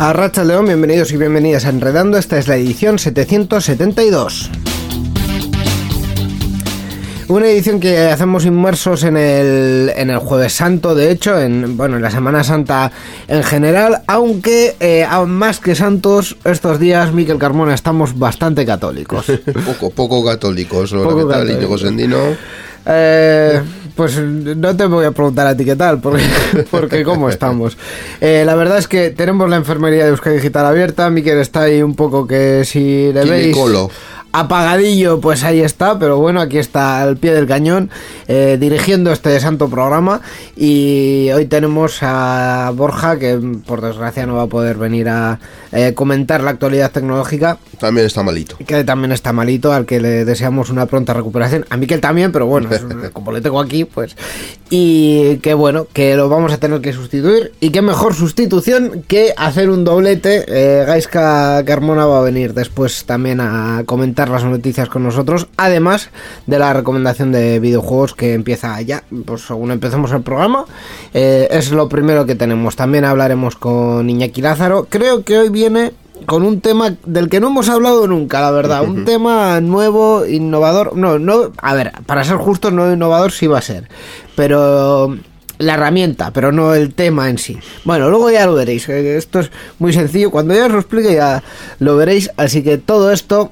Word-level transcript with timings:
A 0.00 0.12
Racha 0.12 0.44
León, 0.44 0.66
bienvenidos 0.66 1.10
y 1.10 1.16
bienvenidas 1.16 1.64
a 1.64 1.70
Enredando. 1.70 2.18
Esta 2.18 2.38
es 2.38 2.46
la 2.46 2.54
edición 2.54 3.00
772. 3.00 4.48
Una 7.26 7.48
edición 7.48 7.80
que 7.80 7.98
hacemos 8.06 8.44
inmersos 8.46 9.02
en 9.02 9.16
el, 9.16 9.92
en 9.96 10.10
el 10.10 10.18
Jueves 10.18 10.52
Santo, 10.52 10.94
de 10.94 11.10
hecho, 11.10 11.40
en, 11.40 11.76
bueno, 11.76 11.96
en 11.96 12.02
la 12.02 12.12
Semana 12.12 12.44
Santa 12.44 12.92
en 13.26 13.42
general, 13.42 14.02
aunque 14.06 14.76
eh, 14.78 15.04
aún 15.04 15.32
más 15.32 15.58
que 15.58 15.74
santos, 15.74 16.36
estos 16.44 16.78
días, 16.78 17.12
Miquel 17.12 17.38
Carmona, 17.38 17.74
estamos 17.74 18.16
bastante 18.16 18.64
católicos. 18.64 19.26
Poco, 19.66 19.90
poco 19.90 20.24
católicos. 20.24 20.92
Hola, 20.92 21.02
Poco 21.02 21.26
¿qué 21.28 21.34
tal? 21.34 21.78
Sendino. 21.80 22.18
Eh, 22.86 23.62
pues 23.98 24.16
no 24.16 24.76
te 24.76 24.86
voy 24.86 25.06
a 25.06 25.10
preguntar 25.10 25.48
a 25.48 25.56
ti 25.56 25.64
qué 25.64 25.74
tal, 25.74 26.00
porque, 26.00 26.22
porque 26.70 27.02
cómo 27.02 27.28
estamos. 27.28 27.76
Eh, 28.20 28.44
la 28.46 28.54
verdad 28.54 28.78
es 28.78 28.86
que 28.86 29.10
tenemos 29.10 29.50
la 29.50 29.56
enfermería 29.56 30.04
de 30.04 30.10
Euskadi 30.10 30.36
Digital 30.36 30.66
abierta, 30.66 31.10
Miquel 31.10 31.38
está 31.38 31.62
ahí 31.62 31.82
un 31.82 31.96
poco 31.96 32.24
que 32.24 32.64
si 32.64 33.12
le 33.12 33.24
veis 33.24 33.46
Ginecolo. 33.46 33.90
Apagadillo, 34.32 35.20
pues 35.20 35.44
ahí 35.44 35.60
está, 35.60 35.98
pero 35.98 36.18
bueno, 36.18 36.40
aquí 36.40 36.58
está 36.58 37.02
al 37.02 37.16
pie 37.16 37.32
del 37.34 37.46
cañón, 37.46 37.90
eh, 38.26 38.56
dirigiendo 38.60 39.10
este 39.12 39.38
santo 39.40 39.68
programa 39.68 40.20
y 40.56 41.30
hoy 41.34 41.46
tenemos 41.46 41.98
a 42.02 42.72
Borja, 42.74 43.18
que 43.18 43.38
por 43.66 43.80
desgracia 43.80 44.26
no 44.26 44.34
va 44.36 44.42
a 44.42 44.46
poder 44.48 44.76
venir 44.76 45.08
a 45.08 45.38
eh, 45.72 45.94
comentar 45.94 46.42
la 46.42 46.50
actualidad 46.50 46.90
tecnológica, 46.90 47.58
También 47.78 48.06
está 48.06 48.22
malito. 48.22 48.56
que 48.66 48.84
también 48.84 49.12
está 49.12 49.32
malito, 49.32 49.72
al 49.72 49.86
que 49.86 50.00
le 50.00 50.24
deseamos 50.24 50.70
una 50.70 50.86
pronta 50.86 51.12
recuperación. 51.14 51.64
A 51.70 51.76
Miquel 51.76 52.00
también, 52.00 52.32
pero 52.32 52.46
bueno, 52.46 52.68
un- 52.70 53.10
como 53.12 53.32
le 53.32 53.40
tengo 53.40 53.60
aquí, 53.60 53.84
pues. 53.84 54.16
Y 54.70 55.36
que 55.38 55.54
bueno, 55.54 55.86
que 55.92 56.16
lo 56.16 56.28
vamos 56.28 56.52
a 56.52 56.58
tener 56.58 56.80
que 56.80 56.92
sustituir. 56.92 57.52
Y 57.60 57.70
qué 57.70 57.80
mejor 57.82 58.14
sustitución 58.14 59.04
que 59.06 59.32
hacer 59.36 59.70
un 59.70 59.84
doblete. 59.84 60.44
Eh, 60.48 60.84
Gaiska 60.86 61.62
Carmona 61.64 62.04
va 62.06 62.18
a 62.18 62.22
venir 62.22 62.52
después 62.54 63.04
también 63.04 63.40
a 63.40 63.82
comentar 63.86 64.17
las 64.26 64.42
noticias 64.44 64.88
con 64.88 65.02
nosotros. 65.02 65.46
Además 65.56 66.10
de 66.46 66.58
la 66.58 66.72
recomendación 66.72 67.30
de 67.30 67.60
videojuegos 67.60 68.14
que 68.14 68.32
empieza 68.34 68.80
ya, 68.80 69.04
pues 69.26 69.42
según 69.42 69.70
empecemos 69.70 70.10
el 70.12 70.22
programa. 70.22 70.64
eh, 71.14 71.46
es 71.50 71.70
lo 71.70 71.88
primero 71.90 72.24
que 72.26 72.34
tenemos. 72.34 72.74
También 72.74 73.04
hablaremos 73.04 73.54
con 73.56 74.08
Iñaki 74.08 74.40
Lázaro. 74.40 74.86
Creo 74.90 75.22
que 75.24 75.38
hoy 75.38 75.50
viene 75.50 75.92
con 76.26 76.42
un 76.44 76.60
tema 76.60 76.96
del 77.06 77.28
que 77.28 77.38
no 77.38 77.46
hemos 77.48 77.68
hablado 77.68 78.06
nunca, 78.08 78.40
la 78.40 78.50
verdad. 78.50 78.82
Un 78.82 79.04
tema 79.04 79.60
nuevo, 79.60 80.26
innovador. 80.26 80.96
No, 80.96 81.18
no, 81.18 81.52
a 81.62 81.74
ver, 81.74 81.92
para 82.06 82.24
ser 82.24 82.36
justos, 82.38 82.72
no 82.72 82.92
innovador 82.92 83.30
sí 83.30 83.46
va 83.46 83.58
a 83.58 83.62
ser. 83.62 83.88
Pero 84.34 85.16
la 85.58 85.74
herramienta, 85.74 86.30
pero 86.32 86.52
no 86.52 86.72
el 86.74 86.94
tema 86.94 87.28
en 87.30 87.36
sí. 87.38 87.58
Bueno, 87.84 88.08
luego 88.10 88.30
ya 88.30 88.46
lo 88.46 88.54
veréis. 88.54 88.88
eh, 88.88 89.16
Esto 89.16 89.40
es 89.40 89.50
muy 89.80 89.92
sencillo. 89.92 90.30
Cuando 90.30 90.54
ya 90.54 90.66
os 90.66 90.72
lo 90.72 90.78
explique 90.78 91.12
ya 91.14 91.42
lo 91.80 91.96
veréis. 91.96 92.30
Así 92.36 92.62
que 92.62 92.78
todo 92.78 93.10
esto 93.12 93.50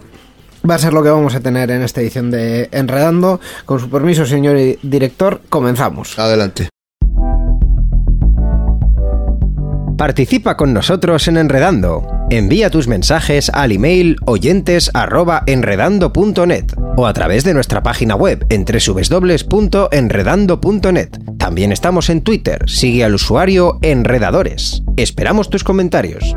va 0.68 0.74
a 0.74 0.78
ser 0.78 0.92
lo 0.92 1.02
que 1.02 1.10
vamos 1.10 1.34
a 1.34 1.40
tener 1.40 1.70
en 1.70 1.82
esta 1.82 2.00
edición 2.00 2.30
de 2.30 2.68
Enredando. 2.72 3.40
Con 3.64 3.80
su 3.80 3.88
permiso, 3.88 4.26
señor 4.26 4.56
director, 4.82 5.40
comenzamos. 5.48 6.18
Adelante. 6.18 6.68
Participa 9.96 10.58
con 10.58 10.74
nosotros 10.74 11.26
en 11.26 11.38
Enredando. 11.38 12.06
Envía 12.28 12.68
tus 12.70 12.86
mensajes 12.86 13.48
al 13.48 13.72
email 13.72 14.18
oyentes@enredando.net 14.26 16.66
o 16.96 17.06
a 17.06 17.14
través 17.14 17.44
de 17.44 17.54
nuestra 17.54 17.82
página 17.82 18.14
web 18.14 18.44
en 18.50 18.66
www.enredando.net. 18.66 21.08
También 21.38 21.72
estamos 21.72 22.10
en 22.10 22.20
Twitter. 22.22 22.68
Sigue 22.68 23.04
al 23.04 23.14
usuario 23.14 23.78
Enredadores. 23.80 24.82
Esperamos 24.96 25.48
tus 25.48 25.64
comentarios. 25.64 26.36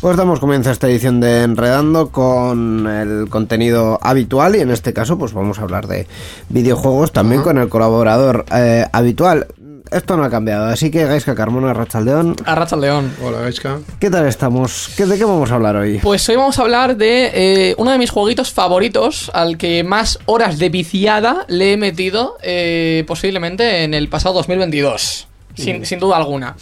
Pues 0.00 0.16
damos 0.16 0.40
comienzo 0.40 0.70
a 0.70 0.72
esta 0.72 0.88
edición 0.88 1.20
de 1.20 1.42
Enredando 1.42 2.08
con 2.08 2.86
el 2.86 3.28
contenido 3.28 3.98
habitual 4.00 4.56
y 4.56 4.60
en 4.60 4.70
este 4.70 4.94
caso 4.94 5.18
pues 5.18 5.34
vamos 5.34 5.58
a 5.58 5.62
hablar 5.62 5.88
de 5.88 6.06
videojuegos 6.48 7.12
también 7.12 7.42
con 7.42 7.58
el 7.58 7.68
colaborador 7.68 8.46
eh, 8.50 8.86
habitual. 8.92 9.48
Esto 9.90 10.16
no 10.16 10.24
ha 10.24 10.30
cambiado, 10.30 10.66
así 10.66 10.90
que 10.90 11.04
Gaiska 11.04 11.34
Carmona 11.34 11.74
Rachaldeón, 11.74 12.34
A 12.46 12.54
Racha 12.54 12.76
León. 12.76 13.12
Hola, 13.22 13.40
Gaiska. 13.40 13.80
¿qué 13.98 14.08
tal 14.08 14.26
estamos? 14.26 14.90
¿Qué, 14.96 15.04
¿De 15.04 15.18
qué 15.18 15.24
vamos 15.24 15.50
a 15.50 15.56
hablar 15.56 15.76
hoy? 15.76 15.98
Pues 15.98 16.26
hoy 16.30 16.36
vamos 16.36 16.58
a 16.58 16.62
hablar 16.62 16.96
de 16.96 17.30
eh, 17.34 17.74
uno 17.76 17.90
de 17.90 17.98
mis 17.98 18.10
jueguitos 18.10 18.52
favoritos, 18.52 19.30
al 19.34 19.58
que 19.58 19.84
más 19.84 20.18
horas 20.24 20.58
de 20.58 20.70
viciada 20.70 21.44
le 21.48 21.74
he 21.74 21.76
metido 21.76 22.38
eh, 22.42 23.04
posiblemente 23.06 23.84
en 23.84 23.92
el 23.92 24.08
pasado 24.08 24.36
2022. 24.36 25.26
Sin, 25.56 25.84
sin 25.84 25.98
duda 25.98 26.16
alguna. 26.16 26.56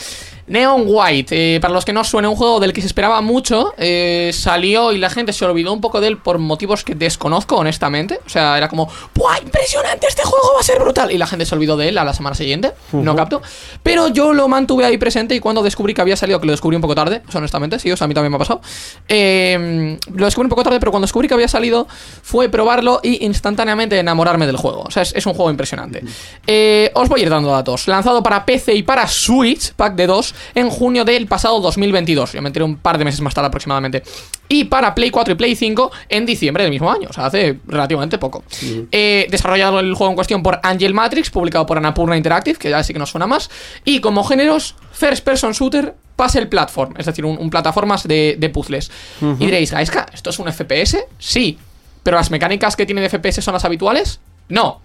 Neon 0.49 0.85
White, 0.87 1.57
eh, 1.57 1.61
para 1.61 1.73
los 1.75 1.85
que 1.85 1.93
no 1.93 2.05
suene, 2.05 2.29
un 2.29 2.37
juego 2.37 2.61
del 2.61 2.73
que 2.73 2.81
se 2.81 2.87
esperaba 2.87 3.21
mucho, 3.21 3.75
eh, 3.79 4.31
salió 4.33 4.93
y 4.93 4.99
la 4.99 5.11
gente 5.11 5.33
se 5.33 5.45
olvidó 5.45 5.73
un 5.73 5.81
poco 5.81 6.01
de 6.01 6.09
él 6.09 6.19
por 6.19 6.39
motivos 6.39 6.85
que 6.85 6.95
desconozco, 6.95 7.57
honestamente. 7.57 8.21
O 8.27 8.29
sea, 8.29 8.57
era 8.57 8.69
como, 8.69 8.89
¡buah, 9.15 9.39
impresionante! 9.43 10.07
Este 10.09 10.23
juego 10.23 10.53
va 10.55 10.61
a 10.61 10.63
ser 10.63 10.79
brutal. 10.81 11.11
Y 11.13 11.19
la 11.19 11.27
gente 11.27 11.45
se 11.47 11.55
olvidó 11.55 11.77
de 11.77 11.89
él 11.89 11.99
a 11.99 12.05
la 12.05 12.15
semana 12.15 12.35
siguiente, 12.35 12.73
no 12.93 13.15
capto. 13.15 13.43
Pero 13.83 14.09
yo 14.09 14.33
lo 14.33 14.49
mantuve 14.49 14.85
ahí 14.85 14.99
presente 14.99 15.35
y 15.35 15.41
cuando 15.41 15.63
descubrí 15.63 15.95
que 15.95 16.01
había 16.01 16.17
salido, 16.17 16.41
que 16.41 16.47
lo 16.47 16.53
descubrí 16.53 16.77
un 16.77 16.83
poco 16.83 16.95
tarde, 16.95 17.23
o 17.29 17.31
sea, 17.31 17.39
honestamente, 17.39 17.79
sí, 17.79 17.91
o 17.93 17.97
sea, 17.97 18.07
a 18.07 18.09
mí 18.09 18.15
también 18.15 18.31
me 18.33 18.37
ha 18.37 18.39
pasado. 18.39 18.61
eh, 19.09 19.99
lo 20.15 20.25
descubrí 20.25 20.47
un 20.47 20.51
poco 20.51 20.65
tarde, 20.65 20.79
pero 20.81 20.91
cuando 20.93 21.05
descubrí 21.07 21.29
que 21.29 21.35
había 21.35 21.49
salido, 21.49 21.87
fue 22.23 22.49
probarlo 22.49 23.01
y 23.03 23.25
instantáneamente 23.25 23.99
enamorarme 23.99 24.47
del 24.47 24.57
juego. 24.57 24.83
O 24.83 24.91
sea, 24.91 25.03
es, 25.03 25.13
es 25.15 25.27
un 25.27 25.35
juego 25.35 25.51
impresionante. 25.51 26.03
Eh, 26.47 26.91
os 26.95 27.09
voy 27.09 27.21
a 27.21 27.23
ir 27.25 27.31
dando 27.31 27.51
datos. 27.51 27.87
Lanzado 27.89 28.23
para 28.23 28.45
PC 28.45 28.75
y 28.75 28.83
para 28.83 29.07
Switch, 29.07 29.73
pack 29.75 29.95
de 29.95 30.07
2, 30.07 30.35
en 30.55 30.71
junio 30.71 31.05
del 31.05 31.27
pasado 31.27 31.61
2022. 31.61 32.33
Yo 32.33 32.43
me 32.43 32.49
enteré 32.49 32.65
un 32.65 32.77
par 32.77 32.99
de 32.99 33.05
meses 33.05 33.21
más 33.21 33.35
tarde 33.35 33.49
aproximadamente. 33.49 34.03
Y 34.49 34.65
para 34.65 34.95
Play 34.95 35.11
4 35.11 35.35
y 35.35 35.37
Play 35.37 35.57
5 35.57 35.91
en 36.09 36.27
diciembre 36.27 36.63
del 36.65 36.73
mismo 36.73 36.91
año, 36.91 37.09
o 37.11 37.13
sea, 37.13 37.27
hace 37.27 37.59
relativamente 37.67 38.19
poco. 38.19 38.45
Eh, 38.93 39.27
desarrollado 39.31 39.81
el 39.81 39.95
juego 39.95 40.11
en 40.11 40.17
cuestión 40.17 40.43
por 40.43 40.61
Angel 40.63 40.95
Matrix, 40.95 41.31
publicado 41.31 41.67
por 41.67 41.77
Annapurna 41.79 42.17
Interactive, 42.17 42.59
que 42.59 42.71
ya 42.71 42.83
sí 42.83 42.93
que 42.93 42.99
nos 42.99 43.11
suena 43.11 43.27
más. 43.27 43.51
Y 43.85 44.01
como 44.01 44.25
géneros, 44.25 44.75
First 44.93 45.25
Person 45.25 45.53
Shooter, 45.53 45.95
Puzzle 46.17 46.47
Platform, 46.47 46.95
es 46.99 47.07
decir, 47.07 47.25
un, 47.25 47.39
un 47.39 47.51
plataformas 47.51 48.09
de, 48.09 48.37
de 48.39 48.49
puzzles. 48.49 48.91
Y 49.21 49.45
diréis, 49.47 49.71
Gaiska, 49.71 50.07
¿esto 50.13 50.31
es 50.31 50.39
un 50.39 50.51
FPS? 50.53 50.99
Sí. 51.19 51.59
¿Pero 52.03 52.17
las 52.17 52.31
mecánicas 52.31 52.75
que 52.75 52.87
tiene 52.87 53.03
de 53.03 53.09
FPS 53.11 53.43
son 53.45 53.55
las 53.55 53.65
habituales? 53.65 54.21
No. 54.49 54.81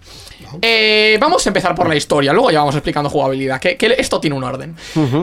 Eh, 0.62 1.18
vamos 1.20 1.44
a 1.46 1.50
empezar 1.50 1.74
por 1.74 1.88
la 1.88 1.96
historia, 1.96 2.32
luego 2.32 2.50
ya 2.50 2.60
vamos 2.60 2.74
explicando 2.74 3.10
jugabilidad, 3.10 3.60
que, 3.60 3.76
que 3.76 3.94
esto 3.98 4.20
tiene 4.20 4.36
un 4.36 4.44
orden. 4.44 4.76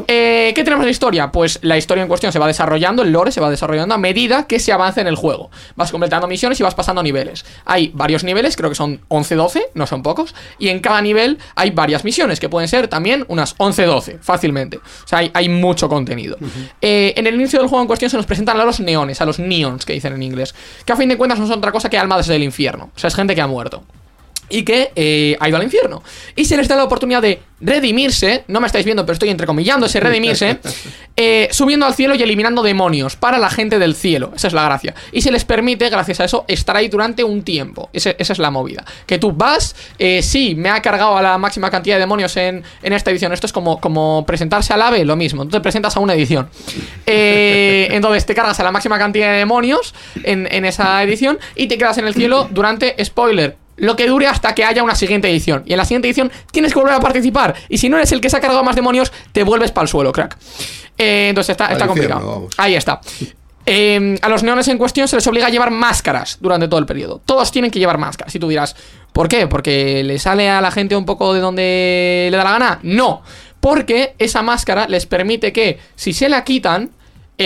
Eh, 0.08 0.52
¿Qué 0.56 0.64
tenemos 0.64 0.84
en 0.84 0.88
la 0.88 0.92
historia? 0.92 1.32
Pues 1.32 1.60
la 1.62 1.78
historia 1.78 2.02
en 2.02 2.08
cuestión 2.08 2.32
se 2.32 2.40
va 2.40 2.48
desarrollando, 2.48 3.02
el 3.04 3.12
lore 3.12 3.32
se 3.32 3.42
va 3.42 3.50
desarrollando 3.50 3.96
a 3.96 3.98
medida 3.98 4.48
que 4.48 4.60
se 4.60 4.72
avanza 4.72 5.02
en 5.02 5.08
el 5.08 5.16
juego. 5.16 5.52
Vas 5.76 5.92
completando 5.92 6.28
misiones 6.28 6.60
y 6.60 6.64
vas 6.64 6.76
pasando 6.76 7.04
niveles. 7.04 7.46
Hay 7.66 7.92
varios 7.94 8.24
niveles, 8.24 8.56
creo 8.56 8.70
que 8.70 8.76
son 8.76 9.02
11-12, 9.10 9.62
no 9.74 9.88
son 9.88 10.04
pocos, 10.04 10.36
y 10.60 10.70
en 10.70 10.80
cada 10.80 11.02
nivel 11.02 11.38
hay 11.56 11.72
varias 11.72 12.04
misiones, 12.04 12.40
que 12.40 12.50
pueden 12.50 12.68
ser 12.68 12.88
también 12.88 13.26
unas 13.28 13.58
11-12, 13.58 14.20
fácilmente. 14.20 14.78
O 14.78 15.08
sea, 15.08 15.20
hay, 15.20 15.32
hay 15.34 15.50
mucho 15.50 15.88
contenido. 15.90 16.38
Eh, 16.82 17.14
en 17.16 17.28
el 17.28 17.36
inicio 17.36 17.60
del 17.60 17.68
juego 17.68 17.82
en 17.82 17.88
cuestión 17.88 18.10
se 18.10 18.18
nos 18.18 18.26
presentan 18.26 18.60
a 18.60 18.66
los 18.66 18.80
neones, 18.80 19.22
a 19.22 19.26
los 19.26 19.40
neons 19.40 19.86
que 19.86 19.94
dicen 19.94 20.14
en 20.14 20.24
inglés, 20.24 20.54
que 20.86 20.94
a 20.94 20.96
fin 20.96 21.10
de 21.10 21.18
cuentas 21.18 21.40
no 21.40 21.48
son 21.48 21.60
otra 21.60 21.72
cosa 21.72 21.90
que 21.90 21.98
almas 21.98 22.28
del 22.28 22.44
infierno. 22.44 22.92
O 22.96 23.00
sea, 23.00 23.08
es 23.08 23.16
gente 23.16 23.36
que 23.36 23.42
ha 23.42 23.48
muerto 23.48 23.84
y 24.52 24.64
que 24.64 24.92
eh, 24.96 25.38
ha 25.40 25.48
ido 25.48 25.58
al 25.58 25.64
infierno. 25.64 26.04
Y 26.36 26.46
se 26.46 26.58
les 26.58 26.68
da 26.68 26.76
la 26.76 26.84
oportunidad 26.84 27.22
de 27.22 27.40
redimirse, 27.64 28.44
no 28.48 28.60
me 28.60 28.66
estáis 28.68 28.86
viendo, 28.86 29.06
pero 29.06 29.14
estoy 29.14 29.30
entrecomillando 29.30 29.86
ese 29.86 30.00
redimirse, 30.00 30.60
eh, 31.16 31.48
subiendo 31.52 31.86
al 31.86 31.94
cielo 31.94 32.16
y 32.16 32.22
eliminando 32.24 32.64
demonios 32.64 33.16
para 33.16 33.38
la 33.38 33.50
gente 33.52 33.78
del 33.80 33.96
cielo. 33.96 34.32
Esa 34.36 34.48
es 34.48 34.54
la 34.54 34.64
gracia. 34.66 34.96
Y 35.12 35.22
se 35.22 35.32
les 35.32 35.46
permite, 35.46 35.90
gracias 35.90 36.20
a 36.20 36.26
eso, 36.26 36.44
estar 36.48 36.76
ahí 36.76 36.88
durante 36.88 37.24
un 37.24 37.44
tiempo. 37.44 37.90
Ese- 37.94 38.16
esa 38.18 38.34
es 38.34 38.40
la 38.40 38.50
movida. 38.52 38.84
Que 39.06 39.20
tú 39.20 39.32
vas, 39.32 39.76
eh, 40.00 40.22
sí, 40.24 40.56
me 40.56 40.70
ha 40.70 40.82
cargado 40.82 41.16
a 41.18 41.22
la 41.22 41.38
máxima 41.38 41.70
cantidad 41.70 41.96
de 41.96 42.00
demonios 42.02 42.36
en, 42.38 42.64
en 42.82 42.94
esta 42.94 43.12
edición. 43.12 43.32
Esto 43.32 43.46
es 43.46 43.54
como, 43.54 43.80
como 43.80 44.26
presentarse 44.26 44.74
al 44.74 44.82
AVE, 44.82 45.06
lo 45.06 45.16
mismo. 45.16 45.44
Tú 45.46 45.52
te 45.52 45.62
presentas 45.62 45.96
a 45.96 46.00
una 46.00 46.14
edición. 46.16 46.50
Eh, 47.06 47.88
entonces 47.92 48.26
te 48.26 48.34
cargas 48.34 48.60
a 48.60 48.64
la 48.64 48.72
máxima 48.72 48.98
cantidad 48.98 49.32
de 49.32 49.38
demonios 49.38 49.94
en, 50.24 50.48
en 50.52 50.66
esa 50.66 51.02
edición 51.04 51.40
y 51.56 51.68
te 51.68 51.78
quedas 51.78 51.98
en 51.98 52.08
el 52.08 52.14
cielo 52.14 52.48
durante, 52.52 52.96
spoiler, 53.04 53.58
lo 53.82 53.96
que 53.96 54.08
dure 54.08 54.28
hasta 54.28 54.54
que 54.54 54.64
haya 54.64 54.84
una 54.84 54.94
siguiente 54.94 55.28
edición. 55.30 55.64
Y 55.66 55.74
en 55.74 55.78
la 55.78 55.86
siguiente 55.86 56.08
edición 56.08 56.32
tienes 56.52 56.72
que 56.72 56.80
volver 56.80 56.94
a 56.94 57.00
participar. 57.00 57.56
Y 57.68 57.80
si 57.80 57.90
no 57.90 57.98
eres 57.98 58.12
el 58.12 58.22
que 58.22 58.30
se 58.30 58.38
ha 58.38 58.40
cargado 58.40 58.64
más 58.64 58.76
demonios, 58.76 59.12
te 59.32 59.44
vuelves 59.44 59.72
para 59.72 59.84
el 59.84 59.90
suelo, 59.90 60.12
crack. 60.12 60.38
Eh, 60.98 61.30
entonces 61.30 61.50
está, 61.54 61.72
está 61.72 61.88
complicado. 61.88 62.48
Ahí 62.58 62.76
está. 62.76 63.02
Eh, 63.66 64.20
a 64.22 64.30
los 64.30 64.44
neones 64.44 64.68
en 64.68 64.78
cuestión 64.78 65.08
se 65.08 65.16
les 65.16 65.26
obliga 65.26 65.48
a 65.48 65.50
llevar 65.50 65.72
máscaras 65.72 66.38
durante 66.40 66.68
todo 66.68 66.80
el 66.80 66.86
periodo. 66.86 67.22
Todos 67.26 67.52
tienen 67.52 67.72
que 67.72 67.80
llevar 67.80 67.98
máscaras. 67.98 68.36
Y 68.36 68.40
tú 68.40 68.48
dirás, 68.48 68.76
¿por 69.14 69.28
qué? 69.28 69.48
¿Porque 69.48 70.04
le 70.04 70.20
sale 70.20 70.48
a 70.48 70.62
la 70.62 70.70
gente 70.70 70.96
un 70.96 71.06
poco 71.06 71.34
de 71.34 71.40
donde 71.40 72.28
le 72.30 72.38
da 72.38 72.44
la 72.44 72.52
gana? 72.52 72.80
No. 72.84 73.24
Porque 73.60 74.14
esa 74.20 74.44
máscara 74.44 74.88
les 74.88 75.08
permite 75.08 75.52
que, 75.52 75.80
si 75.96 76.14
se 76.14 76.30
la 76.30 76.44
quitan, 76.44 76.92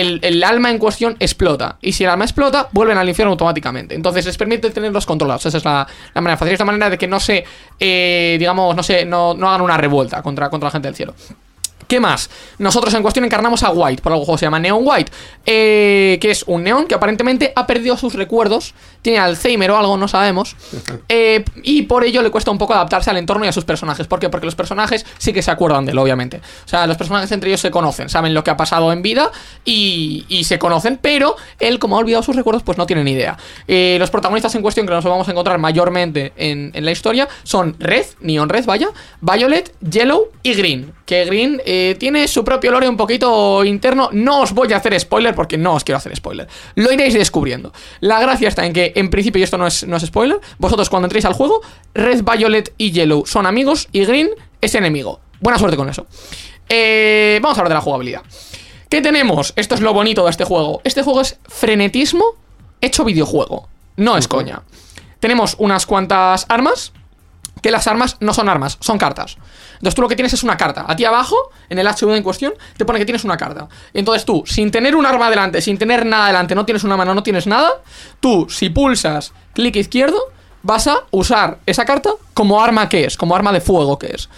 el, 0.00 0.20
el 0.22 0.44
alma 0.44 0.70
en 0.70 0.78
cuestión 0.78 1.16
explota. 1.18 1.78
Y 1.80 1.92
si 1.92 2.04
el 2.04 2.10
alma 2.10 2.24
explota, 2.24 2.68
vuelven 2.72 2.98
al 2.98 3.08
infierno 3.08 3.32
automáticamente. 3.32 3.94
Entonces 3.94 4.26
les 4.26 4.36
permite 4.36 4.70
tenerlos 4.70 5.06
controlados. 5.06 5.46
Esa 5.46 5.58
es 5.58 5.64
la, 5.64 5.86
la 6.14 6.20
manera 6.20 6.36
fácil. 6.36 6.52
Esta 6.52 6.64
manera 6.64 6.90
de 6.90 6.98
que 6.98 7.06
no 7.06 7.20
se, 7.20 7.44
eh, 7.78 8.36
digamos, 8.38 8.74
no 8.76 8.82
se, 8.82 9.04
no, 9.04 9.34
no 9.34 9.48
hagan 9.48 9.62
una 9.62 9.76
revuelta 9.76 10.22
contra, 10.22 10.50
contra 10.50 10.68
la 10.68 10.70
gente 10.70 10.88
del 10.88 10.94
cielo. 10.94 11.14
¿Qué 11.86 12.00
más? 12.00 12.30
Nosotros 12.58 12.92
en 12.94 13.02
cuestión 13.02 13.24
encarnamos 13.24 13.62
a 13.62 13.70
White, 13.70 14.02
por 14.02 14.12
algo 14.12 14.24
juego 14.24 14.38
se 14.38 14.46
llama 14.46 14.58
Neon 14.58 14.80
White, 14.82 15.12
eh, 15.44 16.18
que 16.20 16.32
es 16.32 16.42
un 16.48 16.64
neón 16.64 16.86
que 16.86 16.96
aparentemente 16.96 17.52
ha 17.54 17.66
perdido 17.66 17.96
sus 17.96 18.14
recuerdos, 18.14 18.74
tiene 19.02 19.20
Alzheimer 19.20 19.70
o 19.70 19.76
algo, 19.76 19.96
no 19.96 20.08
sabemos, 20.08 20.56
eh, 21.08 21.44
y 21.62 21.82
por 21.82 22.02
ello 22.02 22.22
le 22.22 22.30
cuesta 22.30 22.50
un 22.50 22.58
poco 22.58 22.74
adaptarse 22.74 23.10
al 23.10 23.18
entorno 23.18 23.44
y 23.44 23.48
a 23.48 23.52
sus 23.52 23.64
personajes. 23.64 24.08
¿Por 24.08 24.18
qué? 24.18 24.28
Porque 24.28 24.46
los 24.46 24.56
personajes 24.56 25.06
sí 25.18 25.32
que 25.32 25.42
se 25.42 25.50
acuerdan 25.50 25.86
de 25.86 25.92
él, 25.92 25.98
obviamente. 25.98 26.38
O 26.38 26.68
sea, 26.68 26.88
los 26.88 26.96
personajes 26.96 27.30
entre 27.30 27.50
ellos 27.50 27.60
se 27.60 27.70
conocen, 27.70 28.08
saben 28.08 28.34
lo 28.34 28.42
que 28.42 28.50
ha 28.50 28.56
pasado 28.56 28.92
en 28.92 29.02
vida 29.02 29.30
y, 29.64 30.24
y 30.28 30.44
se 30.44 30.58
conocen, 30.58 30.98
pero 31.00 31.36
él, 31.60 31.78
como 31.78 31.96
ha 31.96 32.00
olvidado 32.00 32.24
sus 32.24 32.34
recuerdos, 32.34 32.64
pues 32.64 32.78
no 32.78 32.86
tiene 32.86 33.04
ni 33.04 33.12
idea. 33.12 33.36
Eh, 33.68 33.96
los 34.00 34.10
protagonistas 34.10 34.54
en 34.56 34.62
cuestión 34.62 34.86
que 34.86 34.92
nos 34.92 35.04
vamos 35.04 35.28
a 35.28 35.30
encontrar 35.30 35.58
mayormente 35.58 36.32
en, 36.36 36.72
en 36.74 36.84
la 36.84 36.90
historia 36.90 37.28
son 37.44 37.76
Red, 37.78 38.06
Neon 38.20 38.48
Red, 38.48 38.64
vaya, 38.64 38.88
Violet, 39.20 39.72
Yellow 39.80 40.30
y 40.42 40.54
Green. 40.54 40.92
Que 41.06 41.24
Green 41.24 41.62
eh, 41.64 41.96
tiene 41.98 42.28
su 42.28 42.44
propio 42.44 42.70
lore 42.70 42.88
un 42.88 42.96
poquito 42.96 43.64
interno. 43.64 44.10
No 44.12 44.40
os 44.40 44.52
voy 44.52 44.72
a 44.72 44.76
hacer 44.76 44.98
spoiler 45.00 45.34
porque 45.34 45.56
no 45.56 45.74
os 45.74 45.84
quiero 45.84 45.96
hacer 45.96 46.14
spoiler. 46.14 46.46
Lo 46.74 46.92
iréis 46.92 47.14
descubriendo. 47.14 47.72
La 48.00 48.20
gracia 48.20 48.48
está 48.48 48.66
en 48.66 48.74
que, 48.74 48.92
en 48.94 49.08
principio, 49.08 49.40
y 49.40 49.44
esto 49.44 49.56
no 49.56 49.66
es, 49.66 49.86
no 49.86 49.96
es 49.96 50.02
spoiler, 50.04 50.38
vosotros 50.58 50.90
cuando 50.90 51.06
entréis 51.06 51.24
al 51.24 51.32
juego, 51.32 51.62
Red, 51.94 52.24
Violet 52.24 52.74
y 52.76 52.90
Yellow 52.90 53.24
son 53.24 53.46
amigos 53.46 53.88
y 53.92 54.04
Green 54.04 54.28
es 54.60 54.74
enemigo. 54.74 55.20
Buena 55.40 55.58
suerte 55.58 55.76
con 55.76 55.88
eso. 55.88 56.06
Eh, 56.68 57.38
vamos 57.40 57.56
a 57.56 57.60
hablar 57.60 57.70
de 57.70 57.74
la 57.76 57.80
jugabilidad. 57.80 58.22
¿Qué 58.88 59.00
tenemos? 59.00 59.52
Esto 59.56 59.74
es 59.74 59.80
lo 59.80 59.92
bonito 59.92 60.24
de 60.24 60.30
este 60.30 60.44
juego. 60.44 60.80
Este 60.84 61.02
juego 61.02 61.20
es 61.20 61.38
frenetismo 61.48 62.24
hecho 62.80 63.04
videojuego. 63.04 63.68
No 63.96 64.16
es 64.16 64.28
coña. 64.28 64.62
Tenemos 65.20 65.56
unas 65.58 65.86
cuantas 65.86 66.46
armas. 66.48 66.92
Que 67.62 67.70
las 67.70 67.86
armas 67.86 68.16
no 68.20 68.34
son 68.34 68.48
armas, 68.48 68.76
son 68.80 68.98
cartas. 68.98 69.38
Entonces 69.74 69.94
tú 69.94 70.02
lo 70.02 70.08
que 70.08 70.16
tienes 70.16 70.32
es 70.32 70.42
una 70.42 70.56
carta. 70.56 70.84
A 70.86 70.96
ti 70.96 71.04
abajo, 71.04 71.36
en 71.68 71.78
el 71.78 71.86
HUD 71.86 72.14
en 72.14 72.22
cuestión, 72.22 72.54
te 72.76 72.84
pone 72.84 72.98
que 72.98 73.04
tienes 73.04 73.24
una 73.24 73.36
carta. 73.36 73.68
Entonces 73.94 74.24
tú, 74.24 74.44
sin 74.46 74.70
tener 74.70 74.94
un 74.94 75.06
arma 75.06 75.30
delante, 75.30 75.60
sin 75.60 75.78
tener 75.78 76.04
nada 76.06 76.28
delante, 76.28 76.54
no 76.54 76.64
tienes 76.64 76.84
una 76.84 76.96
mano, 76.96 77.14
no 77.14 77.22
tienes 77.22 77.46
nada, 77.46 77.70
tú, 78.20 78.46
si 78.48 78.70
pulsas 78.70 79.32
clic 79.54 79.76
izquierdo, 79.76 80.18
vas 80.62 80.86
a 80.86 81.04
usar 81.10 81.58
esa 81.66 81.84
carta 81.84 82.10
como 82.34 82.62
arma 82.62 82.88
que 82.88 83.04
es, 83.04 83.16
como 83.16 83.34
arma 83.34 83.52
de 83.52 83.60
fuego 83.60 83.98
que 83.98 84.08
es. 84.08 84.28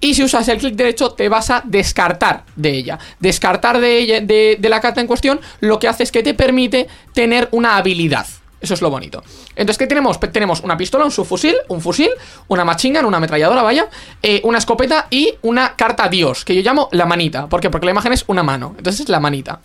Y 0.00 0.14
si 0.14 0.22
usas 0.22 0.46
el 0.48 0.58
clic 0.58 0.74
derecho, 0.74 1.12
te 1.12 1.28
vas 1.28 1.50
a 1.50 1.62
descartar 1.64 2.44
de 2.54 2.70
ella. 2.70 2.98
Descartar 3.18 3.80
de, 3.80 3.98
ella, 3.98 4.20
de, 4.20 4.56
de 4.60 4.68
la 4.68 4.80
carta 4.80 5.00
en 5.00 5.06
cuestión 5.06 5.40
lo 5.60 5.78
que 5.78 5.88
hace 5.88 6.02
es 6.02 6.12
que 6.12 6.22
te 6.22 6.34
permite 6.34 6.86
tener 7.14 7.48
una 7.52 7.76
habilidad. 7.76 8.26
Eso 8.60 8.74
es 8.74 8.82
lo 8.82 8.90
bonito. 8.90 9.22
Entonces, 9.54 9.78
¿qué 9.78 9.86
tenemos? 9.86 10.18
Tenemos 10.18 10.60
una 10.60 10.76
pistola, 10.76 11.04
un 11.04 11.10
subfusil, 11.10 11.56
un 11.68 11.80
fusil, 11.80 12.10
una 12.48 12.64
machine 12.64 12.98
gun, 12.98 13.08
una 13.08 13.18
ametralladora, 13.18 13.62
vaya, 13.62 13.88
eh, 14.22 14.40
una 14.44 14.58
escopeta 14.58 15.08
y 15.10 15.34
una 15.42 15.76
carta 15.76 16.08
Dios, 16.08 16.44
que 16.44 16.54
yo 16.54 16.62
llamo 16.62 16.88
la 16.92 17.06
manita. 17.06 17.48
¿Por 17.48 17.60
qué? 17.60 17.68
Porque 17.70 17.84
la 17.84 17.92
imagen 17.92 18.12
es 18.12 18.24
una 18.28 18.42
mano. 18.42 18.74
Entonces 18.78 19.02
es 19.02 19.08
la 19.08 19.20
manita. 19.20 19.60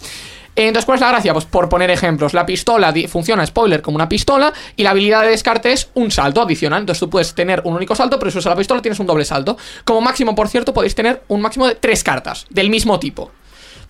Eh, 0.56 0.68
Entonces, 0.68 0.86
¿cuál 0.86 0.96
es 0.98 1.02
la 1.02 1.10
gracia? 1.10 1.32
Pues 1.34 1.46
por 1.46 1.70
poner 1.70 1.90
ejemplos, 1.90 2.34
la 2.34 2.46
pistola 2.46 2.94
funciona, 3.08 3.46
spoiler, 3.46 3.82
como 3.82 3.96
una 3.96 4.10
pistola 4.10 4.52
y 4.76 4.84
la 4.84 4.90
habilidad 4.90 5.22
de 5.22 5.30
descarte 5.30 5.72
es 5.72 5.90
un 5.94 6.12
salto 6.12 6.42
adicional. 6.42 6.82
Entonces 6.82 7.00
tú 7.00 7.10
puedes 7.10 7.34
tener 7.34 7.62
un 7.64 7.74
único 7.74 7.96
salto, 7.96 8.20
pero 8.20 8.30
si 8.32 8.38
usas 8.40 8.52
la 8.52 8.58
pistola 8.58 8.82
tienes 8.82 9.00
un 9.00 9.08
doble 9.08 9.24
salto. 9.24 9.58
Como 9.86 10.02
máximo, 10.02 10.36
por 10.36 10.50
cierto, 10.50 10.74
podéis 10.74 10.96
tener 10.96 11.24
un 11.30 11.40
máximo 11.40 11.68
de 11.68 11.76
tres 11.76 12.04
cartas 12.04 12.46
del 12.50 12.70
mismo 12.70 13.00
tipo. 13.00 13.32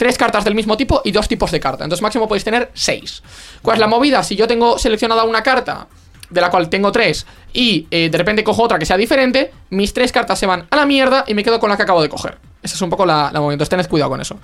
Tres 0.01 0.17
cartas 0.17 0.43
del 0.43 0.55
mismo 0.55 0.75
tipo 0.77 1.03
y 1.05 1.11
dos 1.11 1.27
tipos 1.27 1.51
de 1.51 1.59
carta. 1.59 1.83
Entonces 1.83 2.01
máximo 2.01 2.27
podéis 2.27 2.43
tener 2.43 2.71
seis. 2.73 3.21
¿Cuál 3.61 3.75
es 3.75 3.79
la 3.79 3.85
movida? 3.85 4.23
Si 4.23 4.35
yo 4.35 4.47
tengo 4.47 4.79
seleccionada 4.79 5.25
una 5.25 5.43
carta, 5.43 5.85
de 6.27 6.41
la 6.41 6.49
cual 6.49 6.69
tengo 6.69 6.91
tres, 6.91 7.27
y 7.53 7.85
eh, 7.91 8.09
de 8.09 8.17
repente 8.17 8.43
cojo 8.43 8.63
otra 8.63 8.79
que 8.79 8.87
sea 8.87 8.97
diferente, 8.97 9.53
mis 9.69 9.93
tres 9.93 10.11
cartas 10.11 10.39
se 10.39 10.47
van 10.47 10.65
a 10.71 10.75
la 10.75 10.87
mierda 10.87 11.23
y 11.27 11.35
me 11.35 11.43
quedo 11.43 11.59
con 11.59 11.69
la 11.69 11.77
que 11.77 11.83
acabo 11.83 12.01
de 12.01 12.09
coger. 12.09 12.39
Esa 12.63 12.73
es 12.73 12.81
un 12.81 12.89
poco 12.89 13.05
la, 13.05 13.29
la 13.31 13.41
movida. 13.41 13.53
Entonces 13.53 13.69
tened 13.69 13.87
cuidado 13.87 14.09
con 14.09 14.19
eso. 14.19 14.39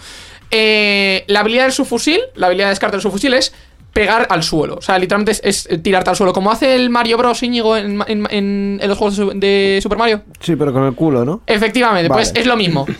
Eh, 0.51 1.23
la 1.25 1.39
habilidad 1.39 1.63
del 1.63 1.73
subfusil, 1.73 2.21
la 2.35 2.45
habilidad 2.45 2.67
de 2.67 2.73
descarte 2.73 2.97
del 2.97 3.01
subfusil 3.01 3.33
es 3.33 3.51
pegar 3.97 4.27
al 4.29 4.43
suelo. 4.43 4.75
O 4.75 4.81
sea, 4.81 4.97
literalmente 4.99 5.31
es, 5.31 5.41
es, 5.43 5.65
eh, 5.71 5.77
tirarte 5.79 6.09
al 6.09 6.15
suelo. 6.15 6.33
Como 6.33 6.51
hace 6.51 6.75
el 6.75 6.89
Mario 6.89 7.17
Bros. 7.17 7.41
Íñigo 7.43 7.75
en, 7.75 8.01
en- 8.07 8.27
en- 8.29 8.79
en 8.81 8.87
los 8.89 8.97
juegos 8.97 9.17
de 9.17 9.23
su- 9.23 9.39
de 9.39 9.79
Super 9.81 9.97
Mario. 9.97 10.21
Sí, 10.39 10.55
pero 10.55 10.71
con 10.71 10.83
el 10.85 10.93
culo, 10.93 11.25
¿no? 11.25 11.41
Efectivamente, 11.47 12.09
pues 12.09 12.31
es 12.35 12.45
lo 12.45 12.55
mismo. 12.55 12.85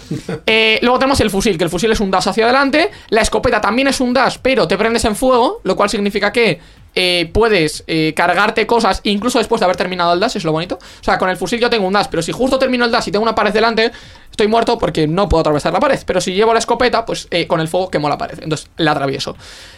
Eh, 0.45 0.79
luego 0.81 0.97
tenemos 0.99 1.19
el 1.21 1.29
fusil, 1.29 1.57
que 1.57 1.63
el 1.65 1.69
fusil 1.69 1.91
es 1.91 1.99
un 1.99 2.09
dash 2.11 2.27
hacia 2.29 2.45
adelante. 2.45 2.89
La 3.09 3.21
escopeta 3.21 3.59
también 3.61 3.87
es 3.87 3.99
un 4.01 4.13
dash, 4.13 4.37
pero 4.41 4.67
te 4.67 4.77
prendes 4.77 5.03
en 5.05 5.15
fuego, 5.15 5.61
lo 5.63 5.75
cual 5.75 5.89
significa 5.89 6.31
que 6.31 6.59
eh, 6.99 7.29
puedes 7.31 7.83
eh, 7.85 8.13
cargarte 8.15 8.65
cosas 8.65 9.01
incluso 9.03 9.37
después 9.37 9.59
de 9.59 9.65
haber 9.65 9.75
terminado 9.77 10.13
el 10.13 10.19
dash, 10.19 10.35
es 10.37 10.43
lo 10.43 10.51
bonito. 10.51 10.79
O 10.81 11.03
sea, 11.03 11.19
con 11.19 11.29
el 11.29 11.37
fusil 11.37 11.59
yo 11.59 11.69
tengo 11.69 11.85
un 11.85 11.93
dash, 11.93 12.07
pero 12.09 12.23
si 12.23 12.31
justo 12.31 12.57
termino 12.57 12.85
el 12.85 12.91
dash 12.91 13.07
y 13.07 13.11
tengo 13.11 13.21
una 13.23 13.35
pared 13.35 13.53
delante, 13.53 13.91
estoy 14.31 14.47
muerto 14.47 14.77
porque 14.79 15.05
no 15.05 15.29
puedo 15.29 15.41
atravesar 15.41 15.71
la 15.73 15.79
pared. 15.79 15.99
Pero 16.05 16.19
si 16.21 16.33
llevo 16.33 16.53
la 16.53 16.59
escopeta, 16.59 17.05
pues 17.05 17.27
eh, 17.29 17.45
con 17.45 17.59
el 17.59 17.67
fuego 17.67 17.91
quemo 17.91 18.09
la 18.09 18.17
pared. 18.17 18.39
Entonces 18.41 18.69
la 18.77 18.91
atravieso. 18.93 19.37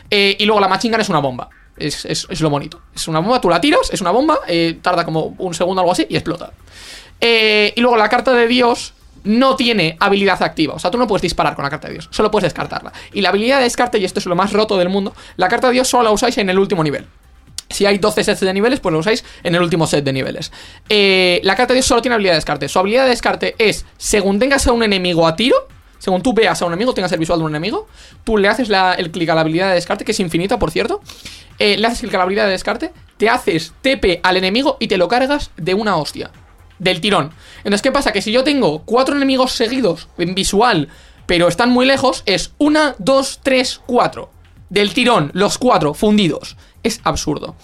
Eh, 0.09 0.37
y 0.39 0.45
luego 0.45 0.61
la 0.61 0.67
machine 0.69 0.93
gun 0.93 1.01
es 1.01 1.09
una 1.09 1.19
bomba. 1.19 1.49
Es, 1.75 2.05
es- 2.05 2.25
es 2.29 2.41
lo 2.41 2.49
bonito. 2.49 2.81
Es 2.95 3.07
una 3.09 3.19
bomba, 3.19 3.41
tú 3.41 3.49
la 3.49 3.59
tiras, 3.59 3.89
es 3.91 3.99
una 4.01 4.11
bomba, 4.11 4.39
tarda 4.81 5.03
como 5.05 5.35
un 5.37 5.53
segundo 5.53 5.81
o 5.81 5.83
algo 5.83 5.91
así 5.91 6.05
y 6.09 6.15
explota. 6.15 6.51
Y 7.21 7.79
luego 7.81 7.97
la 7.97 8.07
carta 8.09 8.33
de 8.33 8.47
Dios 8.47 8.93
no 9.23 9.55
tiene 9.55 9.97
habilidad 9.99 10.41
activa. 10.43 10.73
O 10.75 10.79
sea, 10.79 10.91
tú 10.91 10.97
no 10.97 11.07
puedes 11.07 11.21
disparar 11.21 11.55
con 11.55 11.63
la 11.63 11.69
carta 11.69 11.87
de 11.87 11.93
Dios, 11.95 12.07
solo 12.11 12.29
puedes 12.31 12.43
descartarla. 12.45 12.91
Y 13.13 13.21
la 13.21 13.29
habilidad 13.29 13.57
de 13.57 13.63
descarte, 13.63 13.97
y 13.99 14.05
esto 14.05 14.19
es 14.19 14.25
lo 14.25 14.35
más 14.35 14.53
roto 14.53 14.77
del 14.77 14.89
mundo, 14.89 15.13
la 15.37 15.47
carta 15.47 15.67
de 15.67 15.73
Dios 15.73 15.87
solo 15.87 16.03
la 16.03 16.11
usáis 16.11 16.37
en 16.37 16.49
el 16.49 16.59
último 16.59 16.83
nivel. 16.83 17.05
Si 17.69 17.85
hay 17.85 17.99
12 17.99 18.23
sets 18.23 18.39
de 18.39 18.51
niveles, 18.53 18.79
pues 18.79 18.91
lo 18.93 18.99
usáis 18.99 19.23
en 19.43 19.53
el 19.53 19.61
último 19.61 19.85
set 19.85 20.03
de 20.03 20.11
niveles. 20.11 20.51
Eh, 20.89 21.39
la 21.43 21.55
carta 21.55 21.73
de 21.73 21.77
Dios 21.77 21.85
solo 21.85 22.01
tiene 22.01 22.15
habilidad 22.15 22.33
de 22.33 22.37
descarte. 22.37 22.67
Su 22.67 22.79
habilidad 22.79 23.03
de 23.03 23.09
descarte 23.09 23.53
es, 23.59 23.85
según 23.97 24.39
tengas 24.39 24.65
a 24.65 24.71
un 24.71 24.81
enemigo 24.81 25.27
a 25.27 25.35
tiro, 25.35 25.67
según 25.99 26.23
tú 26.23 26.33
veas 26.33 26.59
a 26.61 26.65
un 26.65 26.71
enemigo, 26.73 26.93
tengas 26.95 27.11
el 27.11 27.19
visual 27.19 27.37
de 27.39 27.45
un 27.45 27.51
enemigo, 27.51 27.87
tú 28.23 28.37
le 28.37 28.47
haces 28.47 28.69
la- 28.69 28.93
el 28.93 29.11
clic 29.11 29.29
a 29.29 29.35
la 29.35 29.41
habilidad 29.41 29.67
de 29.69 29.75
descarte, 29.75 30.03
que 30.05 30.13
es 30.13 30.19
infinita, 30.19 30.57
por 30.57 30.71
cierto. 30.71 31.01
eh, 31.61 31.77
le 31.77 31.85
haces 31.87 31.99
clic 31.99 32.13
a 32.13 32.17
la 32.19 32.23
habilidad 32.23 32.45
de 32.45 32.51
descarte, 32.51 32.93
te 33.17 33.27
haces 33.29 33.73
TP 33.81 34.21
al 34.23 34.37
enemigo 34.37 34.77
y 34.79 34.87
te 34.87 34.95
lo 34.97 35.09
cargas 35.09 35.51
de 35.57 35.73
una 35.73 35.97
hostia. 35.97 36.31
Del 36.79 37.01
tirón. 37.01 37.31
Entonces, 37.59 37.81
¿qué 37.81 37.91
pasa? 37.91 38.11
Que 38.11 38.21
si 38.21 38.31
yo 38.31 38.43
tengo 38.43 38.83
cuatro 38.83 39.15
enemigos 39.15 39.51
seguidos 39.51 40.07
en 40.17 40.33
visual, 40.33 40.89
pero 41.25 41.47
están 41.47 41.69
muy 41.69 41.85
lejos, 41.85 42.23
es 42.25 42.53
una, 42.57 42.95
dos, 42.97 43.39
tres, 43.43 43.81
cuatro. 43.85 44.31
Del 44.69 44.93
tirón, 44.93 45.31
los 45.33 45.57
cuatro, 45.57 45.93
fundidos. 45.93 46.57
Es 46.83 47.01
absurdo. 47.03 47.55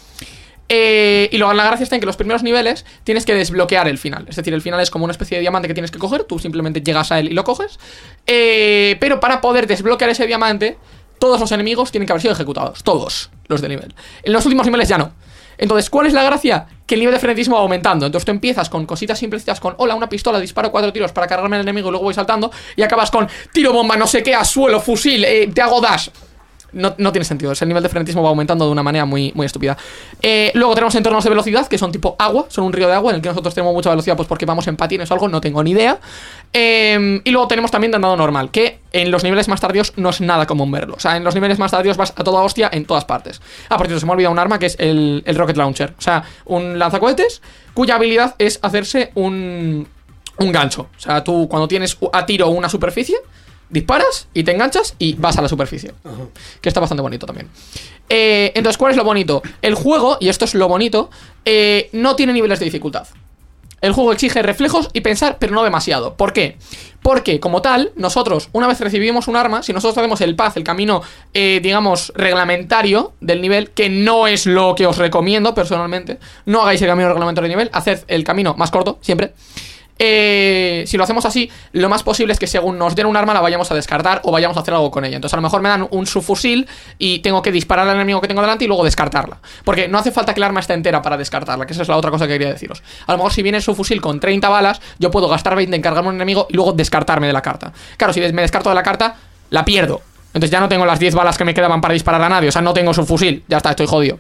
Eh, 0.68 1.30
y 1.32 1.38
luego 1.38 1.54
la 1.54 1.66
gracia 1.66 1.84
está 1.84 1.96
en 1.96 2.00
que 2.00 2.08
los 2.08 2.16
primeros 2.16 2.42
niveles 2.42 2.86
tienes 3.04 3.26
que 3.26 3.34
desbloquear 3.34 3.88
el 3.88 3.98
final. 3.98 4.26
Es 4.28 4.36
decir, 4.36 4.54
el 4.54 4.62
final 4.62 4.80
es 4.80 4.90
como 4.90 5.06
una 5.06 5.12
especie 5.12 5.38
de 5.38 5.42
diamante 5.42 5.68
que 5.68 5.74
tienes 5.74 5.92
que 5.92 6.00
coger, 6.00 6.24
tú 6.24 6.40
simplemente 6.40 6.82
llegas 6.82 7.12
a 7.12 7.20
él 7.20 7.30
y 7.30 7.34
lo 7.34 7.44
coges. 7.44 7.80
Eh, 8.26 8.98
pero 9.00 9.20
para 9.20 9.42
poder 9.42 9.68
desbloquear 9.68 10.10
ese 10.10 10.26
diamante, 10.26 10.78
todos 11.20 11.40
los 11.40 11.52
enemigos 11.52 11.92
tienen 11.92 12.08
que 12.08 12.14
haber 12.14 12.22
sido 12.22 12.34
ejecutados. 12.34 12.84
Todos 12.84 13.30
los 13.48 13.62
de 13.62 13.70
nivel. 13.70 13.94
En 14.24 14.34
los 14.34 14.46
últimos 14.46 14.66
niveles 14.66 14.90
ya 14.90 14.98
no. 14.98 15.14
Entonces, 15.58 15.90
¿cuál 15.90 16.08
es 16.08 16.14
la 16.14 16.24
gracia? 16.24 16.68
Que 16.86 16.96
el 16.96 17.00
nivel 17.00 17.14
de 17.14 17.20
frenetismo 17.20 17.56
va 17.56 17.62
aumentando. 17.62 18.06
Entonces 18.06 18.26
tú 18.26 18.32
empiezas 18.32 18.70
con 18.70 18.86
cositas 18.86 19.18
simplecitas, 19.18 19.60
con 19.60 19.76
hola, 19.78 19.96
una 19.96 20.10
pistola, 20.10 20.40
disparo 20.40 20.72
cuatro 20.72 20.92
tiros 20.94 21.12
para 21.12 21.28
cargarme 21.28 21.56
al 21.56 21.64
enemigo 21.64 21.90
y 21.90 21.92
luego 21.92 22.06
voy 22.06 22.14
saltando. 22.14 22.52
Y 22.76 22.82
acabas 22.82 23.12
con 23.12 23.28
tiro 23.52 23.74
bomba, 23.74 23.96
no 23.96 24.08
sé 24.08 24.24
qué, 24.24 24.36
a 24.36 24.44
suelo, 24.44 24.80
fusil, 24.80 25.24
eh, 25.24 25.50
te 25.54 25.62
hago 25.62 25.82
dash. 25.82 26.10
No, 26.76 26.94
no 26.98 27.14
tiene 27.14 27.24
sentido, 27.24 27.54
ese 27.54 27.66
nivel 27.66 27.82
de 27.82 27.88
frenetismo 27.88 28.22
va 28.22 28.28
aumentando 28.28 28.66
de 28.66 28.72
una 28.72 28.84
manera 28.84 29.06
muy, 29.06 29.32
muy 29.34 29.46
estúpida. 29.46 29.78
Eh, 30.22 30.52
luego 30.56 30.74
tenemos 30.74 30.94
entornos 30.96 31.24
de 31.24 31.30
velocidad, 31.30 31.68
que 31.68 31.78
son 31.78 31.90
tipo 31.90 32.18
agua, 32.20 32.48
son 32.50 32.66
un 32.66 32.74
río 32.74 32.88
de 32.90 32.94
agua 32.94 33.12
en 33.12 33.16
el 33.16 33.22
que 33.22 33.30
nosotros 33.30 33.56
tenemos 33.56 33.74
mucha 33.74 33.92
velocidad, 33.92 34.18
pues 34.18 34.28
porque 34.28 34.46
vamos 34.46 34.68
en 34.68 34.76
patines 34.76 35.10
o 35.10 35.14
algo, 35.14 35.30
no 35.30 35.40
tengo 35.40 35.64
ni 35.64 35.72
idea. 35.72 35.98
Eh, 36.58 37.20
y 37.22 37.32
luego 37.32 37.50
tenemos 37.50 37.70
también 37.70 37.92
de 37.92 37.98
andado 37.98 38.16
normal, 38.16 38.50
que 38.50 38.80
en 38.94 39.12
los 39.12 39.26
niveles 39.26 39.50
más 39.50 39.60
tardíos 39.60 39.92
no 39.98 40.10
es 40.10 40.22
nada 40.22 40.46
común 40.46 40.72
verlo. 40.72 40.96
O 40.96 41.00
sea, 41.02 41.18
en 41.18 41.26
los 41.26 41.36
niveles 41.36 41.60
más 41.60 41.72
tardíos 41.72 41.98
vas 41.98 42.14
a 42.16 42.24
toda 42.24 42.42
hostia 42.44 42.70
en 42.72 42.86
todas 42.86 43.04
partes. 43.04 43.42
Ah, 43.68 43.76
por 43.78 43.88
cierto, 43.88 44.00
se 44.00 44.06
me 44.06 44.12
ha 44.12 44.14
olvidado 44.14 44.32
un 44.32 44.40
arma 44.40 44.58
que 44.58 44.68
es 44.68 44.78
el, 44.80 45.22
el 45.26 45.36
Rocket 45.36 45.58
Launcher. 45.58 45.94
O 45.98 46.02
sea, 46.02 46.24
un 46.46 46.80
lanzacohetes 46.80 47.42
cuya 47.74 47.96
habilidad 47.96 48.36
es 48.40 48.60
hacerse 48.62 49.12
un, 49.16 49.86
un 50.38 50.52
gancho. 50.54 50.88
O 50.96 51.00
sea, 51.00 51.26
tú 51.26 51.50
cuando 51.50 51.68
tienes 51.68 51.98
a 52.14 52.26
tiro 52.26 52.48
una 52.48 52.70
superficie, 52.70 53.18
disparas 53.70 54.30
y 54.34 54.46
te 54.46 54.54
enganchas 54.54 54.96
y 54.98 55.16
vas 55.16 55.38
a 55.38 55.42
la 55.42 55.50
superficie. 55.50 55.92
Que 56.62 56.70
está 56.70 56.80
bastante 56.80 57.02
bonito 57.02 57.26
también. 57.26 57.50
Eh, 58.08 58.54
entonces, 58.56 58.78
¿cuál 58.78 58.92
es 58.92 58.98
lo 58.98 59.04
bonito? 59.04 59.42
El 59.62 59.76
juego, 59.76 60.18
y 60.22 60.30
esto 60.30 60.46
es 60.46 60.56
lo 60.56 60.70
bonito, 60.70 61.10
eh, 61.44 61.90
no 61.92 62.16
tiene 62.16 62.32
niveles 62.32 62.60
de 62.60 62.66
dificultad. 62.66 63.08
El 63.86 63.94
juego 63.94 64.12
exige 64.12 64.42
reflejos 64.42 64.90
y 64.94 65.02
pensar, 65.02 65.38
pero 65.40 65.54
no 65.54 65.64
demasiado. 65.64 66.16
¿Por 66.16 66.34
qué? 66.34 66.58
Porque, 67.04 67.40
como 67.40 67.62
tal, 67.62 67.92
nosotros, 67.96 68.50
una 68.52 68.66
vez 68.66 68.80
recibimos 68.80 69.28
un 69.28 69.36
arma, 69.36 69.62
si 69.62 69.74
nosotros 69.74 69.96
hacemos 70.00 70.22
el 70.22 70.36
path, 70.36 70.58
el 70.58 70.64
camino, 70.64 71.04
eh, 71.36 71.60
digamos, 71.62 72.12
reglamentario 72.16 73.14
del 73.22 73.44
nivel, 73.44 73.70
que 73.70 73.92
no 73.92 74.26
es 74.26 74.48
lo 74.48 74.74
que 74.74 74.88
os 74.88 74.98
recomiendo 74.98 75.54
personalmente, 75.54 76.18
no 76.48 76.64
hagáis 76.64 76.82
el 76.82 76.88
camino 76.88 77.10
reglamentario 77.10 77.48
del 77.48 77.58
nivel, 77.58 77.70
haced 77.74 78.06
el 78.08 78.24
camino 78.24 78.56
más 78.58 78.72
corto, 78.72 78.98
siempre. 79.02 79.34
Eh, 79.98 80.84
si 80.88 80.98
lo 80.98 81.04
hacemos 81.04 81.26
así, 81.26 81.50
lo 81.72 81.88
más 81.88 82.04
posible 82.04 82.34
es 82.34 82.40
que 82.40 82.48
según 82.48 82.78
nos 82.78 82.96
den 82.96 83.06
un 83.06 83.16
arma 83.16 83.34
la 83.34 83.40
vayamos 83.40 83.72
a 83.72 83.76
descartar 83.76 84.22
o 84.24 84.32
vayamos 84.32 84.58
a 84.58 84.60
hacer 84.62 84.74
algo 84.74 84.92
con 84.92 85.06
ella. 85.06 85.16
Entonces 85.16 85.34
a 85.34 85.38
lo 85.38 85.42
mejor 85.42 85.62
me 85.62 85.70
dan 85.70 85.88
un 85.90 86.06
subfusil 86.06 86.68
y 86.98 87.20
tengo 87.20 87.42
que 87.42 87.52
disparar 87.52 87.88
al 87.88 87.96
enemigo 87.96 88.22
que 88.22 88.28
tengo 88.28 88.42
delante 88.42 88.66
y 88.66 88.68
luego 88.68 88.84
descartarla. 88.84 89.40
Porque 89.64 89.88
no 89.88 89.98
hace 89.98 90.12
falta 90.12 90.34
que 90.34 90.40
el 90.40 90.44
arma 90.44 90.60
esté 90.60 90.74
entera 90.74 91.02
para 91.02 91.18
descartarla, 91.18 91.66
que 91.66 91.74
esa 91.74 91.84
es 91.84 91.88
la 91.88 91.98
otra 91.98 92.12
cosa 92.12 92.28
que 92.28 92.34
quería 92.34 92.52
deciros. 92.52 92.84
A 93.08 93.14
lo 93.14 93.20
mejor 93.20 93.34
si 93.34 93.42
viene 93.42 93.62
su 93.62 93.76
fusil 93.76 94.02
con 94.02 94.20
30 94.20 94.50
balas, 94.50 94.82
yo 95.00 95.12
puedo 95.12 95.28
gastar 95.28 95.56
20 95.56 95.76
en 95.76 95.82
cargarme 95.82 96.10
un 96.10 96.16
enemigo 96.16 96.48
y 96.50 96.54
luego 96.56 96.74
descartarme 96.74 97.28
de 97.28 97.34
la 97.34 97.42
carta. 97.42 97.72
Claro, 97.98 98.14
si 98.14 98.20
me 98.20 98.42
descarto 98.42 98.70
de 98.70 98.76
la 98.76 98.84
carta, 98.84 99.16
la 99.50 99.64
pierdo. 99.64 100.02
Entonces 100.28 100.52
ya 100.52 100.60
no 100.60 100.68
tengo 100.68 100.86
las 100.86 101.00
10 101.00 101.16
balas 101.16 101.38
que 101.38 101.46
me 101.46 101.54
quedaban 101.54 101.80
para 101.80 101.94
disparar 101.94 102.22
a 102.22 102.28
nadie. 102.28 102.50
O 102.50 102.52
sea, 102.52 102.62
no 102.62 102.74
tengo 102.74 102.94
su 102.94 103.06
fusil. 103.06 103.44
Ya 103.48 103.58
está, 103.58 103.70
estoy 103.70 103.88
jodido. 103.88 104.20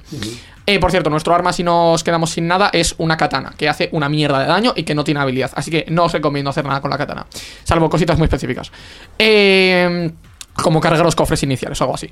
Eh, 0.68 0.80
por 0.80 0.90
cierto, 0.92 1.10
nuestro 1.10 1.36
arma, 1.36 1.54
si 1.54 1.64
nos 1.64 2.04
quedamos 2.04 2.32
sin 2.32 2.48
nada, 2.48 2.70
es 2.74 2.96
una 2.98 3.18
katana, 3.18 3.54
que 3.56 3.70
hace 3.70 3.90
una 3.92 4.10
mierda 4.10 4.40
de 4.40 4.48
daño 4.48 4.74
y 4.76 4.84
que 4.84 4.96
no 4.96 5.04
tiene 5.04 5.20
habilidad. 5.20 5.52
Así 5.56 5.70
que 5.70 5.86
no 5.90 6.06
os 6.06 6.14
recomiendo 6.14 6.50
hacer 6.50 6.66
nada 6.66 6.82
con 6.82 6.90
la 6.90 6.98
katana. 6.98 7.26
Salvo 7.64 7.90
cositas 7.90 8.18
muy 8.18 8.26
específicas. 8.26 8.72
Eh, 9.20 10.12
como 10.56 10.80
cargar 10.80 11.04
los 11.04 11.16
cofres 11.16 11.44
iniciales 11.44 11.80
o 11.82 11.84
algo 11.84 11.96
así. 11.96 12.12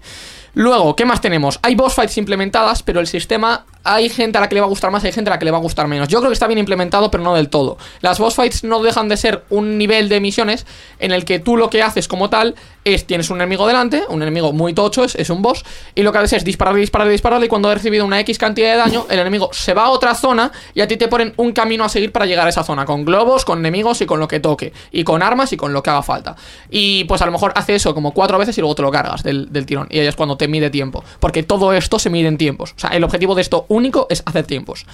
Luego, 0.55 0.95
¿qué 0.95 1.05
más 1.05 1.19
tenemos? 1.19 1.59
Hay 1.63 1.75
boss 1.75 1.95
fights 1.95 2.17
implementadas, 2.17 2.83
pero 2.83 2.99
el 2.99 3.07
sistema 3.07 3.65
hay 3.83 4.09
gente 4.09 4.37
a 4.37 4.41
la 4.41 4.47
que 4.47 4.55
le 4.55 4.61
va 4.61 4.67
a 4.67 4.69
gustar 4.69 4.91
más, 4.91 5.03
hay 5.03 5.11
gente 5.11 5.29
a 5.29 5.33
la 5.33 5.39
que 5.39 5.45
le 5.45 5.51
va 5.51 5.57
a 5.57 5.61
gustar 5.61 5.87
menos. 5.87 6.07
Yo 6.07 6.19
creo 6.19 6.29
que 6.29 6.33
está 6.33 6.47
bien 6.47 6.59
implementado, 6.59 7.11
pero 7.11 7.23
no 7.23 7.33
del 7.35 7.49
todo. 7.49 7.77
Las 8.01 8.19
boss 8.19 8.35
fights 8.35 8.63
no 8.63 8.81
dejan 8.81 9.09
de 9.09 9.17
ser 9.17 9.43
un 9.49 9.77
nivel 9.77 10.09
de 10.09 10.19
misiones 10.19 10.65
en 10.99 11.11
el 11.11 11.25
que 11.25 11.39
tú 11.39 11.57
lo 11.57 11.69
que 11.69 11.81
haces 11.81 12.07
como 12.07 12.29
tal 12.29 12.55
es 12.85 13.05
tienes 13.05 13.29
un 13.29 13.37
enemigo 13.37 13.65
delante, 13.65 14.03
un 14.09 14.21
enemigo 14.21 14.51
muy 14.51 14.73
tocho, 14.73 15.03
es, 15.03 15.15
es 15.15 15.29
un 15.29 15.41
boss, 15.41 15.63
y 15.95 16.03
lo 16.03 16.11
que 16.11 16.17
haces 16.17 16.33
es 16.33 16.43
dispararle, 16.43 16.81
dispararle, 16.81 17.13
dispararle, 17.13 17.45
y 17.45 17.49
cuando 17.49 17.69
ha 17.69 17.73
recibido 17.73 18.05
una 18.05 18.19
X 18.21 18.37
cantidad 18.37 18.71
de 18.71 18.77
daño, 18.77 19.05
el 19.09 19.19
enemigo 19.19 19.49
se 19.53 19.73
va 19.73 19.85
a 19.85 19.89
otra 19.89 20.15
zona 20.15 20.51
y 20.73 20.81
a 20.81 20.87
ti 20.87 20.97
te 20.97 21.07
ponen 21.07 21.33
un 21.37 21.53
camino 21.53 21.85
a 21.85 21.89
seguir 21.89 22.11
para 22.11 22.25
llegar 22.25 22.45
a 22.45 22.49
esa 22.49 22.63
zona, 22.63 22.85
con 22.85 23.05
globos, 23.05 23.45
con 23.45 23.59
enemigos 23.59 24.01
y 24.01 24.05
con 24.05 24.19
lo 24.19 24.27
que 24.27 24.39
toque, 24.39 24.73
y 24.91 25.03
con 25.03 25.23
armas 25.23 25.53
y 25.53 25.57
con 25.57 25.71
lo 25.71 25.81
que 25.81 25.89
haga 25.89 26.03
falta. 26.03 26.35
Y 26.69 27.05
pues 27.05 27.21
a 27.21 27.25
lo 27.25 27.31
mejor 27.31 27.53
hace 27.55 27.75
eso 27.75 27.93
como 27.93 28.11
cuatro 28.13 28.37
veces 28.37 28.57
y 28.57 28.61
luego 28.61 28.75
te 28.75 28.81
lo 28.81 28.91
cargas 28.91 29.23
del, 29.23 29.51
del 29.51 29.65
tirón, 29.65 29.87
y 29.89 29.99
ahí 29.99 30.07
es 30.07 30.15
cuando 30.15 30.35
te 30.35 30.42
mide 30.47 30.69
tiempo, 30.69 31.03
porque 31.19 31.43
todo 31.43 31.73
esto 31.73 31.99
se 31.99 32.09
mide 32.09 32.27
en 32.27 32.37
tiempos. 32.37 32.73
O 32.75 32.79
sea, 32.79 32.91
el 32.91 33.03
objetivo 33.03 33.35
de 33.35 33.41
esto 33.41 33.65
único 33.69 34.07
es 34.09 34.23
hacer 34.25 34.45
tiempos. 34.45 34.85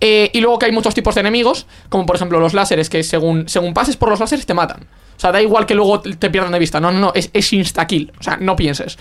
Eh, 0.00 0.30
y 0.32 0.40
luego 0.40 0.58
que 0.58 0.66
hay 0.66 0.72
muchos 0.72 0.94
tipos 0.94 1.14
de 1.14 1.22
enemigos, 1.22 1.66
como 1.88 2.06
por 2.06 2.16
ejemplo 2.16 2.38
los 2.38 2.54
láseres, 2.54 2.88
que 2.88 3.02
según, 3.02 3.48
según 3.48 3.74
pases 3.74 3.96
por 3.96 4.08
los 4.08 4.20
láseres 4.20 4.46
te 4.46 4.54
matan. 4.54 4.86
O 5.16 5.20
sea, 5.20 5.32
da 5.32 5.42
igual 5.42 5.66
que 5.66 5.74
luego 5.74 6.00
te 6.00 6.30
pierdan 6.30 6.52
de 6.52 6.60
vista. 6.60 6.78
No, 6.78 6.92
no, 6.92 7.00
no, 7.00 7.12
es, 7.12 7.28
es 7.32 7.52
insta-kill. 7.52 8.12
O 8.20 8.22
sea, 8.22 8.36
no 8.36 8.54
pienses. 8.54 8.96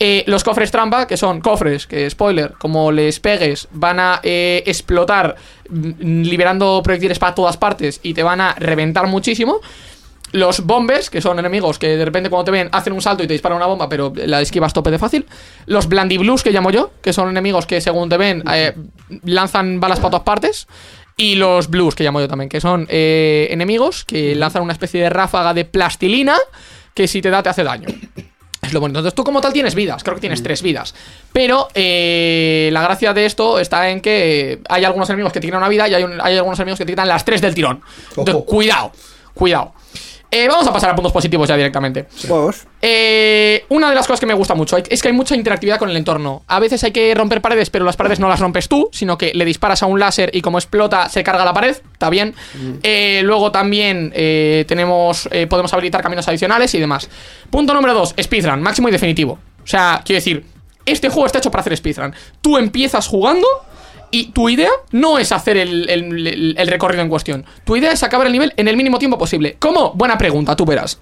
Eh, 0.00 0.24
los 0.26 0.42
cofres 0.42 0.72
trampa, 0.72 1.06
que 1.06 1.16
son 1.16 1.40
cofres, 1.40 1.86
que 1.86 2.10
spoiler, 2.10 2.54
como 2.58 2.90
les 2.90 3.20
pegues, 3.20 3.68
van 3.70 4.00
a 4.00 4.20
eh, 4.24 4.64
explotar, 4.66 5.36
mm, 5.68 6.22
liberando 6.22 6.80
proyectiles 6.82 7.20
para 7.20 7.36
todas 7.36 7.56
partes 7.56 8.00
y 8.02 8.14
te 8.14 8.24
van 8.24 8.40
a 8.40 8.54
reventar 8.54 9.06
muchísimo. 9.06 9.60
Los 10.32 10.60
bombers, 10.64 11.10
que 11.10 11.20
son 11.20 11.38
enemigos 11.38 11.78
que 11.78 11.96
de 11.96 12.04
repente 12.04 12.30
cuando 12.30 12.44
te 12.44 12.50
ven 12.52 12.68
hacen 12.72 12.92
un 12.92 13.02
salto 13.02 13.22
y 13.24 13.26
te 13.26 13.32
disparan 13.32 13.56
una 13.56 13.66
bomba, 13.66 13.88
pero 13.88 14.12
la 14.14 14.40
esquivas 14.40 14.72
tope 14.72 14.90
de 14.90 14.98
fácil. 14.98 15.26
Los 15.66 15.88
blandiblues, 15.88 16.42
que 16.42 16.50
llamo 16.52 16.70
yo, 16.70 16.92
que 17.02 17.12
son 17.12 17.28
enemigos 17.28 17.66
que 17.66 17.80
según 17.80 18.08
te 18.08 18.16
ven 18.16 18.44
eh, 18.52 18.74
lanzan 19.24 19.80
balas 19.80 19.98
para 19.98 20.10
todas 20.10 20.24
partes. 20.24 20.66
Y 21.16 21.34
los 21.34 21.68
blues, 21.68 21.94
que 21.94 22.04
llamo 22.04 22.20
yo 22.20 22.28
también, 22.28 22.48
que 22.48 22.60
son 22.60 22.86
eh, 22.88 23.48
enemigos 23.50 24.04
que 24.04 24.34
lanzan 24.34 24.62
una 24.62 24.72
especie 24.72 25.02
de 25.02 25.10
ráfaga 25.10 25.52
de 25.52 25.64
plastilina 25.66 26.36
que 26.94 27.06
si 27.08 27.20
te 27.20 27.28
da 27.30 27.42
te 27.42 27.48
hace 27.50 27.62
daño. 27.64 27.88
Es 28.62 28.72
lo 28.72 28.80
bonito. 28.80 29.00
Entonces 29.00 29.14
tú 29.16 29.24
como 29.24 29.40
tal 29.40 29.52
tienes 29.52 29.74
vidas, 29.74 30.02
creo 30.04 30.14
que 30.14 30.20
tienes 30.20 30.42
tres 30.42 30.62
vidas. 30.62 30.94
Pero 31.32 31.68
eh, 31.74 32.70
la 32.72 32.82
gracia 32.82 33.12
de 33.12 33.26
esto 33.26 33.58
está 33.58 33.90
en 33.90 34.00
que 34.00 34.60
hay 34.68 34.84
algunos 34.84 35.08
enemigos 35.10 35.32
que 35.32 35.40
te 35.40 35.46
quitan 35.48 35.58
una 35.58 35.68
vida 35.68 35.88
y 35.88 35.94
hay, 35.94 36.04
un- 36.04 36.20
hay 36.20 36.36
algunos 36.36 36.58
enemigos 36.58 36.78
que 36.78 36.84
te 36.86 36.92
quitan 36.92 37.08
las 37.08 37.24
tres 37.24 37.40
del 37.40 37.54
tirón. 37.54 37.82
Entonces, 38.16 38.44
cuidado, 38.46 38.92
cuidado. 39.34 39.74
Eh, 40.32 40.46
vamos 40.48 40.66
a 40.66 40.72
pasar 40.72 40.90
a 40.90 40.94
puntos 40.94 41.12
positivos 41.12 41.48
ya 41.48 41.56
directamente. 41.56 42.04
Pues, 42.04 42.66
Eh, 42.80 43.64
una 43.68 43.88
de 43.88 43.94
las 43.96 44.06
cosas 44.06 44.20
que 44.20 44.26
me 44.26 44.34
gusta 44.34 44.54
mucho 44.54 44.76
es 44.76 45.02
que 45.02 45.08
hay 45.08 45.14
mucha 45.14 45.34
interactividad 45.34 45.78
con 45.78 45.90
el 45.90 45.96
entorno. 45.96 46.42
A 46.46 46.60
veces 46.60 46.84
hay 46.84 46.92
que 46.92 47.12
romper 47.14 47.40
paredes, 47.40 47.68
pero 47.70 47.84
las 47.84 47.96
paredes 47.96 48.20
no 48.20 48.28
las 48.28 48.38
rompes 48.38 48.68
tú, 48.68 48.88
sino 48.92 49.18
que 49.18 49.32
le 49.34 49.44
disparas 49.44 49.82
a 49.82 49.86
un 49.86 49.98
láser 49.98 50.30
y 50.32 50.40
como 50.40 50.58
explota 50.58 51.08
se 51.08 51.24
carga 51.24 51.44
la 51.44 51.52
pared. 51.52 51.76
Está 51.92 52.10
bien. 52.10 52.34
Eh, 52.82 53.22
luego 53.24 53.50
también 53.50 54.12
eh, 54.14 54.64
tenemos, 54.68 55.28
podemos 55.48 55.72
habilitar 55.72 56.02
caminos 56.02 56.28
adicionales 56.28 56.72
y 56.74 56.78
demás. 56.80 57.08
Punto 57.50 57.74
número 57.74 57.94
2, 57.94 58.14
speedrun, 58.22 58.62
máximo 58.62 58.88
y 58.88 58.92
definitivo. 58.92 59.38
O 59.62 59.66
sea, 59.66 60.00
quiero 60.04 60.18
decir, 60.18 60.44
este 60.86 61.08
juego 61.08 61.26
está 61.26 61.38
hecho 61.38 61.50
para 61.50 61.60
hacer 61.60 61.76
speedrun. 61.76 62.14
Tú 62.40 62.56
empiezas 62.56 63.06
jugando 63.06 63.46
y 64.12 64.32
tu 64.32 64.48
idea 64.48 64.70
no 64.92 65.18
es 65.18 65.30
hacer 65.32 65.56
el, 65.56 65.88
el- 65.88 66.26
el- 66.26 66.54
el 66.58 66.66
recorrido 66.68 67.02
en 67.02 67.08
cuestión. 67.08 67.44
Tu 67.64 67.76
idea 67.76 67.92
es 67.92 68.02
acabar 68.02 68.26
el 68.26 68.32
nivel 68.32 68.52
en 68.56 68.66
el 68.68 68.76
mínimo 68.76 68.98
tiempo 68.98 69.16
posible. 69.18 69.56
¿Cómo? 69.58 69.92
Buena 69.94 70.18
pregunta, 70.18 70.56
tú 70.56 70.64
verás. 70.64 70.98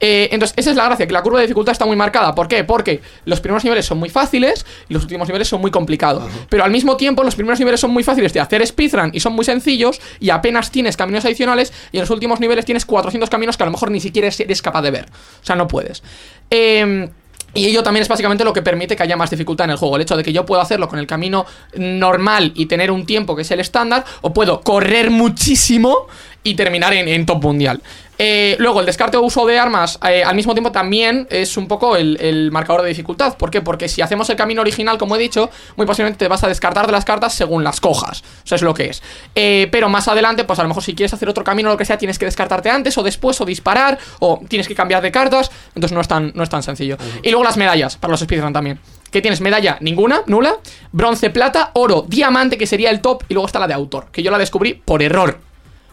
Eh, 0.00 0.28
entonces, 0.32 0.54
esa 0.56 0.70
es 0.70 0.76
la 0.76 0.84
gracia, 0.86 1.06
que 1.06 1.12
la 1.12 1.22
curva 1.22 1.38
de 1.40 1.46
dificultad 1.46 1.72
está 1.72 1.84
muy 1.86 1.96
marcada. 1.96 2.34
¿Por 2.34 2.48
qué? 2.48 2.64
Porque 2.64 3.00
los 3.26 3.40
primeros 3.40 3.64
niveles 3.64 3.84
son 3.86 3.98
muy 3.98 4.08
fáciles 4.08 4.64
y 4.88 4.94
los 4.94 5.02
últimos 5.02 5.28
niveles 5.28 5.48
son 5.48 5.60
muy 5.60 5.70
complicados. 5.70 6.24
Pero 6.48 6.64
al 6.64 6.70
mismo 6.70 6.96
tiempo, 6.96 7.22
los 7.22 7.34
primeros 7.34 7.58
niveles 7.58 7.80
son 7.80 7.90
muy 7.90 8.02
fáciles 8.02 8.32
de 8.32 8.40
hacer 8.40 8.66
speedrun 8.66 9.10
y 9.12 9.20
son 9.20 9.34
muy 9.34 9.44
sencillos 9.44 10.00
y 10.20 10.30
apenas 10.30 10.70
tienes 10.70 10.96
caminos 10.96 11.24
adicionales 11.24 11.72
y 11.92 11.98
en 11.98 12.02
los 12.02 12.10
últimos 12.10 12.40
niveles 12.40 12.64
tienes 12.64 12.84
400 12.86 13.28
caminos 13.30 13.56
que 13.56 13.62
a 13.62 13.66
lo 13.66 13.72
mejor 13.72 13.90
ni 13.90 14.00
siquiera 14.00 14.28
eres 14.38 14.62
capaz 14.62 14.82
de 14.82 14.90
ver. 14.90 15.06
O 15.42 15.44
sea, 15.46 15.54
no 15.56 15.68
puedes. 15.68 16.02
Eh, 16.50 17.08
y 17.54 17.66
ello 17.66 17.82
también 17.82 18.02
es 18.02 18.08
básicamente 18.08 18.44
lo 18.44 18.52
que 18.52 18.62
permite 18.62 18.94
que 18.94 19.02
haya 19.02 19.16
más 19.16 19.30
dificultad 19.30 19.64
en 19.64 19.70
el 19.70 19.76
juego. 19.76 19.96
El 19.96 20.02
hecho 20.02 20.16
de 20.16 20.22
que 20.22 20.32
yo 20.32 20.44
puedo 20.44 20.60
hacerlo 20.60 20.88
con 20.88 20.98
el 20.98 21.06
camino 21.06 21.46
normal 21.76 22.52
y 22.54 22.66
tener 22.66 22.90
un 22.90 23.06
tiempo 23.06 23.34
que 23.34 23.42
es 23.42 23.50
el 23.50 23.60
estándar, 23.60 24.04
o 24.20 24.32
puedo 24.32 24.60
correr 24.60 25.10
muchísimo 25.10 26.06
y 26.42 26.54
terminar 26.54 26.92
en, 26.92 27.08
en 27.08 27.26
top 27.26 27.42
mundial. 27.42 27.82
Eh, 28.20 28.56
luego, 28.58 28.80
el 28.80 28.86
descarte 28.86 29.16
o 29.16 29.22
uso 29.22 29.46
de 29.46 29.60
armas 29.60 29.96
eh, 30.08 30.24
al 30.24 30.34
mismo 30.34 30.52
tiempo 30.52 30.72
también 30.72 31.28
es 31.30 31.56
un 31.56 31.68
poco 31.68 31.94
el, 31.94 32.20
el 32.20 32.50
marcador 32.50 32.82
de 32.82 32.88
dificultad. 32.88 33.36
¿Por 33.36 33.48
qué? 33.48 33.60
Porque 33.60 33.88
si 33.88 34.02
hacemos 34.02 34.28
el 34.28 34.34
camino 34.34 34.60
original, 34.60 34.98
como 34.98 35.14
he 35.14 35.18
dicho, 35.20 35.50
muy 35.76 35.86
posiblemente 35.86 36.18
te 36.18 36.28
vas 36.28 36.42
a 36.42 36.48
descartar 36.48 36.86
de 36.86 36.92
las 36.92 37.04
cartas 37.04 37.32
según 37.32 37.62
las 37.62 37.80
cojas. 37.80 38.24
Eso 38.44 38.56
es 38.56 38.62
lo 38.62 38.74
que 38.74 38.86
es. 38.86 39.02
Eh, 39.36 39.68
pero 39.70 39.88
más 39.88 40.08
adelante, 40.08 40.42
pues 40.42 40.58
a 40.58 40.62
lo 40.62 40.68
mejor 40.68 40.82
si 40.82 40.96
quieres 40.96 41.14
hacer 41.14 41.28
otro 41.28 41.44
camino 41.44 41.68
o 41.68 41.72
lo 41.72 41.78
que 41.78 41.84
sea, 41.84 41.96
tienes 41.96 42.18
que 42.18 42.24
descartarte 42.24 42.70
antes 42.70 42.98
o 42.98 43.04
después 43.04 43.40
o 43.40 43.44
disparar 43.44 43.98
o 44.18 44.40
tienes 44.48 44.66
que 44.66 44.74
cambiar 44.74 45.00
de 45.00 45.12
cartas. 45.12 45.52
Entonces 45.76 45.94
no 45.94 46.00
es 46.00 46.08
tan, 46.08 46.32
no 46.34 46.42
es 46.42 46.50
tan 46.50 46.64
sencillo. 46.64 46.96
Y 47.22 47.30
luego 47.30 47.44
las 47.44 47.56
medallas 47.56 47.96
para 47.96 48.10
los 48.10 48.20
speedrun 48.20 48.52
también. 48.52 48.80
Que 49.12 49.22
tienes 49.22 49.40
medalla 49.40 49.78
ninguna, 49.80 50.22
nula, 50.26 50.56
bronce, 50.90 51.30
plata, 51.30 51.70
oro, 51.74 52.04
diamante, 52.06 52.58
que 52.58 52.66
sería 52.66 52.90
el 52.90 53.00
top, 53.00 53.22
y 53.28 53.34
luego 53.34 53.46
está 53.46 53.58
la 53.58 53.68
de 53.68 53.74
autor, 53.74 54.08
que 54.12 54.22
yo 54.22 54.30
la 54.30 54.36
descubrí 54.38 54.74
por 54.74 55.02
error. 55.02 55.40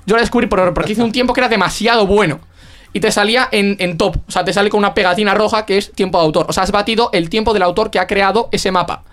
Yo 0.06 0.16
la 0.16 0.22
descubrí 0.22 0.48
por 0.48 0.60
error, 0.60 0.74
porque 0.74 0.94
hice 0.94 1.04
un 1.04 1.12
tiempo 1.12 1.34
que 1.34 1.42
era 1.42 1.50
demasiado 1.50 2.06
bueno. 2.06 2.40
Y 2.94 3.00
te 3.02 3.12
salía 3.12 3.50
en, 3.52 3.76
en 3.80 3.98
top. 3.98 4.18
O 4.28 4.32
sea, 4.32 4.46
te 4.46 4.54
sale 4.54 4.70
con 4.70 4.78
una 4.78 4.94
pegatina 4.94 5.34
roja 5.34 5.66
que 5.66 5.78
es 5.78 5.92
tiempo 5.92 6.18
de 6.18 6.26
autor. 6.26 6.46
O 6.48 6.54
sea, 6.54 6.64
has 6.64 6.72
batido 6.72 7.10
el 7.12 7.30
tiempo 7.30 7.54
del 7.54 7.64
autor 7.64 7.92
que 7.92 8.00
ha 8.00 8.08
creado 8.08 8.48
ese 8.52 8.72
mapa. 8.72 9.04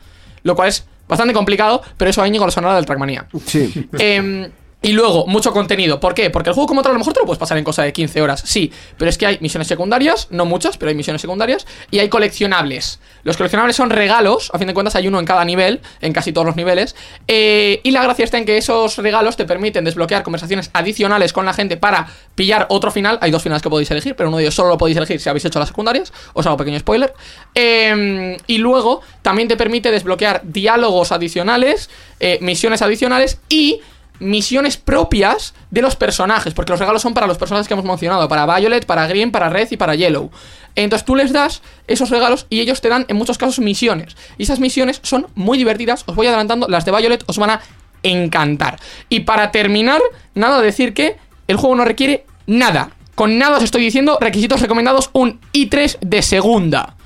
Lo 0.44 0.54
cual 0.54 0.68
es 0.68 0.87
Bastante 1.12 1.34
complicado, 1.34 1.82
pero 1.99 2.11
eso 2.11 2.22
a 2.22 2.26
Íñigo 2.26 2.46
le 2.46 2.52
sonará 2.52 2.75
del 2.76 2.87
Trackmania. 2.87 3.26
Sí. 3.44 3.87
Em, 3.99 4.49
y 4.83 4.93
luego, 4.93 5.27
mucho 5.29 5.53
contenido. 5.53 6.01
¿Por 6.01 6.12
qué? 6.12 6.29
Porque 6.29 6.51
el 6.51 6.55
juego 6.55 6.67
como 6.67 6.83
tal 6.83 6.91
a 6.91 6.95
lo 6.95 6.99
mejor 6.99 7.15
te 7.15 7.21
lo 7.21 7.27
puedes 7.27 7.39
pasar 7.39 7.57
en 7.57 7.62
cosa 7.62 7.85
de 7.85 7.93
15 7.93 8.21
horas. 8.21 8.43
Sí, 8.45 8.73
pero 8.99 9.09
es 9.09 9.17
que 9.17 9.27
hay 9.27 9.39
misiones 9.41 9.69
secundarias, 9.69 10.27
no 10.31 10.45
muchas, 10.45 10.77
pero 10.77 10.89
hay 10.89 10.97
misiones 10.97 11.23
secundarias. 11.23 11.67
Y 11.93 12.01
hay 12.01 12.09
coleccionables. 12.09 12.99
Los 13.23 13.37
coleccionables 13.37 13.77
son 13.77 13.91
regalos, 13.91 14.51
a 14.53 14.59
fin 14.59 14.67
de 14.67 14.75
cuentas 14.75 14.97
hay 14.97 15.07
uno 15.07 15.21
en 15.21 15.25
cada 15.25 15.45
nivel, 15.45 15.81
en 16.01 16.12
casi 16.12 16.33
todos 16.33 16.47
los 16.47 16.57
niveles. 16.57 16.97
Eh, 17.29 17.81
y 17.85 17.93
la 17.93 18.03
gracia 18.03 18.25
está 18.25 18.39
en 18.39 18.45
que 18.45 18.57
esos 18.57 18.97
regalos 18.99 19.37
te 19.37 19.45
permiten 19.45 19.85
desbloquear 19.85 20.25
conversaciones 20.25 20.71
adicionales 20.73 21.33
con 21.33 21.47
la 21.47 21.55
gente 21.55 21.77
para 21.77 22.09
pillar 22.35 22.67
otro 22.69 22.91
final. 22.91 23.19
Hay 23.21 23.31
dos 23.31 23.45
finales 23.45 23.62
que 23.62 23.71
podéis 23.71 23.91
elegir, 23.93 24.17
pero 24.17 24.31
uno 24.31 24.39
de 24.39 24.45
ellos 24.45 24.55
solo 24.57 24.71
lo 24.71 24.79
podéis 24.79 24.97
elegir 24.97 25.21
si 25.21 25.29
habéis 25.29 25.45
hecho 25.45 25.61
las 25.61 25.69
secundarias. 25.69 26.12
Os 26.33 26.45
hago 26.47 26.57
pequeño 26.57 26.81
spoiler. 26.81 27.15
Em, 27.55 28.37
y 28.49 28.59
luego 28.59 29.03
también 29.23 29.47
te 29.47 29.57
permite 29.57 29.93
desbloquear 29.93 30.41
diálogos 30.45 31.12
adicionales, 31.12 31.89
eh, 32.19 32.39
misiones 32.41 32.83
adicionales 32.83 33.39
y 33.49 33.81
misiones 34.19 34.76
propias 34.76 35.54
de 35.71 35.83
los 35.83 35.97
personajes, 35.97 36.54
porque 36.54 36.73
los 36.73 36.81
regalos 36.81 37.02
son 37.02 37.14
para 37.14 37.26
los 37.26 37.38
personajes 37.38 37.66
que 37.69 37.75
hemos 37.75 37.85
mencionado, 37.85 38.28
para 38.28 38.47
Violet, 38.47 38.87
para 38.87 39.07
Green, 39.07 39.33
para 39.33 39.49
Red 39.49 39.69
y 39.71 39.76
para 39.76 39.95
Yellow. 39.95 40.31
Entonces 40.75 41.04
tú 41.04 41.16
les 41.16 41.33
das 41.33 41.62
esos 41.87 42.11
regalos 42.11 42.47
y 42.49 42.61
ellos 42.61 42.81
te 42.81 42.88
dan 42.88 43.04
en 43.09 43.16
muchos 43.16 43.38
casos 43.38 43.59
misiones. 43.59 44.16
Y 44.38 44.45
esas 44.45 44.61
misiones 44.61 45.00
son 45.02 45.26
muy 45.35 45.59
divertidas, 45.59 46.04
os 46.07 46.14
voy 46.14 46.26
adelantando, 46.26 46.69
las 46.69 46.85
de 46.85 46.92
Violet 46.92 47.25
os 47.26 47.38
van 47.38 47.50
a 47.50 47.61
encantar. 48.02 48.78
Y 49.09 49.21
para 49.21 49.50
terminar, 49.50 50.00
nada 50.35 50.61
decir 50.61 50.95
que 50.95 51.16
el 51.49 51.57
juego 51.57 51.75
no 51.75 51.85
requiere 51.85 52.25
nada. 52.47 52.90
Con 53.14 53.38
nada 53.38 53.59
os 53.59 53.64
estoy 53.64 53.83
diciendo 53.83 54.19
requisitos 54.21 54.61
recomendados 54.61 55.11
un 55.12 55.40
i3 55.52 55.99
de 56.00 56.23
segunda. 56.23 56.97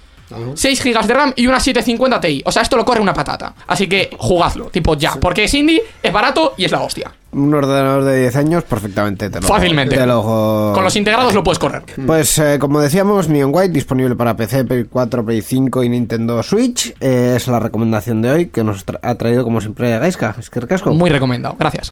6 0.54 0.82
GB 0.84 1.06
de 1.06 1.14
RAM 1.14 1.32
y 1.36 1.46
una 1.46 1.60
750 1.60 2.20
Ti. 2.20 2.42
O 2.46 2.52
sea, 2.52 2.62
esto 2.62 2.76
lo 2.76 2.84
corre 2.84 3.00
una 3.00 3.14
patata. 3.14 3.54
Así 3.66 3.88
que 3.88 4.10
jugadlo, 4.18 4.66
tipo 4.66 4.94
ya. 4.96 5.12
Porque 5.20 5.44
es 5.44 5.54
indie, 5.54 5.82
es 6.02 6.12
barato 6.12 6.54
y 6.56 6.64
es 6.64 6.72
la 6.72 6.80
hostia. 6.82 7.12
Un 7.32 7.52
ordenador 7.52 8.04
de 8.04 8.20
10 8.22 8.36
años 8.36 8.64
perfectamente 8.64 9.28
te 9.28 9.40
lo 9.40 9.46
Fácilmente. 9.46 9.96
te 9.96 10.06
lo- 10.06 10.72
Con 10.74 10.82
los 10.82 10.96
integrados 10.96 11.34
lo 11.34 11.44
puedes 11.44 11.58
correr. 11.58 11.82
Pues 12.06 12.38
eh, 12.38 12.58
como 12.58 12.80
decíamos, 12.80 13.28
Neon 13.28 13.50
White 13.52 13.72
disponible 13.74 14.14
para 14.16 14.34
PC, 14.36 14.64
Play 14.64 14.84
4, 14.84 15.24
Play 15.24 15.42
5 15.42 15.82
y 15.84 15.88
Nintendo 15.90 16.42
Switch. 16.42 16.94
Eh, 17.00 17.34
es 17.36 17.46
la 17.48 17.60
recomendación 17.60 18.22
de 18.22 18.30
hoy 18.30 18.46
que 18.46 18.64
nos 18.64 18.86
tra- 18.86 18.98
ha 19.02 19.14
traído 19.16 19.44
como 19.44 19.60
siempre 19.60 19.98
Gaiska. 19.98 20.34
Es 20.38 20.48
que 20.48 20.60
recasco. 20.60 20.94
Muy 20.94 21.10
recomendado. 21.10 21.56
Gracias. 21.58 21.90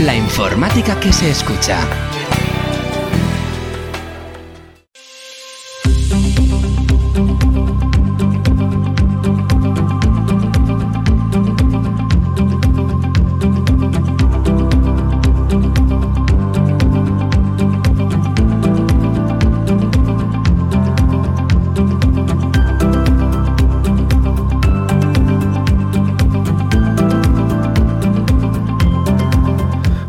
La 0.00 0.14
informática 0.14 0.98
que 1.00 1.12
se 1.12 1.30
escucha. 1.30 1.78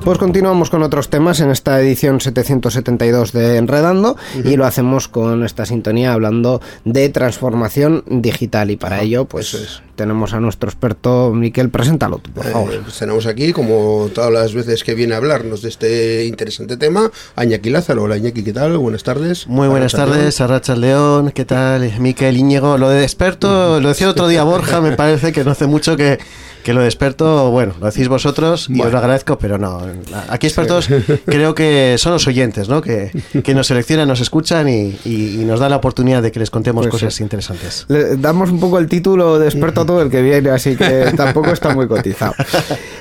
Pues 0.07 0.19
continuamos 0.19 0.69
con 0.69 0.83
otros 0.83 1.09
temas 1.09 1.41
en 1.41 1.51
esta 1.51 1.81
edición 1.81 2.21
772 2.21 3.33
de 3.33 3.57
Enredando 3.57 4.15
y 4.41 4.55
lo 4.55 4.65
hacemos 4.65 5.09
con 5.09 5.43
esta 5.43 5.65
sintonía 5.65 6.13
hablando 6.13 6.61
de 6.85 7.09
transformación 7.09 8.05
digital 8.07 8.71
y 8.71 8.77
para 8.77 9.01
ello 9.01 9.25
pues 9.25 9.53
es. 9.53 9.81
Tenemos 9.97 10.33
a 10.33 10.39
nuestro 10.39 10.69
experto 10.69 11.33
Miquel, 11.33 11.69
preséntalo 11.69 12.19
tú, 12.19 12.31
por 12.31 12.45
favor. 12.45 12.73
Eh, 12.73 12.79
pues 12.83 12.97
tenemos 12.97 13.25
aquí, 13.25 13.51
como 13.51 14.09
todas 14.13 14.31
las 14.31 14.53
veces 14.53 14.85
que 14.85 14.95
viene 14.95 15.15
a 15.15 15.17
hablarnos 15.17 15.61
de 15.61 15.69
este 15.69 16.25
interesante 16.25 16.77
tema, 16.77 17.11
a 17.35 17.43
Iñaki 17.43 17.69
Lázaro. 17.69 18.03
Hola 18.03 18.15
Iñaki, 18.17 18.43
¿qué 18.43 18.53
tal? 18.53 18.77
Buenas 18.77 19.03
tardes. 19.03 19.47
Muy 19.47 19.67
buenas 19.67 19.93
Arracha 19.95 20.11
tardes, 20.13 20.41
Arracha 20.41 20.75
León, 20.77 21.31
¿qué 21.31 21.43
tal? 21.43 21.91
Miquel 21.99 22.37
Íñigo, 22.37 22.77
lo 22.77 22.89
de 22.89 23.03
experto, 23.03 23.79
lo 23.81 23.89
decía 23.89 24.07
otro 24.09 24.27
día 24.29 24.43
Borja, 24.43 24.79
me 24.79 24.93
parece 24.95 25.33
que 25.33 25.43
no 25.43 25.51
hace 25.51 25.65
mucho 25.67 25.97
que, 25.97 26.19
que 26.63 26.73
lo 26.73 26.81
de 26.81 26.87
experto, 26.87 27.49
bueno, 27.51 27.73
lo 27.79 27.87
decís 27.87 28.07
vosotros 28.07 28.67
y 28.69 28.79
os 28.81 28.91
lo 28.91 28.97
agradezco, 28.99 29.39
pero 29.39 29.57
no, 29.57 29.81
aquí 30.29 30.47
expertos 30.47 30.87
creo 31.25 31.55
que 31.55 31.95
son 31.97 32.13
los 32.13 32.27
oyentes, 32.27 32.69
¿no? 32.69 32.81
Que, 32.81 33.11
que 33.43 33.53
nos 33.55 33.67
seleccionan, 33.67 34.07
nos 34.07 34.21
escuchan 34.21 34.69
y, 34.69 34.97
y- 35.05 35.41
y 35.41 35.45
nos 35.45 35.59
dan 35.59 35.71
la 35.71 35.77
oportunidad 35.77 36.21
de 36.21 36.31
que 36.31 36.39
les 36.39 36.51
contemos 36.51 36.83
Pues 36.85 36.91
cosas 36.91 37.15
sí. 37.15 37.23
interesantes. 37.23 37.85
Le 37.87 38.17
damos 38.17 38.51
un 38.51 38.59
poco 38.59 38.77
el 38.79 38.87
título 38.87 39.39
de 39.39 39.47
experto 39.47 39.85
todo 39.87 40.03
el 40.03 40.11
que 40.11 40.21
viene, 40.21 40.51
así 40.51 40.75
que 40.75 41.11
tampoco 41.17 41.49
está 41.51 41.73
muy 41.73 41.87
cotizado. 41.87 42.35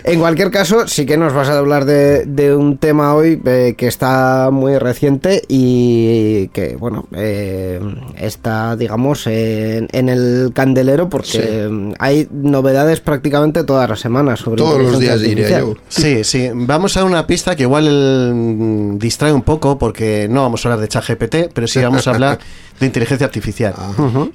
En 0.05 0.20
cualquier 0.20 0.51
caso, 0.51 0.88
sí 0.88 1.05
que 1.05 1.18
nos 1.18 1.35
vas 1.35 1.51
a 1.51 1.59
hablar 1.59 1.85
de, 1.85 2.25
de 2.25 2.55
un 2.57 2.79
tema 2.79 3.14
hoy 3.14 3.42
eh, 3.44 3.75
que 3.77 3.87
está 3.88 4.49
muy 4.51 4.79
reciente 4.79 5.42
y 5.49 6.49
que, 6.49 6.77
bueno, 6.77 7.07
eh, 7.12 7.81
está, 8.16 8.77
digamos, 8.77 9.27
en, 9.27 9.88
en 9.92 10.09
el 10.09 10.53
candelero 10.55 11.11
porque 11.11 11.27
Sí. 11.27 11.94
hay 11.99 12.29
novedades 12.31 13.01
prácticamente 13.01 13.64
todas 13.64 13.88
las 13.90 14.01
semanas 14.01 14.40
sobre 14.40 14.59
Todos 14.62 14.81
los 14.81 14.99
días 15.01 15.20
diría 15.20 15.59
yo. 15.59 15.75
Sí, 15.88 16.22
sí. 16.25 16.49
Vamos 16.55 16.96
a 16.96 17.05
una 17.05 17.27
pista 17.27 17.57
que 17.57 17.64
igual 17.64 18.33
mm, 18.35 18.99
distrae 18.99 19.33
un 19.33 19.42
poco 19.42 19.77
porque 19.79 20.29
no 20.31 20.42
vamos 20.42 20.64
a 20.64 20.68
hablar 20.68 20.81
de 20.81 20.88
ChatGPT, 20.88 21.37
pero 21.53 21.66
sí 21.66 21.81
vamos 21.83 22.07
a 22.07 22.11
hablar 22.12 22.38
de 22.81 22.87
inteligencia 22.87 23.27
artificial. 23.27 23.75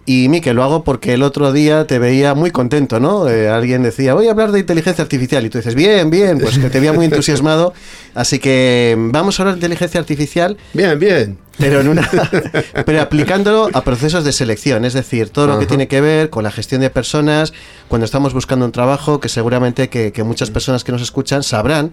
Y 0.06 0.28
Miquel, 0.28 0.56
lo 0.56 0.64
hago 0.64 0.84
porque 0.84 1.14
el 1.14 1.24
otro 1.24 1.52
día 1.54 1.86
te 1.88 1.98
veía 2.00 2.34
muy 2.41 2.51
contento, 2.51 2.99
¿no? 2.99 3.30
Eh, 3.30 3.47
alguien 3.47 3.84
decía, 3.84 4.15
voy 4.15 4.27
a 4.27 4.32
hablar 4.32 4.51
de 4.51 4.60
inteligencia 4.60 5.04
artificial 5.04 5.45
y 5.45 5.49
tú 5.49 5.60
dices, 5.60 5.75
bien, 5.75 6.10
bien, 6.10 6.39
pues 6.39 6.58
que 6.58 6.69
te 6.71 6.80
veía 6.80 6.91
muy 6.91 7.06
entusiasmado. 7.06 7.73
Así 8.15 8.39
que 8.39 8.95
mm, 8.97 9.12
vamos 9.12 9.39
a 9.39 9.43
hablar 9.43 9.56
de 9.56 9.60
inteligencia 9.60 9.99
artificial 9.99 10.58
Bien, 10.73 10.97
bien. 10.99 11.38
pero 11.60 11.82
en 11.82 11.88
una 11.88 12.10
pero 12.86 13.01
aplicándolo 13.01 13.69
a 13.71 13.84
procesos 13.84 14.25
de 14.25 14.34
selección 14.34 14.84
es 14.86 14.93
decir 14.93 15.30
todo 15.30 15.47
lo 15.47 15.60
que 15.60 15.65
tiene 15.67 15.88
que 15.88 16.01
ver 16.01 16.30
con 16.30 16.43
la 16.43 16.51
gestión 16.51 16.82
de 16.82 16.89
personas 16.89 17.54
cuando 17.88 18.06
estamos 18.06 18.34
buscando 18.34 18.65
un 18.65 18.71
trabajo 18.71 19.19
que 19.19 19.30
seguramente 19.30 19.88
que, 19.88 20.12
que 20.12 20.23
muchas 20.23 20.49
personas 20.49 20.84
que 20.84 20.91
nos 20.91 21.01
escuchan 21.01 21.43
sabrán 21.43 21.91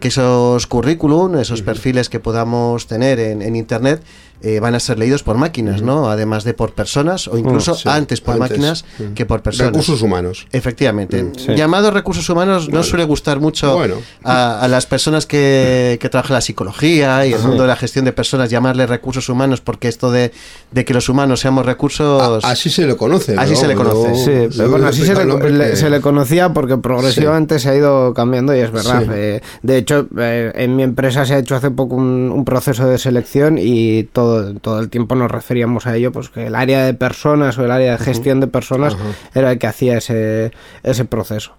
que 0.00 0.08
esos 0.08 0.66
currículum 0.66 1.36
esos 1.36 1.60
perfiles 1.62 2.08
que 2.08 2.20
podamos 2.20 2.86
tener 2.86 3.18
en, 3.18 3.42
en 3.42 3.56
internet 3.56 4.02
eh, 4.42 4.60
van 4.60 4.74
a 4.74 4.80
ser 4.80 4.98
leídos 4.98 5.22
por 5.22 5.36
máquinas 5.36 5.82
no 5.82 6.08
además 6.10 6.44
de 6.44 6.54
por 6.54 6.72
personas 6.72 7.26
o 7.28 7.36
incluso 7.38 7.74
Sí, 7.74 7.88
antes 7.88 8.20
por 8.20 8.34
antes. 8.34 8.50
máquinas 8.50 8.84
Mm. 8.98 9.14
que 9.14 9.26
por 9.26 9.42
personas 9.42 9.72
Recursos 9.72 10.02
humanos. 10.02 10.46
Efectivamente. 10.52 11.32
Sí. 11.36 11.54
Llamados 11.54 11.92
recursos 11.92 12.28
humanos 12.30 12.68
no 12.68 12.82
suele 12.82 13.04
gustar 13.04 13.40
mucho 13.40 13.74
Bueno. 13.76 13.96
a, 14.24 14.60
a 14.60 14.68
las 14.68 14.86
personas 14.86 15.26
que, 15.26 15.98
que 16.00 16.08
trabajan 16.08 16.34
la 16.34 16.40
psicología 16.40 17.26
y 17.26 17.32
el 17.32 17.40
mundo 17.40 17.62
de 17.62 17.68
la 17.68 17.76
gestión 17.76 18.04
de 18.04 18.12
personas, 18.12 18.50
llamarle 18.50 18.86
recursos 18.86 19.28
humanos, 19.28 19.60
porque 19.60 19.88
esto 19.88 20.10
de, 20.10 20.32
de 20.72 20.84
que 20.84 20.94
los 20.94 21.08
humanos 21.08 21.40
seamos 21.40 21.64
recursos. 21.66 22.44
A- 22.44 22.50
así 22.50 22.70
se 22.70 22.86
le 22.86 22.96
conoce. 22.96 23.34
Así 23.38 23.54
¿no? 23.54 23.58
se 23.60 23.66
le 23.68 23.74
conoce. 23.74 24.50
Sí, 24.52 24.62
bueno, 24.68 24.86
así 24.88 25.04
se 25.04 25.14
le, 25.24 25.76
se 25.76 25.90
le 25.90 26.00
conocía 26.00 26.52
porque 26.52 26.76
progresivamente 26.76 27.58
se 27.58 27.70
ha 27.70 27.74
ido 27.74 28.14
cambiando 28.14 28.54
y 28.54 28.60
es 28.60 28.70
verdad. 28.70 29.02
Sí. 29.02 29.08
eh, 29.12 29.40
de 29.62 29.76
hecho, 29.76 30.06
eh, 30.18 30.52
en 30.54 30.76
mi 30.76 30.82
empresa 30.82 31.24
se 31.26 31.34
ha 31.34 31.38
hecho 31.38 31.56
hace 31.56 31.70
poco 31.70 31.94
un, 31.96 32.30
un 32.34 32.44
proceso 32.44 32.86
de 32.86 32.98
selección 32.98 33.56
y 33.58 34.04
todo, 34.04 34.27
todo 34.60 34.80
el 34.80 34.88
tiempo 34.88 35.14
nos 35.14 35.30
referíamos 35.30 35.86
a 35.86 35.96
ello, 35.96 36.12
pues 36.12 36.28
que 36.28 36.46
el 36.46 36.54
área 36.54 36.84
de 36.84 36.94
personas 36.94 37.58
o 37.58 37.64
el 37.64 37.70
área 37.70 37.92
de 37.92 37.98
gestión 37.98 38.40
de 38.40 38.46
personas 38.46 38.96
era 39.34 39.52
el 39.52 39.58
que 39.58 39.66
hacía 39.66 39.98
ese, 39.98 40.52
ese 40.82 41.04
proceso. 41.04 41.54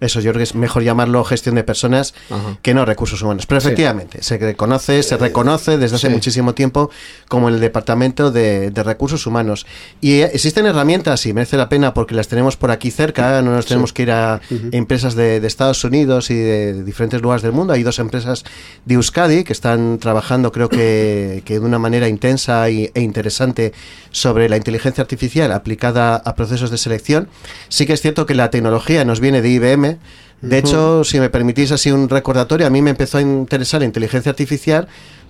Eso 0.00 0.20
yo 0.20 0.30
creo 0.32 0.40
que 0.40 0.44
es 0.44 0.54
mejor 0.54 0.82
llamarlo 0.82 1.24
gestión 1.24 1.54
de 1.54 1.64
personas 1.64 2.14
que 2.62 2.74
no 2.74 2.84
recursos 2.84 3.22
humanos. 3.22 3.46
Pero 3.46 3.58
efectivamente, 3.58 4.22
se 4.22 4.38
reconoce, 4.38 5.02
se 5.02 5.16
reconoce 5.16 5.78
desde 5.78 5.96
hace 5.96 6.08
sí. 6.08 6.12
muchísimo 6.12 6.54
tiempo 6.54 6.90
como 7.28 7.48
el 7.48 7.60
Departamento 7.60 8.30
de, 8.30 8.70
de 8.70 8.82
Recursos 8.82 9.26
Humanos. 9.26 9.66
Y 10.00 10.20
eh, 10.20 10.30
existen 10.32 10.66
herramientas 10.66 11.24
y 11.26 11.32
merece 11.32 11.56
la 11.56 11.68
pena 11.68 11.94
porque 11.94 12.14
las 12.14 12.28
tenemos 12.28 12.56
por 12.56 12.70
aquí 12.70 12.90
cerca, 12.90 13.42
no 13.42 13.52
nos 13.52 13.66
tenemos 13.66 13.92
que 13.92 14.02
ir 14.02 14.10
a 14.10 14.40
empresas 14.72 15.14
de, 15.14 15.40
de 15.40 15.46
Estados 15.46 15.82
Unidos 15.84 16.30
y 16.30 16.34
de 16.34 16.84
diferentes 16.84 17.20
lugares 17.22 17.42
del 17.42 17.52
mundo. 17.52 17.72
Hay 17.72 17.82
dos 17.82 17.98
empresas 17.98 18.44
de 18.84 18.94
Euskadi 18.94 19.44
que 19.44 19.52
están 19.52 19.98
trabajando 19.98 20.52
creo 20.52 20.68
que, 20.68 21.42
que 21.46 21.54
de 21.54 21.60
una 21.60 21.78
manera 21.78 22.08
intensa 22.08 22.68
y- 22.70 22.90
e 22.94 23.00
interesante 23.00 23.72
sobre 24.10 24.48
la 24.48 24.56
inteligencia 24.56 25.02
artificial 25.02 25.52
aplicada 25.52 26.16
a 26.16 26.34
procesos 26.34 26.70
de 26.70 26.78
selección. 26.78 27.28
Sí 27.68 27.86
que 27.86 27.92
es 27.92 28.00
cierto 28.00 28.26
que 28.26 28.34
la 28.34 28.50
tecnología 28.50 29.04
nos 29.04 29.20
viene 29.20 29.42
de 29.42 29.45
IBM. 29.48 29.98
De 30.42 30.58
hecho, 30.58 31.02
si 31.02 31.18
me 31.18 31.30
permitís 31.30 31.72
así 31.72 31.90
un 31.90 32.08
recordatorio, 32.08 32.66
a 32.66 32.70
mí 32.70 32.82
me 32.82 32.90
empezó 32.90 33.18
a 33.18 33.22
interesar 33.22 33.80
la 33.80 33.86
inteligencia 33.86 34.30
artificial 34.30 34.86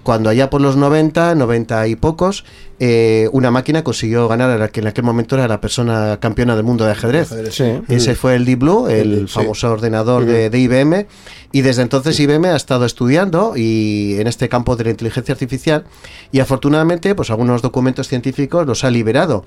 cuando 0.07 0.31
allá 0.31 0.51
por 0.51 0.61
los 0.61 0.77
90, 0.77 1.35
90 1.35 1.89
y 1.89 1.97
pocos, 1.97 2.45
eh, 2.79 3.29
una 3.33 3.51
máquina 3.51 3.83
consiguió 3.83 4.29
ganar 4.29 4.51
a 4.51 4.57
la 4.57 4.69
que 4.69 4.79
en 4.79 4.87
aquel 4.87 5.03
momento 5.03 5.35
era 5.35 5.49
la 5.49 5.61
persona 5.61 6.19
campeona 6.21 6.55
del 6.55 6.63
mundo 6.65 6.85
de 6.85 6.93
ajedrez. 6.93 7.33
Ajedrez, 7.33 7.55
Sí. 7.57 7.65
Ese 7.89 8.15
fue 8.15 8.37
el 8.37 8.45
Deep 8.45 8.61
Blue, 8.61 8.87
el 8.87 9.27
Sí. 9.27 9.35
famoso 9.35 9.69
ordenador 9.73 10.25
de, 10.25 10.49
de 10.49 10.59
IBM, 10.61 11.09
y 11.51 11.63
desde 11.63 11.83
entonces 11.83 12.21
IBM 12.21 12.47
ha 12.51 12.55
estado 12.55 12.85
estudiando 12.87 13.55
y 13.57 14.15
en 14.21 14.29
este 14.29 14.49
campo 14.49 14.77
de 14.77 14.85
la 14.85 14.91
inteligencia 14.91 15.33
artificial 15.33 15.83
y 16.31 16.39
afortunadamente 16.39 17.17
pues 17.17 17.31
algunos 17.31 17.61
documentos 17.63 18.07
científicos 18.07 18.65
los 18.65 18.85
ha 18.85 18.91
liberado 18.93 19.45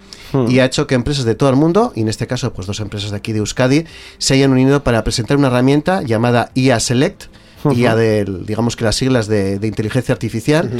y 0.49 0.59
ha 0.59 0.65
hecho 0.65 0.87
que 0.87 0.95
empresas 0.95 1.23
de 1.23 1.35
todo 1.35 1.49
el 1.49 1.55
mundo, 1.55 1.93
y 1.95 2.01
en 2.01 2.09
este 2.09 2.27
caso 2.27 2.51
pues 2.51 2.67
dos 2.67 2.81
empresas 2.81 3.11
de 3.11 3.15
aquí 3.17 3.31
de 3.31 3.39
Euskadi, 3.39 3.85
se 4.17 4.33
hayan 4.33 4.51
unido 4.51 4.83
para 4.83 5.05
presentar 5.05 5.37
una 5.37 5.47
herramienta 5.47 6.01
llamada 6.01 6.51
IA 6.53 6.81
Select, 6.81 7.27
IA 7.71 7.95
de, 7.95 8.25
digamos 8.45 8.75
que 8.75 8.83
las 8.85 8.95
siglas 8.95 9.27
de, 9.27 9.59
de 9.59 9.67
inteligencia 9.67 10.13
artificial, 10.13 10.71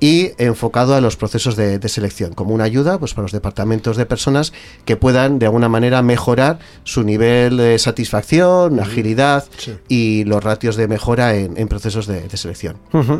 y 0.00 0.30
enfocado 0.38 0.94
a 0.94 1.00
los 1.00 1.16
procesos 1.16 1.56
de, 1.56 1.78
de 1.78 1.88
selección, 1.88 2.32
como 2.34 2.54
una 2.54 2.64
ayuda 2.64 2.98
pues, 2.98 3.14
para 3.14 3.22
los 3.24 3.32
departamentos 3.32 3.96
de 3.96 4.06
personas 4.06 4.52
que 4.84 4.96
puedan 4.96 5.38
de 5.38 5.46
alguna 5.46 5.68
manera 5.68 6.02
mejorar 6.02 6.58
su 6.84 7.02
nivel 7.02 7.56
de 7.56 7.78
satisfacción, 7.78 8.80
agilidad 8.80 9.44
Sí. 9.56 9.74
y 9.88 10.24
los 10.24 10.42
ratios 10.42 10.76
de 10.76 10.88
mejora 10.88 11.34
en, 11.36 11.56
en 11.56 11.68
procesos 11.68 12.06
de, 12.06 12.22
de 12.28 12.36
selección. 12.36 12.76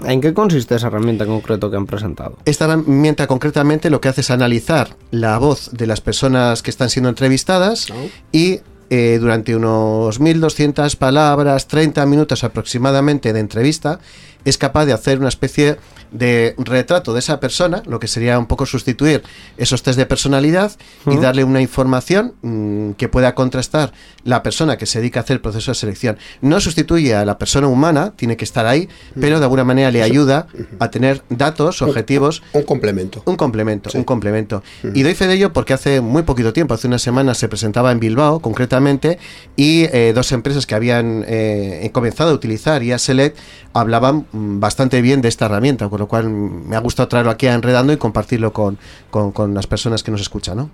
¿En 0.06 0.20
qué 0.20 0.34
consiste 0.34 0.74
esa 0.74 0.88
herramienta 0.88 1.24
en 1.24 1.30
concreto 1.30 1.70
que 1.70 1.76
han 1.76 1.86
presentado? 1.86 2.36
Esta 2.44 2.64
herramienta 2.66 3.26
concretamente 3.26 3.90
lo 3.90 4.00
que 4.00 4.08
hace 4.08 4.20
es 4.22 4.30
analizar 4.30 4.96
la 5.10 5.38
voz 5.38 5.70
de 5.72 5.86
las 5.86 6.00
personas 6.00 6.62
que 6.62 6.70
están 6.70 6.90
siendo 6.90 7.08
entrevistadas 7.08 7.90
Oh. 7.90 8.08
y 8.32 8.60
eh, 8.90 9.18
durante 9.20 9.56
unos 9.56 10.20
1200 10.20 10.96
palabras, 10.96 11.68
30 11.68 12.04
minutos 12.06 12.44
aproximadamente 12.44 13.32
de 13.32 13.40
entrevista, 13.40 14.00
es 14.44 14.58
capaz 14.58 14.84
de 14.86 14.92
hacer 14.92 15.18
una 15.18 15.28
especie 15.28 15.78
de 16.14 16.54
retrato 16.58 17.12
de 17.12 17.18
esa 17.18 17.40
persona, 17.40 17.82
lo 17.86 17.98
que 18.00 18.06
sería 18.08 18.38
un 18.38 18.46
poco 18.46 18.64
sustituir 18.66 19.22
esos 19.58 19.82
test 19.82 19.98
de 19.98 20.06
personalidad 20.06 20.72
y 21.06 21.16
darle 21.16 21.44
una 21.44 21.60
información 21.60 22.34
mm, 22.40 22.92
que 22.92 23.08
pueda 23.08 23.34
contrastar 23.34 23.92
la 24.22 24.42
persona 24.42 24.78
que 24.78 24.86
se 24.86 25.00
dedica 25.00 25.20
a 25.20 25.22
hacer 25.24 25.34
el 25.34 25.40
proceso 25.40 25.72
de 25.72 25.74
selección. 25.74 26.16
No 26.40 26.60
sustituye 26.60 27.14
a 27.14 27.24
la 27.24 27.36
persona 27.36 27.66
humana, 27.66 28.12
tiene 28.16 28.36
que 28.36 28.44
estar 28.44 28.64
ahí, 28.64 28.88
pero 29.20 29.38
de 29.38 29.44
alguna 29.44 29.64
manera 29.64 29.90
le 29.90 30.02
ayuda 30.02 30.46
a 30.78 30.90
tener 30.90 31.22
datos 31.28 31.82
objetivos 31.82 32.42
Un 32.52 32.62
complemento. 32.62 33.22
un 33.26 33.36
complemento, 33.36 33.90
Sí. 33.90 33.98
un 33.98 34.04
complemento. 34.04 34.62
Y 34.94 35.02
doy 35.02 35.14
fe 35.14 35.26
de 35.26 35.34
ello 35.34 35.52
porque 35.52 35.72
hace 35.74 36.00
muy 36.00 36.22
poquito 36.22 36.52
tiempo, 36.52 36.74
hace 36.74 36.86
una 36.86 36.98
semana, 36.98 37.34
se 37.34 37.48
presentaba 37.48 37.90
en 37.92 37.98
Bilbao, 38.00 38.38
concretamente, 38.40 39.18
y 39.56 39.84
eh, 39.92 40.12
dos 40.14 40.30
empresas 40.32 40.64
que 40.66 40.74
habían 40.76 41.24
eh, 41.26 41.90
comenzado 41.92 42.30
a 42.30 42.34
utilizar 42.34 42.82
IA 42.82 42.98
Select 42.98 43.36
hablaban 43.72 44.26
mm, 44.32 44.60
bastante 44.60 45.02
bien 45.02 45.20
de 45.20 45.28
esta 45.28 45.46
herramienta, 45.46 45.88
con 45.88 46.03
lo 46.04 46.08
cual 46.08 46.28
me 46.30 46.76
ha 46.76 46.80
gustado 46.80 47.08
traerlo 47.08 47.30
aquí 47.32 47.46
a 47.46 47.54
Enredando 47.54 47.92
y 47.92 47.96
compartirlo 47.96 48.52
con, 48.52 48.78
con- 49.10 49.32
con 49.32 49.54
las 49.54 49.66
personas 49.66 50.02
que 50.02 50.10
nos 50.10 50.20
escuchan, 50.20 50.56
¿no? 50.56 50.70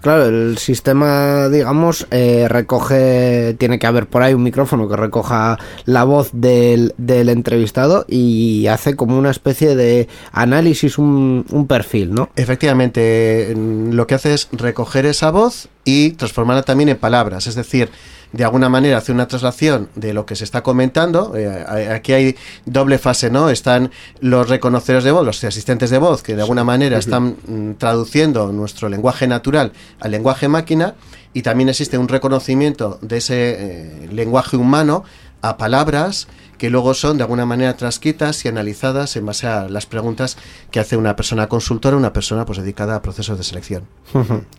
Claro, 0.00 0.26
el 0.26 0.58
sistema, 0.58 1.48
digamos, 1.48 2.06
eh, 2.10 2.46
recoge, 2.48 3.54
tiene 3.58 3.78
que 3.78 3.86
haber 3.86 4.06
por 4.06 4.22
ahí 4.22 4.34
un 4.34 4.42
micrófono 4.42 4.88
que 4.88 4.96
recoja 4.96 5.58
la 5.84 6.04
voz 6.04 6.30
del, 6.32 6.94
del 6.98 7.28
entrevistado 7.28 8.04
y 8.08 8.66
hace 8.66 8.96
como 8.96 9.18
una 9.18 9.30
especie 9.30 9.74
de 9.76 10.08
análisis, 10.32 10.98
un, 10.98 11.44
un 11.50 11.66
perfil, 11.66 12.12
¿no? 12.14 12.30
Efectivamente, 12.36 13.54
mm, 13.56 13.92
lo 13.92 14.06
que 14.06 14.14
hace 14.14 14.34
es 14.34 14.48
recoger 14.52 15.06
esa 15.06 15.30
voz 15.30 15.68
y 15.84 16.10
transformarla 16.12 16.62
también 16.62 16.88
en 16.90 16.96
palabras, 16.96 17.46
es 17.46 17.54
decir, 17.54 17.88
de 18.32 18.44
alguna 18.44 18.68
manera 18.68 18.98
hace 18.98 19.12
una 19.12 19.26
traslación 19.26 19.88
de 19.94 20.12
lo 20.12 20.26
que 20.26 20.36
se 20.36 20.44
está 20.44 20.62
comentando. 20.62 21.34
eh, 21.36 21.90
aquí 21.92 22.12
hay 22.12 22.36
doble 22.66 22.98
fase, 22.98 23.30
¿no? 23.30 23.50
Están 23.50 23.90
los 24.20 24.48
reconocedores 24.48 25.04
de 25.04 25.12
voz, 25.12 25.24
los 25.24 25.42
asistentes 25.44 25.90
de 25.90 25.98
voz, 25.98 26.22
que 26.22 26.36
de 26.36 26.42
alguna 26.42 26.64
manera 26.64 26.98
están 26.98 27.36
mm, 27.46 27.72
traduciendo 27.78 28.52
nuestro 28.52 28.88
lenguaje 28.88 29.26
natural 29.26 29.72
al 30.00 30.10
lenguaje 30.10 30.48
máquina, 30.48 30.94
y 31.32 31.42
también 31.42 31.68
existe 31.68 31.98
un 31.98 32.08
reconocimiento 32.08 32.98
de 33.02 33.18
ese 33.18 33.34
eh, 33.36 34.08
lenguaje 34.12 34.56
humano 34.56 35.04
a 35.42 35.56
palabras 35.56 36.26
que 36.58 36.70
luego 36.70 36.94
son 36.94 37.16
de 37.16 37.22
alguna 37.22 37.46
manera 37.46 37.76
transcritas 37.76 38.44
y 38.44 38.48
analizadas 38.48 39.16
en 39.16 39.26
base 39.26 39.46
a 39.46 39.68
las 39.68 39.86
preguntas 39.86 40.36
que 40.70 40.80
hace 40.80 40.96
una 40.96 41.16
persona 41.16 41.48
consultora, 41.48 41.96
una 41.96 42.12
persona 42.12 42.44
pues 42.44 42.58
dedicada 42.58 42.96
a 42.96 43.02
procesos 43.02 43.38
de 43.38 43.44
selección. 43.44 43.84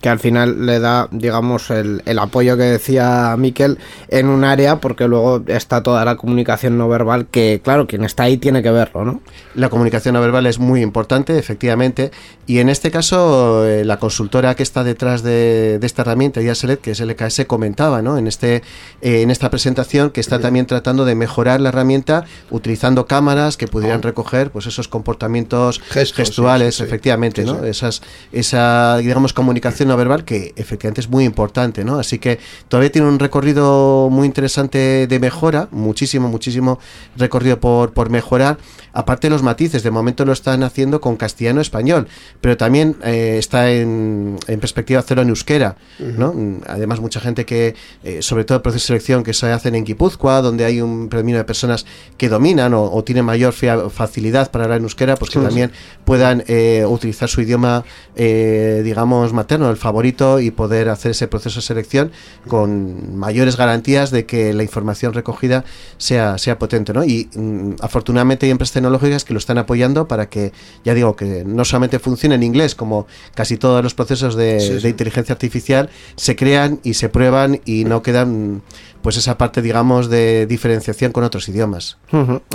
Que 0.02 0.10
al 0.10 0.20
final 0.20 0.66
le 0.66 0.80
da, 0.80 1.08
digamos, 1.12 1.70
el, 1.70 2.02
el 2.06 2.20
apoyo 2.20 2.56
que 2.56 2.64
decía 2.64 3.36
Miquel 3.38 3.78
en 4.08 4.28
un 4.28 4.44
área, 4.44 4.80
porque 4.80 5.08
luego 5.08 5.44
está 5.48 5.84
toda 5.84 6.06
la 6.06 6.16
comunicación 6.16 6.78
no 6.78 6.88
verbal, 6.88 7.28
que 7.28 7.62
claro, 7.64 7.88
quien 7.88 8.04
está 8.04 8.24
ahí 8.24 8.38
tiene 8.38 8.64
que 8.64 8.72
verlo, 8.72 9.06
¿no? 9.06 9.22
La 9.56 9.70
comunicación 9.70 10.14
no 10.14 10.22
verbal 10.22 10.46
es 10.46 10.60
muy 10.60 10.82
importante, 10.82 11.38
efectivamente, 11.38 12.12
y 12.46 12.60
en 12.60 12.70
este 12.70 12.92
caso 12.92 13.66
eh, 13.66 13.84
la 13.86 13.98
consultora 13.98 14.56
que 14.56 14.64
está 14.64 14.84
detrás 14.84 15.22
de, 15.24 15.78
de 15.80 15.86
esta 15.86 16.04
herramienta, 16.04 16.42
Iaselet, 16.42 16.80
que 16.80 16.92
es 16.92 17.00
LKS, 17.00 17.46
comentaba 17.46 18.02
¿no? 18.02 18.18
en, 18.18 18.28
este, 18.28 18.64
eh, 19.02 19.22
en 19.22 19.32
esta 19.32 19.50
presentación 19.50 20.12
que 20.12 20.22
está 20.22 20.40
también 20.40 20.66
tratando 20.66 21.06
de 21.06 21.16
mejorar 21.16 21.62
la 21.62 21.70
herramienta 21.70 21.89
utilizando 22.50 23.06
cámaras 23.06 23.58
que 23.58 23.68
pudieran 23.68 24.02
recoger 24.02 24.52
pues 24.52 24.66
esos 24.68 24.88
comportamientos 24.88 25.80
Gestos, 25.90 26.18
gestuales, 26.18 26.76
sí, 26.76 26.80
sí, 26.80 26.84
sí. 26.84 26.88
efectivamente, 26.88 27.44
Sí, 27.44 27.48
¿no? 27.48 27.64
Esas, 27.64 28.02
esa, 28.32 28.98
digamos, 28.98 29.34
comunicación 29.34 29.90
no 29.90 29.98
verbal 29.98 30.24
que 30.26 30.54
efectivamente 30.56 31.02
es 31.02 31.10
muy 31.10 31.26
importante, 31.26 31.84
¿no? 31.84 32.00
Así 32.00 32.20
que 32.20 32.40
todavía 32.68 32.92
tiene 32.92 33.08
un 33.08 33.20
recorrido 33.20 34.10
muy 34.10 34.26
interesante 34.26 35.08
de 35.08 35.20
mejora, 35.20 35.68
muchísimo, 35.72 36.30
muchísimo 36.30 36.80
recorrido 37.18 37.60
por, 37.60 37.94
por 37.94 38.10
mejorar. 38.10 38.58
Aparte 38.94 39.28
de 39.28 39.32
los 39.32 39.44
matices, 39.44 39.84
de 39.84 39.92
momento 39.92 40.26
lo 40.26 40.34
están 40.34 40.64
haciendo 40.64 41.02
con 41.02 41.18
castellano-español, 41.18 42.08
pero 42.42 42.58
también 42.58 42.98
eh, 43.04 43.38
está 43.38 43.72
en, 43.72 44.38
en 44.48 44.60
perspectiva 44.60 45.00
hacerlo 45.00 45.24
en 45.24 45.30
euskera, 45.30 45.76
¿no? 46.00 46.34
Además, 46.68 47.00
mucha 47.00 47.20
gente 47.20 47.46
que, 47.46 47.76
eh, 48.04 48.22
sobre 48.22 48.44
todo 48.46 48.58
el 48.58 48.62
proceso 48.62 48.84
de 48.84 48.88
selección 48.88 49.24
que 49.24 49.34
se 49.34 49.52
hacen 49.52 49.76
en 49.76 49.84
Guipúzcoa, 49.84 50.42
donde 50.42 50.66
hay 50.66 50.82
un 50.82 51.10
predominio 51.10 51.38
de 51.40 51.46
personas 51.46 51.86
que 52.18 52.30
dominan 52.30 52.74
o, 52.74 52.92
o 52.92 53.04
tienen 53.04 53.26
mayor 53.26 53.54
facilidad 53.54 54.52
para 54.52 54.66
hablar 54.66 54.80
en 54.80 54.84
euskera, 54.84 55.16
pues 55.16 55.32
que 55.32 55.40
también 55.40 55.72
puedan 56.06 56.44
eh, 56.48 56.86
utilizar 56.88 57.30
su 57.30 57.42
idioma, 57.42 57.84
digamos, 58.16 59.34
materno, 59.34 59.70
el 59.70 59.78
favorito, 59.78 60.40
y 60.40 60.52
poder 60.52 60.90
hacer 60.90 61.12
ese 61.12 61.28
proceso 61.28 61.60
de 61.60 61.66
selección 61.66 62.12
con 62.48 63.18
mayores 63.18 63.58
garantías 63.58 64.12
de 64.12 64.26
que 64.26 64.54
la 64.54 64.64
información 64.64 65.14
recogida 65.14 65.64
sea, 65.98 66.38
sea 66.38 66.60
potente, 66.60 66.94
¿no? 66.94 67.04
Y 67.04 67.30
mm, 67.34 67.76
afortunadamente 67.82 68.46
hay 68.46 68.52
empresas 68.52 68.78
tecnológicas 68.80 69.26
que 69.26 69.34
lo 69.34 69.40
están 69.40 69.58
apoyando 69.58 70.08
para 70.08 70.30
que, 70.30 70.52
ya 70.84 70.94
digo, 70.94 71.16
que 71.16 71.44
no 71.46 71.66
solamente 71.66 72.00
funcione 72.00 72.36
en 72.36 72.44
inglés, 72.44 72.76
como 72.76 73.08
casi 73.36 73.58
todos 73.58 73.84
los 73.84 73.94
procesos 73.94 74.36
de, 74.36 74.60
Sí, 74.60 74.74
de 74.74 74.80
sí. 74.82 74.88
inteligencia 74.88 75.34
artificial, 75.34 75.90
se 76.16 76.36
crean 76.36 76.80
y 76.84 76.94
se 76.96 77.10
prueban 77.10 77.62
y 77.66 77.84
no 77.86 78.02
quedan, 78.02 78.62
pues 79.02 79.18
esa 79.18 79.38
parte, 79.38 79.62
digamos, 79.62 80.10
de 80.10 80.46
diferenciación 80.48 81.12
con 81.12 81.24
otros 81.24 81.48
idiomas. 81.50 81.98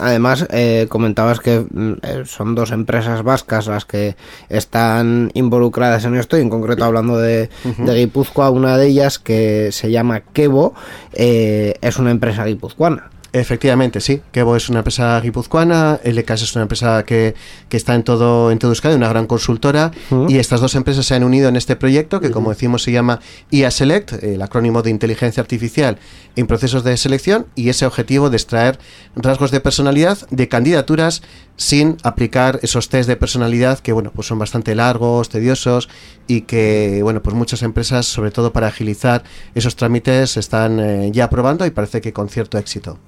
Además, 0.01 0.47
eh, 0.51 0.87
comentabas 0.89 1.41
que 1.41 1.61
mm, 1.71 1.93
eh, 2.03 2.23
son 2.27 2.55
dos 2.55 2.71
empresas 2.71 3.23
vascas 3.23 3.67
las 3.67 3.85
que 3.85 4.17
están 4.49 5.31
involucradas 5.35 6.05
en 6.05 6.15
esto, 6.17 6.39
y 6.39 6.41
en 6.41 6.51
concreto 6.51 6.85
hablando 6.85 7.19
de, 7.19 7.49
de 7.79 7.95
Guipúzcoa, 7.95 8.51
una 8.51 8.77
de 8.77 8.87
ellas 8.89 9.19
que 9.19 9.71
se 9.73 9.91
llama 9.91 10.21
Kevo, 10.21 10.75
eh, 11.13 11.75
es 11.81 11.99
una 11.99 12.11
empresa 12.11 12.45
guipuzcoana. 12.45 13.11
Efectivamente, 13.35 14.01
sí. 14.01 14.23
Kevo 14.31 14.55
es 14.55 14.69
una 14.69 14.79
empresa 14.79 15.21
guipuzcoana, 15.21 15.99
LKS 16.05 16.43
es 16.43 16.55
una 16.55 16.63
empresa 16.63 17.05
que, 17.05 17.35
que 17.69 17.77
está 17.77 17.97
en 17.97 18.05
todo, 18.05 18.53
en 18.53 18.61
todo 18.61 18.71
Euskadi, 18.71 18.95
una 18.95 19.09
gran 19.09 19.27
consultora, 19.27 19.91
y 20.29 20.39
estas 20.39 20.61
dos 20.61 20.77
empresas 20.77 21.05
se 21.05 21.17
han 21.17 21.25
unido 21.25 21.49
en 21.49 21.57
este 21.57 21.75
proyecto 21.75 22.21
que, 22.21 22.31
como 22.31 22.51
decimos, 22.51 22.85
se 22.85 22.93
llama 22.93 23.19
IA 23.51 23.73
Select, 23.73 24.23
el 24.23 24.41
acrónimo 24.41 24.83
de 24.83 24.91
inteligencia 24.91 25.41
artificial 25.41 25.99
en 26.37 26.47
procesos 26.47 26.85
de 26.85 26.97
selección, 26.97 27.47
y 27.57 27.71
ese 27.71 27.87
objetivo 27.87 28.31
de 28.31 28.37
extraer 28.37 28.79
rasgos 29.17 29.51
de 29.51 29.59
personalidad 29.59 30.17
de 30.31 30.47
candidaturas 30.49 31.21
sin 31.57 31.97
aplicar 32.05 32.61
esos 32.63 32.89
test 32.89 33.09
de 33.09 33.17
personalidad 33.17 33.81
que, 33.81 33.93
bueno, 33.93 34.13
pues 34.15 34.29
son 34.29 34.39
bastante 34.39 34.77
largos, 34.77 35.29
tediosos, 35.29 35.89
y 36.29 36.43
que, 36.43 37.01
bueno, 37.03 37.21
pues 37.21 37.35
muchas 37.35 37.63
empresas, 37.63 38.07
sobre 38.07 38.31
todo 38.31 38.53
para 38.53 38.69
agilizar 38.69 39.25
esos 39.57 39.75
trámites, 39.75 40.37
están 40.37 40.79
eh, 40.79 41.11
ya 41.13 41.29
probando 41.31 41.67
y 41.67 41.71
parece 41.71 42.01
que 42.01 42.13
con 42.13 42.29
cierto 42.29 42.59
éxito. 42.59 42.99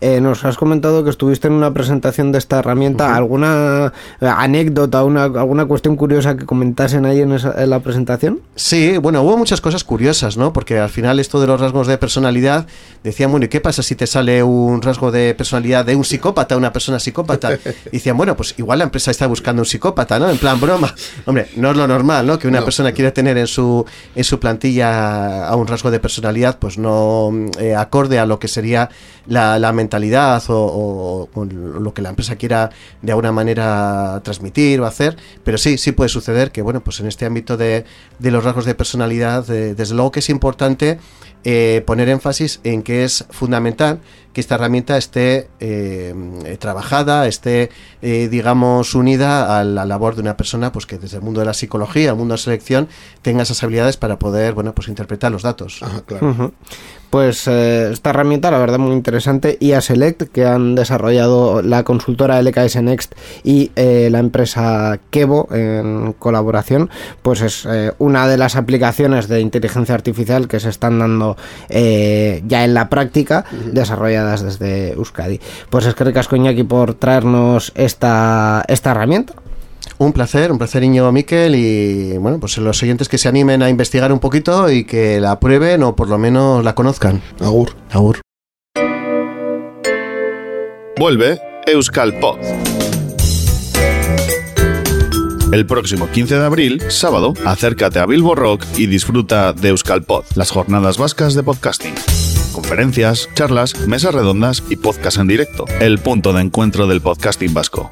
Eh, 0.00 0.20
nos 0.20 0.44
has 0.44 0.56
comentado 0.56 1.04
que 1.04 1.10
estuviste 1.10 1.48
en 1.48 1.54
una 1.54 1.72
presentación 1.72 2.32
de 2.32 2.38
esta 2.38 2.58
herramienta. 2.58 3.14
¿Alguna 3.16 3.92
eh, 4.20 4.26
anécdota, 4.26 5.04
una, 5.04 5.24
alguna 5.24 5.66
cuestión 5.66 5.96
curiosa 5.96 6.36
que 6.36 6.46
comentasen 6.46 7.04
ahí 7.06 7.20
en, 7.20 7.32
esa- 7.32 7.54
en 7.62 7.70
la 7.70 7.80
presentación? 7.80 8.40
Sí, 8.54 8.98
bueno, 8.98 9.22
hubo 9.22 9.36
muchas 9.36 9.60
cosas 9.60 9.84
curiosas, 9.84 10.36
¿no? 10.36 10.52
Porque 10.52 10.78
al 10.78 10.90
final 10.90 11.20
esto 11.20 11.40
de 11.40 11.46
los 11.46 11.60
rasgos 11.60 11.86
de 11.86 11.98
personalidad, 11.98 12.66
decían, 13.02 13.30
bueno, 13.30 13.46
¿y 13.46 13.48
qué 13.48 13.60
pasa 13.60 13.82
si 13.82 13.94
te 13.94 14.06
sale 14.06 14.42
un 14.42 14.82
rasgo 14.82 15.10
de 15.10 15.34
personalidad 15.34 15.84
de 15.84 15.96
un 15.96 16.04
psicópata, 16.04 16.56
una 16.56 16.72
persona 16.72 16.98
psicópata? 16.98 17.54
Y 17.54 17.90
decían, 17.92 18.16
bueno, 18.16 18.36
pues 18.36 18.54
igual 18.58 18.78
la 18.78 18.84
empresa 18.84 19.10
está 19.10 19.26
buscando 19.26 19.62
un 19.62 19.66
psicópata, 19.66 20.18
¿no? 20.18 20.28
En 20.30 20.38
plan 20.38 20.60
broma. 20.60 20.94
Hombre, 21.26 21.48
no 21.56 21.70
es 21.70 21.76
lo 21.76 21.86
normal, 21.86 22.26
¿no? 22.26 22.38
Que 22.38 22.48
una 22.48 22.58
No. 22.60 22.64
persona 22.64 22.92
quiera 22.92 23.12
tener 23.12 23.38
en 23.38 23.46
su, 23.46 23.84
en 24.14 24.24
su 24.24 24.38
plantilla 24.38 25.46
a 25.48 25.56
un 25.56 25.66
rasgo 25.66 25.90
de 25.90 26.00
personalidad, 26.00 26.58
pues 26.58 26.78
no 26.78 27.30
eh, 27.58 27.74
acorde 27.74 28.18
a 28.18 28.26
lo 28.26 28.38
que 28.38 28.48
sería 28.48 28.88
la, 29.32 29.58
la 29.58 29.72
mentalidad 29.72 30.42
o, 30.48 31.26
lo 31.34 31.94
que 31.94 32.02
la 32.02 32.10
empresa 32.10 32.36
quiera 32.36 32.68
de 33.00 33.12
alguna 33.12 33.32
manera 33.32 34.20
transmitir 34.22 34.78
o 34.82 34.84
hacer, 34.84 35.16
pero 35.42 35.56
sí, 35.56 35.78
sí 35.78 35.92
puede 35.92 36.10
suceder 36.10 36.52
que, 36.52 36.60
bueno, 36.60 36.80
pues 36.84 37.00
en 37.00 37.06
este 37.06 37.24
ámbito 37.24 37.56
de, 37.56 37.86
de 38.18 38.30
los 38.30 38.44
rasgos 38.44 38.66
de 38.66 38.74
personalidad, 38.74 39.48
eh, 39.50 39.74
desde 39.74 39.94
luego 39.94 40.12
que 40.12 40.20
es 40.20 40.28
importante 40.28 40.98
eh, 41.44 41.82
poner 41.86 42.08
énfasis 42.08 42.60
en 42.64 42.82
que 42.82 43.04
es 43.04 43.24
fundamental 43.30 44.00
que 44.32 44.40
esta 44.40 44.54
herramienta 44.54 44.96
esté 44.96 45.48
eh, 45.60 46.14
eh, 46.44 46.56
trabajada, 46.58 47.26
esté, 47.26 47.70
eh, 48.00 48.28
digamos, 48.30 48.94
unida 48.94 49.58
a 49.58 49.64
la 49.64 49.84
labor 49.84 50.14
de 50.14 50.22
una 50.22 50.36
persona 50.36 50.72
pues 50.72 50.86
que 50.86 50.98
desde 50.98 51.18
el 51.18 51.22
mundo 51.22 51.40
de 51.40 51.46
la 51.46 51.54
psicología, 51.54 52.10
el 52.10 52.16
mundo 52.16 52.32
de 52.32 52.38
la 52.38 52.42
selección, 52.42 52.88
tenga 53.20 53.42
esas 53.42 53.62
habilidades 53.62 53.96
para 53.96 54.18
poder, 54.18 54.54
bueno, 54.54 54.74
pues 54.74 54.88
interpretar 54.88 55.30
los 55.30 55.42
datos. 55.42 55.80
Claro. 56.06 56.52
Pues 57.12 57.46
eh, 57.46 57.90
esta 57.92 58.08
herramienta, 58.08 58.50
la 58.50 58.56
verdad, 58.56 58.78
muy 58.78 58.92
interesante. 58.92 59.58
IA 59.60 59.82
Select, 59.82 60.22
que 60.32 60.46
han 60.46 60.74
desarrollado 60.74 61.60
la 61.60 61.84
consultora 61.84 62.40
LKS 62.40 62.80
Next 62.80 63.14
y 63.44 63.70
eh, 63.76 64.08
la 64.10 64.18
empresa 64.18 64.98
Kevo 65.10 65.46
en 65.52 66.14
colaboración, 66.14 66.88
pues 67.20 67.42
es 67.42 67.68
eh, 67.70 67.92
una 67.98 68.26
de 68.26 68.38
las 68.38 68.56
aplicaciones 68.56 69.28
de 69.28 69.42
inteligencia 69.42 69.94
artificial 69.94 70.48
que 70.48 70.58
se 70.58 70.70
están 70.70 71.00
dando 71.00 71.31
eh, 71.68 72.42
ya 72.46 72.64
en 72.64 72.74
la 72.74 72.88
práctica, 72.88 73.44
desarrolladas 73.72 74.42
desde 74.42 74.92
Euskadi. 74.92 75.40
Pues 75.70 75.86
es 75.86 75.94
que 75.94 76.04
ricasco 76.04 76.36
Iñaki 76.36 76.64
por 76.64 76.94
traernos 76.94 77.72
esta, 77.74 78.64
esta 78.68 78.90
herramienta. 78.92 79.34
Un 79.98 80.12
placer, 80.12 80.50
un 80.50 80.58
placer, 80.58 80.82
Iñigo 80.82 81.12
Miquel, 81.12 81.54
y 81.54 82.16
bueno, 82.18 82.40
pues 82.40 82.58
los 82.58 82.82
oyentes 82.82 83.08
que 83.08 83.18
se 83.18 83.28
animen 83.28 83.62
a 83.62 83.68
investigar 83.68 84.12
un 84.12 84.18
poquito 84.18 84.70
y 84.70 84.84
que 84.84 85.20
la 85.20 85.38
prueben 85.38 85.82
o 85.82 85.94
por 85.94 86.08
lo 86.08 86.18
menos 86.18 86.64
la 86.64 86.74
conozcan. 86.74 87.20
Agur. 87.40 87.74
Agur. 87.90 88.20
Vuelve 90.98 91.40
Euskal 91.66 92.18
Pod. 92.20 92.38
El 95.52 95.66
próximo 95.66 96.08
15 96.10 96.38
de 96.38 96.44
abril, 96.46 96.82
sábado, 96.88 97.34
acércate 97.44 97.98
a 97.98 98.06
Bilbo 98.06 98.34
Rock 98.34 98.64
y 98.78 98.86
disfruta 98.86 99.52
de 99.52 99.68
Euskal 99.68 100.02
Pod, 100.02 100.24
las 100.34 100.50
jornadas 100.50 100.96
vascas 100.96 101.34
de 101.34 101.42
podcasting. 101.42 101.94
Conferencias, 102.54 103.28
charlas, 103.34 103.78
mesas 103.86 104.14
redondas 104.14 104.62
y 104.70 104.76
podcast 104.76 105.18
en 105.18 105.26
directo. 105.26 105.66
El 105.78 105.98
punto 105.98 106.32
de 106.32 106.40
encuentro 106.40 106.86
del 106.86 107.02
podcasting 107.02 107.52
vasco. 107.52 107.90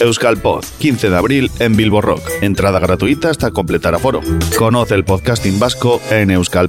Euskal 0.00 0.36
Pod, 0.36 0.62
15 0.78 1.08
de 1.08 1.16
abril 1.16 1.50
en 1.58 1.74
Bilbo 1.74 2.02
Rock. 2.02 2.20
Entrada 2.42 2.78
gratuita 2.80 3.30
hasta 3.30 3.50
completar 3.50 3.94
aforo. 3.94 4.20
Conoce 4.58 4.94
el 4.94 5.04
podcasting 5.04 5.58
vasco 5.58 6.02
en 6.10 6.30
Euskal 6.30 6.68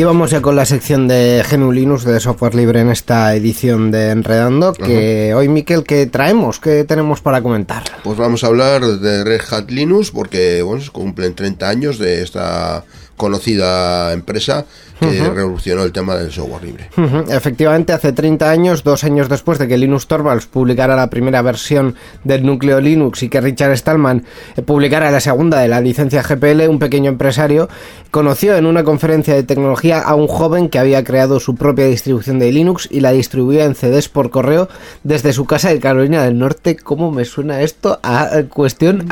Y 0.00 0.04
vamos 0.04 0.30
ya 0.30 0.40
con 0.40 0.56
la 0.56 0.64
sección 0.64 1.08
de 1.08 1.44
GNU 1.46 1.72
Linux 1.72 2.04
de 2.04 2.20
software 2.20 2.54
libre 2.54 2.80
en 2.80 2.88
esta 2.88 3.34
edición 3.34 3.90
de 3.90 4.08
Enredando. 4.08 4.72
Que 4.72 5.34
hoy, 5.34 5.48
Miquel, 5.48 5.84
¿qué 5.84 6.06
traemos? 6.06 6.58
¿Qué 6.58 6.84
tenemos 6.84 7.20
para 7.20 7.42
comentar? 7.42 7.82
Pues 8.02 8.16
vamos 8.16 8.42
a 8.42 8.46
hablar 8.46 8.80
de 8.82 9.24
Red 9.24 9.42
Hat 9.50 9.70
Linux 9.70 10.10
porque 10.10 10.62
bueno, 10.62 10.82
se 10.82 10.90
cumplen 10.90 11.34
30 11.34 11.68
años 11.68 11.98
de 11.98 12.22
esta 12.22 12.82
conocida 13.18 14.14
empresa 14.14 14.64
que 15.00 15.30
revolucionó 15.30 15.82
el 15.82 15.92
tema 15.92 16.16
del 16.16 16.30
software 16.30 16.64
libre. 16.64 16.90
Efectivamente, 17.28 17.92
hace 17.92 18.12
30 18.12 18.50
años, 18.50 18.84
dos 18.84 19.04
años 19.04 19.28
después 19.28 19.58
de 19.58 19.66
que 19.66 19.78
Linus 19.78 20.06
Torvalds 20.06 20.46
publicara 20.46 20.96
la 20.96 21.10
primera 21.10 21.42
versión 21.42 21.94
del 22.24 22.44
núcleo 22.44 22.80
Linux 22.80 23.22
y 23.22 23.28
que 23.28 23.40
Richard 23.40 23.76
Stallman 23.76 24.24
eh, 24.56 24.62
publicara 24.62 25.10
la 25.10 25.20
segunda 25.20 25.60
de 25.60 25.68
la 25.68 25.80
licencia 25.80 26.22
GPL, 26.22 26.68
un 26.68 26.78
pequeño 26.78 27.10
empresario 27.10 27.68
conoció 28.10 28.56
en 28.56 28.66
una 28.66 28.84
conferencia 28.84 29.34
de 29.34 29.42
tecnología 29.42 30.00
a 30.00 30.14
un 30.14 30.26
joven 30.26 30.68
que 30.68 30.78
había 30.78 31.04
creado 31.04 31.40
su 31.40 31.54
propia 31.54 31.86
distribución 31.86 32.38
de 32.38 32.50
Linux 32.50 32.88
y 32.90 33.00
la 33.00 33.12
distribuía 33.12 33.64
en 33.64 33.74
CDs 33.74 34.08
por 34.08 34.30
correo 34.30 34.68
desde 35.04 35.32
su 35.32 35.46
casa 35.46 35.70
de 35.70 35.78
Carolina 35.78 36.24
del 36.24 36.38
Norte. 36.38 36.76
¿Cómo 36.76 37.10
me 37.10 37.24
suena 37.24 37.62
esto 37.62 38.00
a 38.02 38.42
cuestión 38.48 39.08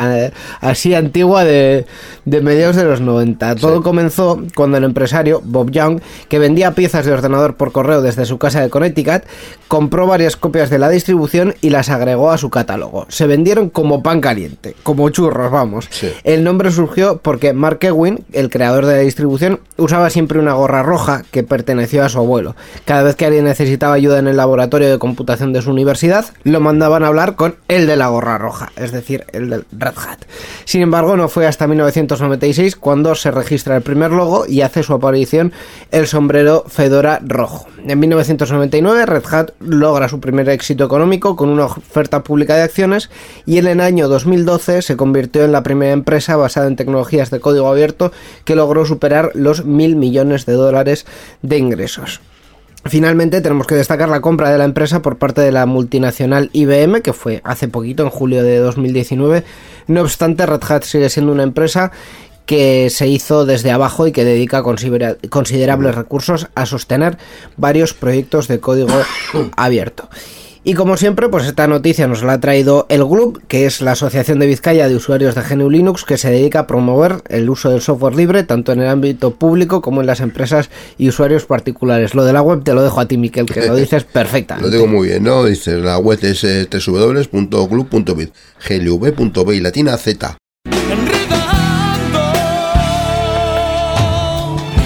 así 0.60 0.94
antigua 0.94 1.44
de, 1.44 1.86
de 2.24 2.40
mediados 2.40 2.76
de 2.76 2.84
los 2.84 3.00
90? 3.00 3.56
Todo 3.56 3.82
comenzó 3.82 4.42
cuando 4.54 4.76
el 4.76 4.84
empresario 4.84 5.40
Bob 5.44 5.70
Young, 5.78 6.00
que 6.28 6.38
vendía 6.38 6.72
piezas 6.72 7.06
de 7.06 7.12
ordenador 7.12 7.54
por 7.54 7.72
correo 7.72 8.02
desde 8.02 8.26
su 8.26 8.38
casa 8.38 8.60
de 8.60 8.70
Connecticut, 8.70 9.22
compró 9.68 10.06
varias 10.06 10.36
copias 10.36 10.70
de 10.70 10.78
la 10.78 10.88
distribución 10.88 11.54
y 11.60 11.70
las 11.70 11.90
agregó 11.90 12.30
a 12.30 12.38
su 12.38 12.50
catálogo. 12.50 13.06
Se 13.08 13.26
vendieron 13.26 13.68
como 13.68 14.02
pan 14.02 14.20
caliente, 14.20 14.74
como 14.82 15.08
churros, 15.10 15.52
vamos. 15.52 15.86
Sí. 15.90 16.10
El 16.24 16.42
nombre 16.42 16.72
surgió 16.72 17.18
porque 17.18 17.52
Mark 17.52 17.78
Ewing, 17.82 18.24
el 18.32 18.50
creador 18.50 18.86
de 18.86 18.96
la 18.96 19.02
distribución, 19.02 19.60
usaba 19.76 20.10
siempre 20.10 20.38
una 20.38 20.54
gorra 20.54 20.82
roja 20.82 21.22
que 21.30 21.42
perteneció 21.42 22.04
a 22.04 22.08
su 22.08 22.18
abuelo. 22.18 22.56
Cada 22.84 23.02
vez 23.02 23.16
que 23.16 23.26
alguien 23.26 23.44
necesitaba 23.44 23.94
ayuda 23.94 24.18
en 24.18 24.26
el 24.26 24.36
laboratorio 24.36 24.90
de 24.90 24.98
computación 24.98 25.52
de 25.52 25.62
su 25.62 25.70
universidad, 25.70 26.24
lo 26.44 26.60
mandaban 26.60 27.04
a 27.04 27.08
hablar 27.08 27.36
con 27.36 27.56
el 27.68 27.86
de 27.86 27.96
la 27.96 28.08
gorra 28.08 28.38
roja, 28.38 28.72
es 28.76 28.92
decir, 28.92 29.24
el 29.32 29.50
del 29.50 29.66
Red 29.72 29.94
Hat. 29.96 30.24
Sin 30.64 30.82
embargo, 30.82 31.16
no 31.16 31.28
fue 31.28 31.46
hasta 31.46 31.66
1996 31.66 32.76
cuando 32.76 33.14
se 33.14 33.30
registra 33.30 33.76
el 33.76 33.82
primer 33.82 34.10
logo 34.12 34.46
y 34.46 34.62
hace 34.62 34.82
su 34.82 34.94
aparición 34.94 35.52
el 35.90 36.06
sombrero 36.06 36.64
Fedora 36.66 37.20
rojo. 37.22 37.66
En 37.86 37.98
1999, 37.98 39.06
Red 39.06 39.24
Hat 39.30 39.50
logra 39.60 40.08
su 40.08 40.20
primer 40.20 40.48
éxito 40.48 40.84
económico 40.84 41.36
con 41.36 41.48
una 41.48 41.66
oferta 41.66 42.22
pública 42.22 42.56
de 42.56 42.62
acciones 42.62 43.10
y 43.46 43.58
en 43.58 43.66
el 43.66 43.80
año 43.80 44.08
2012 44.08 44.82
se 44.82 44.96
convirtió 44.96 45.44
en 45.44 45.52
la 45.52 45.62
primera 45.62 45.92
empresa 45.92 46.36
basada 46.36 46.66
en 46.66 46.76
tecnologías 46.76 47.30
de 47.30 47.40
código 47.40 47.68
abierto 47.68 48.12
que 48.44 48.56
logró 48.56 48.84
superar 48.84 49.32
los 49.34 49.64
mil 49.64 49.96
millones 49.96 50.46
de 50.46 50.54
dólares 50.54 51.06
de 51.42 51.58
ingresos. 51.58 52.20
Finalmente 52.84 53.40
tenemos 53.40 53.66
que 53.66 53.74
destacar 53.74 54.08
la 54.08 54.20
compra 54.20 54.50
de 54.50 54.58
la 54.58 54.64
empresa 54.64 55.02
por 55.02 55.18
parte 55.18 55.40
de 55.40 55.52
la 55.52 55.66
multinacional 55.66 56.48
IBM, 56.52 57.02
que 57.02 57.12
fue 57.12 57.40
hace 57.44 57.68
poquito, 57.68 58.04
en 58.04 58.08
julio 58.08 58.42
de 58.42 58.58
2019. 58.58 59.44
No 59.88 60.02
obstante, 60.02 60.46
Red 60.46 60.62
Hat 60.68 60.84
sigue 60.84 61.10
siendo 61.10 61.32
una 61.32 61.42
empresa 61.42 61.90
que 62.48 62.88
se 62.88 63.06
hizo 63.06 63.44
desde 63.44 63.70
abajo 63.70 64.06
y 64.06 64.12
que 64.12 64.24
dedica 64.24 64.62
considera- 64.62 65.18
considerables 65.28 65.94
recursos 65.94 66.48
a 66.54 66.64
sostener 66.64 67.18
varios 67.58 67.92
proyectos 67.92 68.48
de 68.48 68.58
código 68.58 68.88
abierto. 69.56 70.08
Y 70.64 70.72
como 70.74 70.96
siempre, 70.96 71.28
pues 71.28 71.46
esta 71.46 71.66
noticia 71.66 72.06
nos 72.08 72.22
la 72.22 72.32
ha 72.34 72.40
traído 72.40 72.86
el 72.88 73.04
GLUB, 73.04 73.42
que 73.48 73.64
es 73.66 73.80
la 73.82 73.92
Asociación 73.92 74.38
de 74.38 74.46
Vizcaya 74.46 74.88
de 74.88 74.96
Usuarios 74.96 75.34
de 75.34 75.42
GNU 75.42 75.68
Linux, 75.70 76.04
que 76.04 76.16
se 76.18 76.30
dedica 76.30 76.60
a 76.60 76.66
promover 76.66 77.22
el 77.28 77.48
uso 77.50 77.68
del 77.70 77.80
software 77.82 78.16
libre 78.16 78.42
tanto 78.44 78.72
en 78.72 78.80
el 78.80 78.88
ámbito 78.88 79.34
público 79.34 79.80
como 79.82 80.00
en 80.00 80.06
las 80.06 80.20
empresas 80.20 80.68
y 80.98 81.08
usuarios 81.08 81.44
particulares. 81.44 82.14
Lo 82.14 82.24
de 82.24 82.32
la 82.32 82.42
web 82.42 82.64
te 82.64 82.72
lo 82.74 82.82
dejo 82.82 83.00
a 83.00 83.06
ti, 83.06 83.16
Miquel, 83.18 83.46
que 83.46 83.66
lo 83.66 83.76
dices 83.84 84.04
Lo 84.04 84.12
perfectamente. 84.12 84.70
digo 84.70 84.86
muy 84.86 85.08
bien, 85.08 85.22
¿no? 85.22 85.44
Dice, 85.44 85.76
la 85.78 85.98
web 85.98 86.18
es 86.22 86.42
eh, 86.44 86.66
www.glub.bit, 86.70 88.30
glv.b 88.68 89.54
y 89.54 89.60
latina 89.60 89.96
z. 89.96 90.36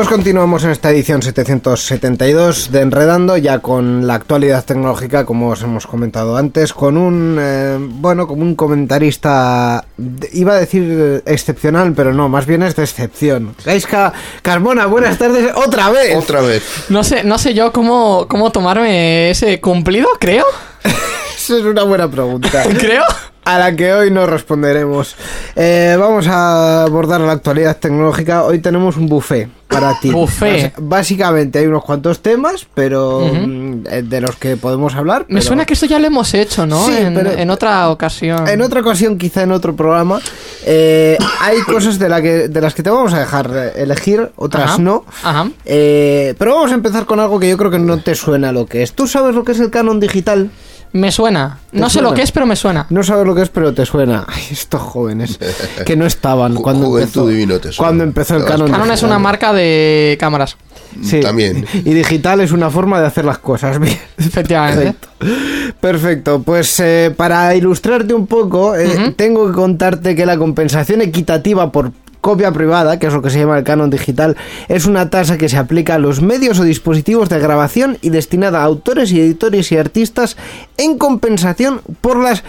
Pues 0.00 0.08
continuamos 0.08 0.64
en 0.64 0.70
esta 0.70 0.90
edición 0.90 1.20
772 1.20 2.72
de 2.72 2.80
Enredando, 2.80 3.36
ya 3.36 3.58
con 3.58 4.06
la 4.06 4.14
actualidad 4.14 4.64
tecnológica, 4.64 5.26
como 5.26 5.50
os 5.50 5.60
hemos 5.60 5.86
comentado 5.86 6.38
antes, 6.38 6.72
con 6.72 6.96
un, 6.96 7.36
eh, 7.38 7.76
bueno, 7.78 8.26
como 8.26 8.40
un 8.40 8.54
comentarista, 8.54 9.84
iba 10.32 10.54
a 10.54 10.56
decir 10.56 11.22
excepcional, 11.26 11.92
pero 11.92 12.14
no, 12.14 12.30
más 12.30 12.46
bien 12.46 12.62
es 12.62 12.76
de 12.76 12.84
excepción. 12.84 13.54
Gaiska 13.62 14.14
Carmona, 14.40 14.86
buenas 14.86 15.18
tardes, 15.18 15.52
otra 15.54 15.90
vez. 15.90 16.16
Otra 16.16 16.40
vez. 16.40 16.64
No 16.88 17.04
sé, 17.04 17.22
no 17.22 17.36
sé 17.36 17.52
yo 17.52 17.70
cómo, 17.70 18.26
cómo 18.26 18.50
tomarme 18.52 19.28
ese 19.28 19.60
cumplido, 19.60 20.08
creo. 20.18 20.46
Esa 21.36 21.58
es 21.58 21.64
una 21.64 21.82
buena 21.82 22.10
pregunta. 22.10 22.62
Creo. 22.78 23.04
A 23.50 23.58
la 23.58 23.74
que 23.74 23.92
hoy 23.92 24.12
no 24.12 24.26
responderemos. 24.26 25.16
Eh, 25.56 25.96
vamos 25.98 26.28
a 26.28 26.84
abordar 26.84 27.20
la 27.20 27.32
actualidad 27.32 27.76
tecnológica. 27.78 28.44
Hoy 28.44 28.60
tenemos 28.60 28.96
un 28.96 29.08
buffet 29.08 29.48
para 29.66 29.98
ti. 29.98 30.12
Buffet. 30.12 30.72
Básicamente 30.78 31.58
hay 31.58 31.66
unos 31.66 31.82
cuantos 31.82 32.20
temas, 32.22 32.68
pero 32.74 33.22
mm, 33.32 33.86
eh, 33.90 34.02
de 34.02 34.20
los 34.20 34.36
que 34.36 34.56
podemos 34.56 34.94
hablar. 34.94 35.22
Me 35.28 35.40
pero- 35.40 35.42
suena 35.48 35.64
que 35.64 35.74
esto 35.74 35.86
ya 35.86 35.98
lo 35.98 36.06
hemos 36.06 36.32
hecho, 36.34 36.64
¿no? 36.64 36.86
Sí, 36.86 36.92
en, 36.96 37.12
pero- 37.14 37.32
en 37.32 37.50
otra 37.50 37.88
ocasión. 37.90 38.46
En 38.46 38.62
otra 38.62 38.82
ocasión, 38.82 39.18
quizá 39.18 39.42
en 39.42 39.50
otro 39.50 39.74
programa, 39.74 40.20
eh, 40.64 41.18
hay 41.40 41.58
cosas 41.66 41.98
de, 41.98 42.08
la 42.08 42.22
que, 42.22 42.46
de 42.48 42.60
las 42.60 42.72
que 42.74 42.84
te 42.84 42.90
vamos 42.90 43.12
a 43.14 43.18
dejar 43.18 43.50
eh, 43.52 43.82
elegir, 43.82 44.30
otras 44.36 44.70
Ajá, 44.74 44.78
no. 44.78 45.04
ajá. 45.24 45.50
Eh, 45.64 46.34
pero 46.38 46.54
vamos 46.54 46.70
a 46.70 46.74
empezar 46.74 47.04
con 47.04 47.18
algo 47.18 47.40
que 47.40 47.48
yo 47.48 47.56
creo 47.56 47.72
que 47.72 47.80
no 47.80 47.98
te 48.00 48.14
suena 48.14 48.52
lo 48.52 48.66
que 48.66 48.84
es. 48.84 48.92
¿Tú 48.92 49.08
sabes 49.08 49.34
lo 49.34 49.42
que 49.42 49.52
es 49.52 49.58
el 49.58 49.70
canon 49.70 49.98
digital? 49.98 50.50
Me 50.92 51.12
suena. 51.12 51.58
No 51.72 51.88
sé 51.88 51.94
suena? 51.94 52.08
lo 52.08 52.14
que 52.14 52.22
es, 52.22 52.32
pero 52.32 52.46
me 52.46 52.56
suena. 52.56 52.86
No 52.90 53.02
sabes 53.02 53.26
lo 53.26 53.34
que 53.34 53.42
es, 53.42 53.48
pero 53.48 53.72
te 53.72 53.86
suena. 53.86 54.24
Ay, 54.26 54.42
estos 54.50 54.80
jóvenes 54.80 55.38
que 55.86 55.96
no 55.96 56.06
estaban 56.06 56.54
cuando 56.56 56.86
juventud 56.86 57.02
empezó, 57.02 57.26
divino 57.26 57.60
te 57.60 57.72
suena. 57.72 57.88
cuando 57.88 58.04
empezó 58.04 58.36
el 58.36 58.44
canon. 58.44 58.70
Canon 58.70 58.90
es 58.90 59.02
una 59.02 59.18
marca 59.18 59.52
de 59.52 60.16
cámaras. 60.18 60.56
Sí. 61.02 61.20
También. 61.20 61.64
Y 61.72 61.94
digital 61.94 62.40
es 62.40 62.50
una 62.50 62.70
forma 62.70 63.00
de 63.00 63.06
hacer 63.06 63.24
las 63.24 63.38
cosas 63.38 63.78
bien. 63.78 63.98
Efectivamente. 64.18 64.94
Perfecto. 65.20 65.78
Perfecto. 65.80 66.42
Pues 66.42 66.80
eh, 66.80 67.14
para 67.16 67.54
ilustrarte 67.54 68.12
un 68.12 68.26
poco, 68.26 68.74
eh, 68.74 69.14
tengo 69.16 69.46
que 69.46 69.52
contarte 69.52 70.16
que 70.16 70.26
la 70.26 70.36
compensación 70.36 71.00
equitativa 71.02 71.70
por 71.70 71.92
copia 72.20 72.52
privada, 72.52 72.98
que 72.98 73.06
es 73.06 73.12
lo 73.12 73.22
que 73.22 73.30
se 73.30 73.38
llama 73.38 73.58
el 73.58 73.64
canon 73.64 73.90
digital, 73.90 74.36
es 74.68 74.86
una 74.86 75.10
tasa 75.10 75.38
que 75.38 75.48
se 75.48 75.56
aplica 75.56 75.94
a 75.94 75.98
los 75.98 76.20
medios 76.22 76.58
o 76.58 76.64
dispositivos 76.64 77.28
de 77.28 77.38
grabación 77.38 77.98
y 78.02 78.10
destinada 78.10 78.60
a 78.60 78.64
autores 78.64 79.12
y 79.12 79.20
editores 79.20 79.72
y 79.72 79.76
artistas 79.76 80.36
en 80.76 80.98
compensación 80.98 81.80
por 82.00 82.18
las, 82.22 82.44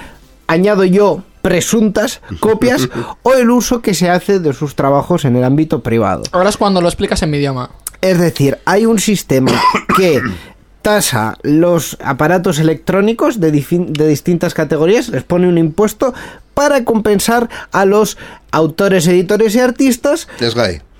añado 0.48 0.84
yo, 0.84 1.24
presuntas 1.42 2.22
copias 2.40 2.90
o 3.24 3.34
el 3.34 3.50
uso 3.50 3.82
que 3.82 3.94
se 3.94 4.10
hace 4.10 4.40
de 4.40 4.54
sus 4.54 4.76
trabajos 4.76 5.26
en 5.26 5.36
el 5.36 5.44
ámbito 5.44 5.82
privado. 5.82 6.24
Ahora 6.32 6.50
es 6.50 6.58
cuando 6.58 6.82
lo 6.82 6.88
explicas 6.88 7.22
en 7.24 7.32
mi 7.32 7.38
idioma. 7.38 7.72
Es 8.02 8.20
decir, 8.20 8.58
hay 8.66 8.86
un 8.86 9.00
sistema 9.00 9.52
que 9.96 10.22
tasa 10.82 11.38
los 11.44 11.98
aparatos 12.04 12.60
electrónicos 12.60 13.40
de, 13.40 13.52
de 13.52 14.08
distintas 14.08 14.54
categorías, 14.54 15.10
les 15.10 15.24
pone 15.24 15.48
un 15.48 15.58
impuesto 15.58 16.14
para 16.54 16.84
compensar 16.84 17.50
a 17.72 17.86
los 17.86 18.18
autores, 18.52 19.08
editores 19.08 19.56
y 19.56 19.60
artistas 19.60 20.28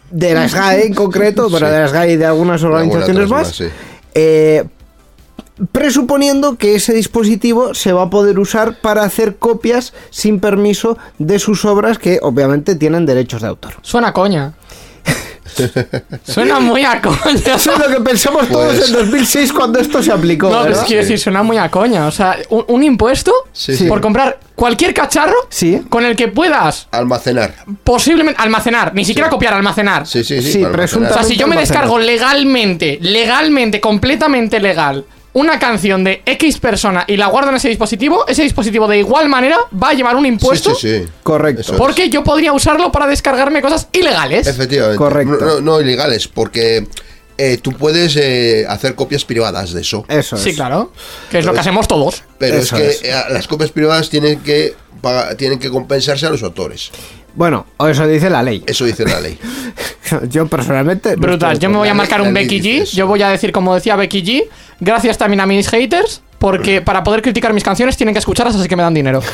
de 0.10 0.34
la 0.34 0.48
SGAE 0.50 0.86
en 0.88 0.94
concreto, 0.94 1.48
pero 1.52 1.68
Sí. 1.68 1.74
de 1.74 1.80
la 1.80 1.88
SGAE 1.88 2.12
y 2.14 2.18
de 2.18 2.26
algunas 2.26 2.64
organizaciones 2.64 3.30
más, 3.30 3.48
más, 3.48 3.56
sí. 3.56 3.66
eh, 4.14 4.64
presuponiendo 5.72 6.56
que 6.58 6.76
ese 6.76 6.94
dispositivo 6.94 7.74
se 7.74 7.94
va 7.94 8.04
a 8.04 8.10
poder 8.10 8.40
usar 8.40 8.80
para 8.82 9.04
hacer 9.04 9.36
copias 9.36 9.94
sin 10.10 10.40
permiso 10.40 10.98
de 11.20 11.38
sus 11.40 11.66
obras 11.66 11.98
que 12.00 12.20
obviamente 12.22 12.76
tienen 12.76 13.06
derechos 13.06 13.42
de 13.42 13.48
autor. 13.50 13.74
Suena 13.82 14.12
coña. 14.14 14.54
Suena 16.24 16.60
muy 16.60 16.84
a 16.84 17.02
coña. 17.02 17.16
Eso 17.56 17.72
es 17.74 17.80
lo 17.80 17.88
que 17.88 18.02
pensamos 18.02 18.48
todos 18.48 18.76
Pues- 18.76 18.88
en 18.90 18.94
2006 18.94 19.54
cuando 19.54 19.80
esto 19.80 20.02
se 20.04 20.12
aplicó. 20.12 20.50
No, 20.50 20.64
¿verdad? 20.64 20.72
pues 20.78 20.88
quiero 20.88 21.02
decir, 21.02 21.20
suena 21.20 21.44
muy 21.44 21.58
a 21.58 21.70
coña. 21.70 22.08
O 22.08 22.12
sea, 22.12 22.38
un, 22.50 22.66
un 22.68 22.84
impuesto 22.84 23.34
Sí, 23.54 23.76
sí. 23.76 23.86
por 23.86 24.02
comprar 24.02 24.40
cualquier 24.56 24.94
cacharro 24.94 25.36
Sí. 25.50 25.82
con 25.90 26.06
el 26.06 26.16
que 26.16 26.28
puedas 26.28 26.88
Almacenar. 26.92 27.54
posiblemente 27.84 28.40
almacenar, 28.42 28.94
ni 28.94 29.06
siquiera 29.06 29.30
copiar, 29.30 29.54
almacenar. 29.54 30.06
Sí, 30.08 30.24
sí, 30.24 30.42
sí. 30.42 30.52
Sí, 30.54 30.64
O 30.64 30.74
sea, 30.74 31.24
si 31.24 31.36
yo 31.36 31.48
me 31.48 31.56
almacenar. 31.56 31.60
descargo 31.60 32.00
legalmente, 32.00 33.00
legalmente, 33.02 33.80
completamente 33.82 34.60
legal, 34.60 35.06
una 35.34 35.60
canción 35.60 36.04
de 36.04 36.22
X 36.26 36.58
persona 36.60 37.06
y 37.08 37.16
la 37.18 37.28
guardo 37.28 37.50
en 37.52 37.56
ese 37.56 37.70
dispositivo, 37.70 38.28
ese 38.28 38.44
dispositivo 38.44 38.88
de 38.88 39.00
igual 39.00 39.30
manera 39.30 39.58
va 39.82 39.90
a 39.90 39.94
llevar 39.94 40.16
un 40.18 40.26
impuesto 40.26 40.76
Sí, 40.76 40.88
sí, 41.00 41.04
sí. 41.06 41.12
Correcto. 41.24 41.62
Eso 41.62 41.74
es. 41.74 41.80
porque 41.80 42.10
yo 42.10 42.24
podría 42.24 42.52
usarlo 42.54 42.92
para 42.92 43.08
descargarme 43.08 43.62
cosas 43.62 43.88
ilegales. 43.94 44.48
Efectivamente. 44.48 44.98
Correcto. 44.98 45.38
No, 45.40 45.46
no, 45.56 45.62
no 45.62 45.82
ilegales, 45.82 46.28
porque 46.28 46.86
eh, 47.38 47.58
tú 47.62 47.72
puedes 47.72 48.18
eh, 48.18 48.66
hacer 48.68 48.94
copias 48.96 49.24
privadas 49.24 49.72
de 49.74 49.82
eso. 49.82 50.04
Eso 50.10 50.36
es. 50.36 50.42
Sí, 50.42 50.54
claro. 50.54 50.92
Que 51.30 51.40
es 51.40 51.46
lo 51.46 51.54
que 51.54 51.60
hacemos 51.60 51.88
todos. 51.88 52.24
Pero 52.38 52.58
Eso 52.58 52.76
es 52.76 52.82
que 53.00 53.08
es. 53.10 53.14
eh, 53.16 53.24
las 53.32 53.48
copias 53.48 53.72
privadas 53.72 54.10
tienen 54.10 54.42
que 54.42 54.76
pagar- 55.02 55.36
tienen 55.36 55.60
que 55.60 55.70
compensarse 55.70 56.26
a 56.26 56.30
los 56.30 56.44
autores. 56.44 56.92
Bueno, 57.34 57.66
o 57.78 57.88
eso 57.88 58.06
dice 58.06 58.30
la 58.30 58.44
ley. 58.44 58.62
Eso 58.68 58.84
dice 58.84 59.06
la 59.06 59.22
ley. 59.22 59.40
Yo 60.30 60.48
personalmente. 60.48 61.16
Brutal. 61.16 61.58
Yo 61.60 61.70
me 61.70 61.78
voy 61.78 61.88
a 61.88 61.94
marcar 61.94 62.22
un 62.22 62.34
Becky 62.34 62.60
G. 62.62 62.84
Yo 62.84 63.08
voy 63.08 63.22
a 63.22 63.30
decir, 63.30 63.54
como 63.54 63.74
decía 63.74 63.96
Becky 63.96 64.22
G, 64.22 64.44
gracias 64.82 65.18
también 65.18 65.40
a 65.40 65.46
mis 65.46 65.70
haters, 65.70 66.22
porque 66.42 66.82
para 66.82 67.04
poder 67.04 67.22
criticar 67.22 67.54
mis 67.54 67.64
canciones 67.64 67.96
tienen 67.98 68.16
que 68.16 68.20
escucharlas, 68.20 68.56
así 68.56 68.68
que 68.68 68.76
me 68.76 68.82
dan 68.84 68.96
dinero. 68.96 69.22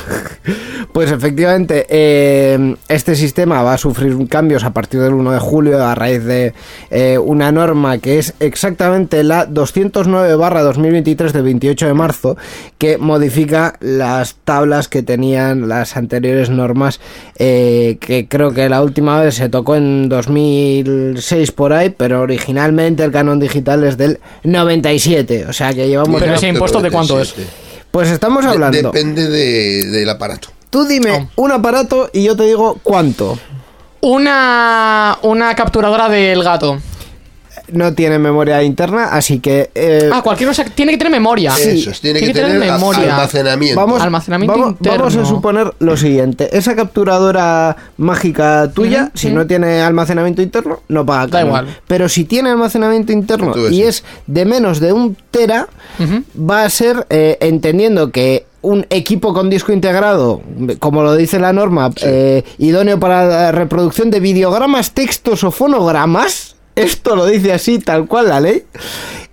Pues 0.93 1.11
efectivamente, 1.11 1.85
eh, 1.89 2.75
este 2.87 3.15
sistema 3.15 3.61
va 3.61 3.73
a 3.73 3.77
sufrir 3.77 4.15
cambios 4.29 4.63
a 4.63 4.71
partir 4.71 4.99
del 4.99 5.13
1 5.13 5.31
de 5.31 5.37
julio 5.39 5.85
a 5.85 5.93
raíz 5.93 6.23
de 6.23 6.53
eh, 6.89 7.19
una 7.19 7.51
norma 7.51 7.99
que 7.99 8.17
es 8.17 8.33
exactamente 8.39 9.23
la 9.23 9.45
209 9.45 10.35
barra 10.37 10.63
2023 10.63 11.33
del 11.33 11.43
28 11.43 11.87
de 11.87 11.93
marzo 11.93 12.37
que 12.79 12.97
modifica 12.97 13.75
las 13.79 14.35
tablas 14.43 14.87
que 14.87 15.03
tenían 15.03 15.67
las 15.67 15.97
anteriores 15.97 16.49
normas 16.49 16.99
eh, 17.37 17.97
que 17.99 18.27
creo 18.27 18.51
que 18.53 18.67
la 18.67 18.81
última 18.81 19.19
vez 19.21 19.35
se 19.35 19.49
tocó 19.49 19.75
en 19.75 20.09
2006 20.09 21.51
por 21.51 21.73
ahí, 21.73 21.89
pero 21.95 22.21
originalmente 22.21 23.03
el 23.03 23.11
canon 23.11 23.39
digital 23.39 23.83
es 23.83 23.97
del 23.97 24.19
97, 24.45 25.45
o 25.47 25.53
sea 25.53 25.73
que 25.73 25.87
llevamos... 25.87 26.19
Pero 26.19 26.31
ya- 26.31 26.37
ese 26.37 26.47
impuesto 26.47 26.81
de 26.81 26.89
cuánto 26.97 27.21
es? 27.21 27.33
Pues 27.91 28.09
estamos 28.09 28.43
De- 28.43 28.51
hablando... 28.51 28.77
depende 28.91 29.27
de- 29.29 29.85
del 29.87 30.09
aparato. 30.09 30.49
Tú 30.69 30.85
dime 30.85 31.29
un 31.35 31.51
aparato 31.51 32.09
y 32.13 32.23
yo 32.23 32.35
te 32.35 32.43
digo 32.43 32.79
cuánto. 32.83 33.39
Una, 34.01 35.17
una 35.23 35.55
capturadora 35.55 36.07
del 36.09 36.43
gato. 36.43 36.79
No 37.73 37.93
tiene 37.93 38.17
memoria 38.19 38.63
interna, 38.63 39.09
así 39.09 39.39
que... 39.39 39.69
eh, 39.75 40.09
Ah, 40.11 40.21
cualquier 40.21 40.49
cosa 40.49 40.63
tiene 40.65 40.93
que 40.93 40.97
tener 40.97 41.11
memoria. 41.11 41.53
Eso 41.57 41.89
es, 41.91 41.99
tiene 42.01 42.19
que 42.19 42.33
tener 42.33 42.57
memoria. 42.59 43.13
almacenamiento. 43.15 43.79
vamos, 43.79 44.01
almacenamiento 44.01 44.53
vamos, 44.57 44.71
interno. 44.79 44.97
vamos 44.99 45.15
a 45.17 45.25
suponer 45.25 45.73
lo 45.79 45.97
siguiente. 45.97 46.49
Esa 46.57 46.75
capturadora 46.75 47.75
mágica 47.97 48.71
tuya, 48.73 49.11
si 49.13 49.31
no 49.31 49.45
tiene 49.45 49.81
almacenamiento 49.81 50.41
interno, 50.41 50.81
no 50.87 51.05
paga 51.05 51.27
Da 51.27 51.41
igual. 51.45 51.67
Pero 51.87 52.07
si 52.09 52.23
tiene 52.25 52.49
almacenamiento 52.49 53.11
interno 53.11 53.51
Tú 53.51 53.67
y 53.67 53.75
sí. 53.75 53.83
es 53.83 54.03
de 54.27 54.45
menos 54.45 54.79
de 54.79 54.93
un 54.93 55.17
tera, 55.31 55.67
va 56.39 56.63
a 56.63 56.69
ser, 56.69 57.05
eh, 57.09 57.37
entendiendo 57.41 58.11
que 58.11 58.45
un 58.61 58.85
equipo 58.89 59.33
con 59.33 59.49
disco 59.49 59.71
integrado, 59.71 60.41
como 60.79 61.01
lo 61.03 61.15
dice 61.15 61.39
la 61.39 61.53
norma, 61.53 61.91
eh, 62.01 62.43
idóneo 62.57 62.99
para 62.99 63.25
la 63.25 63.51
reproducción 63.51 64.09
de 64.11 64.19
videogramas, 64.19 64.91
textos 64.91 65.43
o 65.43 65.51
fonogramas, 65.51 66.55
esto 66.77 67.15
lo 67.15 67.25
dice 67.25 67.53
así, 67.53 67.79
tal 67.79 68.07
cual 68.07 68.29
la 68.29 68.39
ley, 68.39 68.63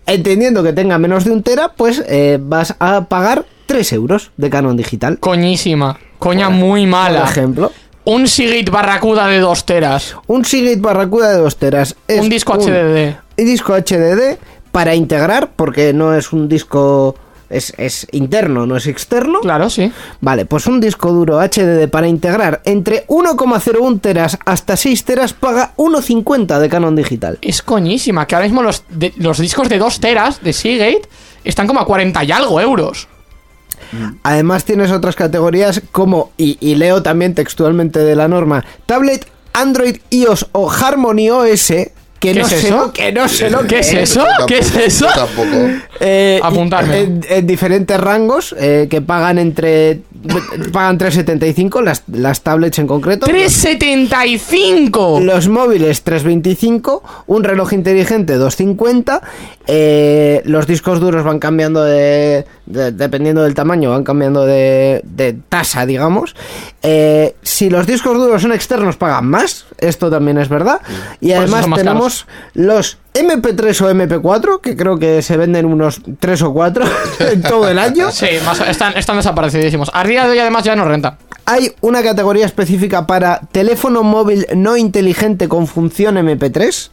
entendiendo 0.07 0.63
que 0.63 0.73
tenga 0.73 0.99
menos 0.99 1.25
de 1.25 1.31
un 1.33 1.43
tera, 1.43 1.69
pues 1.69 2.03
eh, 2.09 2.39
vas 2.41 2.75
a 2.79 3.05
pagar 3.07 3.45
3 3.67 3.93
euros 3.95 4.31
de 4.37 4.51
canon 4.51 4.77
digital. 4.77 5.19
Coñísima. 5.19 5.99
Coña 6.19 6.49
muy 6.51 6.83
Por 6.83 6.91
mala. 6.91 7.25
ejemplo, 7.25 7.73
Un 8.05 8.29
Sigit 8.29 8.71
Barracuda 8.71 9.27
de 9.29 9.39
2 9.39 9.67
teras. 9.67 10.17
un 10.27 10.45
Seagate 10.45 10.81
Barracuda 10.81 11.31
de 11.33 11.39
2 11.39 11.57
teras 11.57 11.97
es 12.09 12.21
Un 12.21 12.29
disco 12.29 12.55
HDD. 12.55 13.15
Un 13.39 13.45
disco 13.45 13.75
HDD 13.75 14.37
para 14.73 14.95
integrar, 14.95 15.51
porque 15.57 15.93
no 15.93 16.15
es 16.15 16.33
un 16.33 16.49
disco... 16.49 17.17
Es, 17.51 17.73
es 17.77 18.07
interno, 18.13 18.67
no 18.67 18.77
es 18.77 18.87
externo. 18.87 19.41
Claro, 19.41 19.69
sí. 19.71 19.93
Vale, 20.21 20.47
pues 20.47 20.67
un 20.67 20.81
disco 20.81 21.13
duro 21.13 21.39
HDD 21.41 21.89
para 21.89 22.09
integrar 22.09 22.63
entre 22.65 23.07
1,01 23.07 24.01
teras 24.01 24.39
hasta 24.45 24.77
6 24.77 25.05
teras 25.05 25.33
paga 25.35 25.73
1,50 25.77 26.59
de 26.59 26.69
canon 26.69 26.97
digital. 26.97 27.39
Es 27.43 27.63
coñísima. 27.63 28.27
Que 28.27 28.35
ahora 28.35 28.47
mismo 28.47 28.63
los, 28.63 28.85
de- 28.89 29.13
los 29.17 29.39
discos 29.39 29.69
de 29.69 29.79
2 29.79 30.01
teras 30.01 30.43
de 30.43 30.53
Seagate 30.53 31.03
están 31.45 31.67
como 31.67 31.81
a 31.81 31.87
40 31.87 32.25
y 32.25 32.33
algo 32.33 32.61
euros. 32.61 33.09
Además 34.23 34.65
tienes 34.65 34.91
otras 34.91 35.15
categorías 35.15 35.83
como, 35.93 36.33
y, 36.37 36.57
y 36.61 36.75
leo 36.75 37.03
también 37.03 37.35
textualmente 37.35 38.01
de 38.01 38.17
la 38.17 38.27
norma, 38.29 38.65
tablet, 38.87 39.27
Android, 39.53 39.99
iOS 40.11 40.47
o 40.53 40.71
Harmony 40.71 41.31
OS, 41.31 41.73
que 42.25 42.33
¿Qué 42.33 42.41
no 42.41 42.47
es 42.47 42.53
sé 42.53 42.67
eso? 42.69 42.77
lo- 42.77 42.93
que 42.93 43.13
no 43.13 43.29
sé 43.29 43.51
lo 43.51 43.61
¿Qué 43.63 43.67
que 43.69 43.79
es 43.81 43.93
es. 43.93 44.11
eso? 44.11 44.25
¿Qué 44.47 44.59
es 44.59 44.75
eso? 44.77 45.07
Tampoco. 45.15 45.57
Eh, 46.01 46.41
Apuntarme. 46.43 47.01
En, 47.01 47.21
en 47.29 47.47
diferentes 47.47 47.99
rangos 48.01 48.55
eh, 48.59 48.87
que 48.91 49.01
pagan 49.03 49.39
entre 49.39 50.01
pagan 50.73 50.99
3,75 50.99 51.83
las, 51.83 52.03
las 52.11 52.41
tablets 52.43 52.79
en 52.79 52.87
concreto. 52.87 53.27
375. 53.27 55.21
Los 55.23 55.49
móviles 55.49 56.03
325, 56.03 57.03
un 57.27 57.45
reloj 57.45 57.73
inteligente 57.75 58.35
250, 58.35 59.21
eh, 59.67 60.41
los 60.47 60.67
discos 60.67 61.01
duros 61.01 61.25
van 61.25 61.39
cambiando 61.39 61.85
de, 61.85 62.47
de- 62.67 62.93
dependiendo 62.93 63.43
del 63.43 63.55
tamaño, 63.55 63.91
van 63.91 64.05
cambiando 64.05 64.47
de, 64.47 65.03
de 65.05 65.35
tasa, 65.49 65.85
digamos. 65.87 66.35
Eh, 66.83 67.35
si 67.43 67.69
los 67.71 67.87
discos 67.87 68.17
duros 68.17 68.43
son 68.43 68.53
externos 68.53 68.97
pagan 68.97 69.27
más, 69.29 69.67
esto 69.79 70.11
también 70.11 70.39
es 70.39 70.49
verdad. 70.49 70.81
Y 71.21 71.33
además 71.33 71.67
más 71.69 71.85
tenemos 72.15 72.27
los 72.55 72.99
MP3 73.15 73.81
o 73.83 73.91
MP4, 73.93 74.61
que 74.61 74.77
creo 74.77 74.99
que 74.99 75.23
se 75.23 75.37
venden 75.37 75.67
unos 75.67 76.01
3 76.19 76.43
o 76.43 76.53
4 76.53 76.85
en 77.33 77.43
todo 77.43 77.69
el 77.69 77.79
año. 77.79 78.11
Sí, 78.11 78.27
más- 78.45 78.61
están, 78.61 78.97
están 78.97 79.17
desaparecidísimos. 79.17 79.91
A 79.93 80.05
día 80.05 80.25
de 80.25 80.31
hoy 80.33 80.39
además 80.39 80.65
ya 80.65 80.77
no 80.77 80.85
renta. 80.85 81.19
Hay 81.47 81.73
una 81.83 82.03
categoría 82.03 82.47
específica 82.47 83.07
para 83.07 83.41
teléfono 83.53 84.03
móvil 84.03 84.47
no 84.57 84.77
inteligente 84.77 85.47
con 85.49 85.67
función 85.67 86.17
MP3 86.17 86.91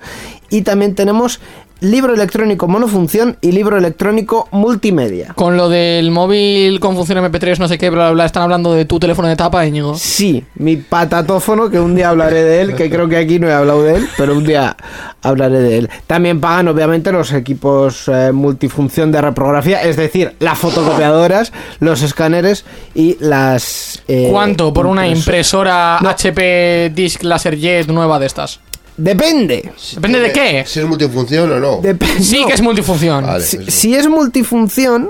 y 0.49 0.61
también 0.63 0.93
tenemos 0.93 1.39
libro 1.82 2.13
electrónico 2.13 2.67
monofunción 2.67 3.38
y 3.41 3.51
libro 3.51 3.77
electrónico 3.77 4.47
multimedia. 4.51 5.34
Con 5.36 5.57
lo 5.57 5.67
del 5.67 6.11
móvil 6.11 6.79
con 6.79 6.95
función 6.95 7.17
MP3, 7.19 7.57
no 7.59 7.67
sé 7.67 7.77
qué, 7.77 7.89
bla, 7.89 8.03
bla, 8.05 8.11
bla, 8.13 8.25
están 8.25 8.43
hablando 8.43 8.73
de 8.73 8.86
tu 8.86 8.99
teléfono 8.99 9.27
de 9.27 9.36
tapa, 9.36 9.65
Íñigo. 9.65 9.95
Sí, 9.95 10.43
mi 10.55 10.77
patatófono, 10.77 11.69
que 11.69 11.79
un 11.79 11.95
día 11.95 12.09
hablaré 12.09 12.43
de 12.43 12.61
él, 12.61 12.75
que 12.75 12.89
creo 12.89 13.09
que 13.09 13.17
aquí 13.17 13.39
no 13.39 13.47
he 13.49 13.53
hablado 13.53 13.84
de 13.84 13.95
él, 13.95 14.07
pero 14.17 14.36
un 14.38 14.43
día 14.45 14.77
hablaré 15.23 15.59
de 15.59 15.77
él. 15.79 15.89
También 16.07 16.39
pagan, 16.39 16.67
obviamente, 16.67 17.11
los 17.11 17.34
equipos 17.34 18.07
eh, 18.07 18.32
multifunción 18.32 19.11
de 19.11 19.19
reprografía, 19.21 19.82
es 19.84 19.97
decir, 19.97 20.36
las 20.39 20.57
fotocopiadoras, 20.59 21.51
los 21.79 22.01
escáneres 22.03 22.63
y 22.93 23.17
las... 23.19 24.03
eh, 24.07 24.27
¿Cuánto 24.32 24.71
por 24.73 24.86
una 24.86 25.07
impreso- 25.07 25.17
impresora 25.17 25.99
No. 26.01 26.09
HP 26.09 26.91
Disk 26.93 27.23
LaserJet 27.23 27.88
nueva 27.88 28.19
de 28.19 28.27
estas? 28.27 28.59
Depende. 29.01 29.71
¿Depende 29.95 30.19
de 30.19 30.31
qué? 30.31 30.63
Si 30.67 30.79
es 30.79 30.85
multifunción 30.85 31.51
o 31.51 31.59
no. 31.59 31.81
Sí 32.19 32.41
no. 32.41 32.47
que 32.47 32.53
es 32.53 32.61
multifunción. 32.61 33.25
Vale, 33.25 33.43
Si, 33.43 33.57
eso. 33.57 33.71
si 33.71 33.95
es 33.95 34.07
multifunción, 34.07 35.09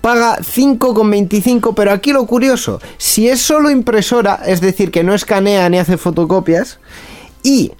paga 0.00 0.38
5,25, 0.38 1.72
pero 1.76 1.92
aquí 1.92 2.12
lo 2.12 2.26
curioso, 2.26 2.80
si 2.96 3.28
es 3.28 3.40
solo 3.40 3.70
impresora, 3.70 4.40
es 4.44 4.60
decir, 4.60 4.90
que 4.90 5.04
no 5.04 5.14
escanea 5.14 5.68
ni 5.68 5.78
hace 5.78 5.96
fotocopias, 5.96 6.80
y 7.44 7.70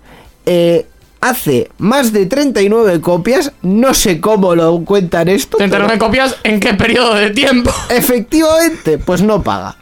eh, 0.47 0.87
hace 1.21 1.71
más 1.79 2.13
de 2.13 2.27
39 2.27 3.01
copias, 3.01 3.51
no 3.63 3.95
sé 3.95 4.21
cómo 4.21 4.55
lo 4.55 4.85
cuentan 4.85 5.27
esto, 5.29 5.57
39 5.57 5.95
pero 5.95 6.07
copias 6.07 6.37
en 6.45 6.61
qué 6.61 6.75
periodo 6.75 7.15
de 7.17 7.31
tiempo? 7.31 7.73
efectivamente, 7.89 8.99
pues 8.99 9.23
no 9.23 9.43
paga. 9.43 9.77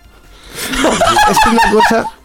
es 1.31 1.39
que 1.45 1.51
una 1.51 1.71
cosa... 1.71 2.16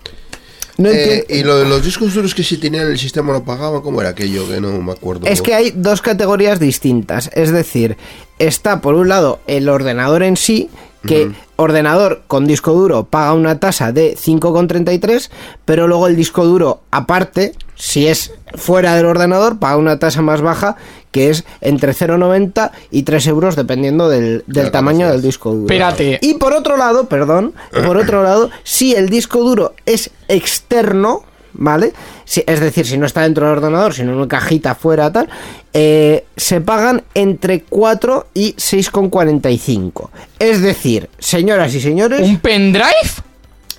No 0.77 0.89
Eh, 0.89 1.25
y 1.29 1.43
lo 1.43 1.57
de 1.57 1.65
los 1.65 1.83
discos 1.83 2.13
duros 2.13 2.33
que 2.33 2.43
si 2.43 2.57
tenían 2.57 2.87
el 2.87 2.97
sistema 2.97 3.33
no 3.33 3.43
pagaba, 3.43 3.81
¿cómo 3.81 4.01
era 4.01 4.11
aquello? 4.11 4.47
Que 4.47 4.59
no 4.61 4.81
me 4.81 4.91
acuerdo. 4.91 5.27
Es 5.27 5.41
que 5.41 5.53
hay 5.53 5.71
dos 5.71 6.01
categorías 6.01 6.59
distintas. 6.59 7.29
Es 7.33 7.51
decir, 7.51 7.97
está 8.39 8.81
por 8.81 8.95
un 8.95 9.09
lado 9.09 9.39
el 9.47 9.69
ordenador 9.69 10.23
en 10.23 10.37
sí, 10.37 10.69
que 11.05 11.31
ordenador 11.55 12.23
con 12.27 12.45
disco 12.45 12.73
duro 12.73 13.05
paga 13.05 13.33
una 13.33 13.59
tasa 13.59 13.91
de 13.91 14.15
5,33, 14.15 15.29
pero 15.65 15.87
luego 15.87 16.07
el 16.07 16.15
disco 16.15 16.45
duro 16.45 16.81
aparte, 16.91 17.53
si 17.75 18.07
es 18.07 18.33
fuera 18.55 18.95
del 18.95 19.05
ordenador, 19.05 19.59
paga 19.59 19.77
una 19.77 19.99
tasa 19.99 20.21
más 20.21 20.41
baja, 20.41 20.75
que 21.11 21.29
es 21.29 21.43
entre 21.59 21.93
0,90 21.93 22.71
y 22.89 23.03
3 23.03 23.27
euros, 23.27 23.55
dependiendo 23.55 24.09
del, 24.09 24.43
del 24.47 24.71
tamaño 24.71 25.09
del 25.09 25.21
disco 25.21 25.51
duro. 25.51 25.65
Espérate. 25.65 26.19
Y 26.21 26.35
por 26.35 26.53
otro 26.53 26.77
lado, 26.77 27.05
perdón, 27.05 27.53
por 27.85 27.97
otro 27.97 28.23
lado, 28.23 28.49
si 28.63 28.95
el 28.95 29.09
disco 29.09 29.39
duro 29.39 29.73
es 29.85 30.11
externo, 30.27 31.23
¿vale? 31.53 31.93
Si- 32.31 32.45
es 32.47 32.61
decir, 32.61 32.87
si 32.87 32.97
no 32.97 33.05
está 33.05 33.23
dentro 33.23 33.45
del 33.45 33.57
ordenador, 33.57 33.93
sino 33.93 34.11
en 34.13 34.17
una 34.19 34.27
cajita 34.29 34.73
fuera, 34.73 35.11
tal, 35.11 35.27
eh, 35.73 36.23
se 36.37 36.61
pagan 36.61 37.03
entre 37.13 37.63
4 37.63 38.27
y 38.33 38.53
6,45. 38.53 40.09
Es 40.39 40.61
decir, 40.61 41.09
señoras 41.19 41.75
y 41.75 41.81
señores... 41.81 42.21
¿Un 42.21 42.39
pendrive? 42.39 42.85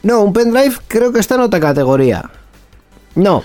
No, 0.02 0.20
un 0.20 0.34
pendrive 0.34 0.74
creo 0.86 1.14
que 1.14 1.20
está 1.20 1.36
en 1.36 1.40
otra 1.40 1.60
categoría. 1.60 2.30
No, 3.14 3.42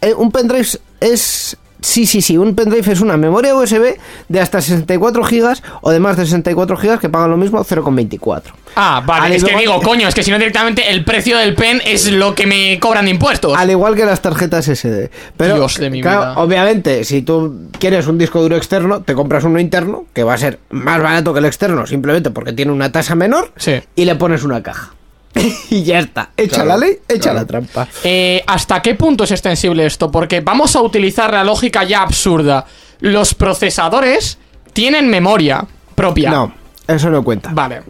eh, 0.00 0.14
un 0.14 0.32
pendrive 0.32 0.66
es... 1.00 1.54
Sí, 1.80 2.06
sí, 2.06 2.20
sí, 2.22 2.36
un 2.38 2.54
pendrive 2.54 2.92
es 2.92 3.00
una 3.00 3.16
memoria 3.16 3.54
USB 3.54 3.96
de 4.28 4.40
hasta 4.40 4.60
64 4.60 5.22
gigas 5.24 5.62
o 5.82 5.90
de 5.90 6.00
más 6.00 6.16
de 6.16 6.24
64 6.24 6.76
gigas 6.76 7.00
que 7.00 7.08
pagan 7.08 7.30
lo 7.30 7.36
mismo 7.36 7.62
0,24. 7.64 8.42
Ah, 8.74 9.02
vale, 9.06 9.26
Al 9.26 9.32
es 9.32 9.44
que 9.44 9.56
digo, 9.56 9.78
que- 9.80 9.86
coño, 9.86 10.08
es 10.08 10.14
que 10.14 10.22
si 10.22 10.30
no 10.30 10.38
directamente 10.38 10.90
el 10.90 11.04
precio 11.04 11.38
del 11.38 11.54
pen 11.54 11.80
es 11.84 12.10
lo 12.10 12.34
que 12.34 12.46
me 12.46 12.78
cobran 12.80 13.04
de 13.04 13.12
impuestos. 13.12 13.56
Al 13.56 13.70
igual 13.70 13.94
que 13.94 14.04
las 14.04 14.20
tarjetas 14.20 14.68
SD. 14.68 15.10
Pero, 15.36 15.54
Dios 15.56 15.76
de 15.78 15.90
mi 15.90 16.00
claro, 16.02 16.20
vida. 16.20 16.34
obviamente, 16.38 17.04
si 17.04 17.22
tú 17.22 17.68
quieres 17.78 18.06
un 18.06 18.18
disco 18.18 18.40
duro 18.42 18.56
externo, 18.56 19.02
te 19.02 19.14
compras 19.14 19.44
uno 19.44 19.60
interno, 19.60 20.06
que 20.12 20.24
va 20.24 20.34
a 20.34 20.38
ser 20.38 20.58
más 20.70 21.00
barato 21.02 21.32
que 21.32 21.38
el 21.38 21.44
externo, 21.46 21.86
simplemente 21.86 22.30
porque 22.30 22.52
tiene 22.52 22.72
una 22.72 22.90
tasa 22.92 23.14
menor, 23.14 23.52
Sí. 23.56 23.80
y 23.94 24.04
le 24.04 24.14
pones 24.16 24.42
una 24.44 24.62
caja. 24.62 24.92
y 25.70 25.82
ya 25.82 25.98
está. 25.98 26.30
Echa 26.36 26.62
Claro, 26.62 26.68
la 26.68 26.76
ley, 26.78 26.98
echa 27.08 27.20
claro. 27.30 27.38
la 27.40 27.46
trampa. 27.46 27.88
Eh, 28.04 28.42
¿Hasta 28.46 28.80
qué 28.82 28.94
punto 28.94 29.24
es 29.24 29.30
extensible 29.30 29.86
esto? 29.86 30.10
Porque 30.10 30.40
vamos 30.40 30.74
a 30.76 30.80
utilizar 30.82 31.32
la 31.32 31.44
lógica 31.44 31.84
ya 31.84 32.02
absurda. 32.02 32.66
Los 33.00 33.34
procesadores 33.34 34.38
tienen 34.72 35.08
memoria 35.08 35.64
propia. 35.94 36.30
No, 36.30 36.54
eso 36.86 37.10
no 37.10 37.22
cuenta. 37.22 37.50
Vale. 37.52 37.82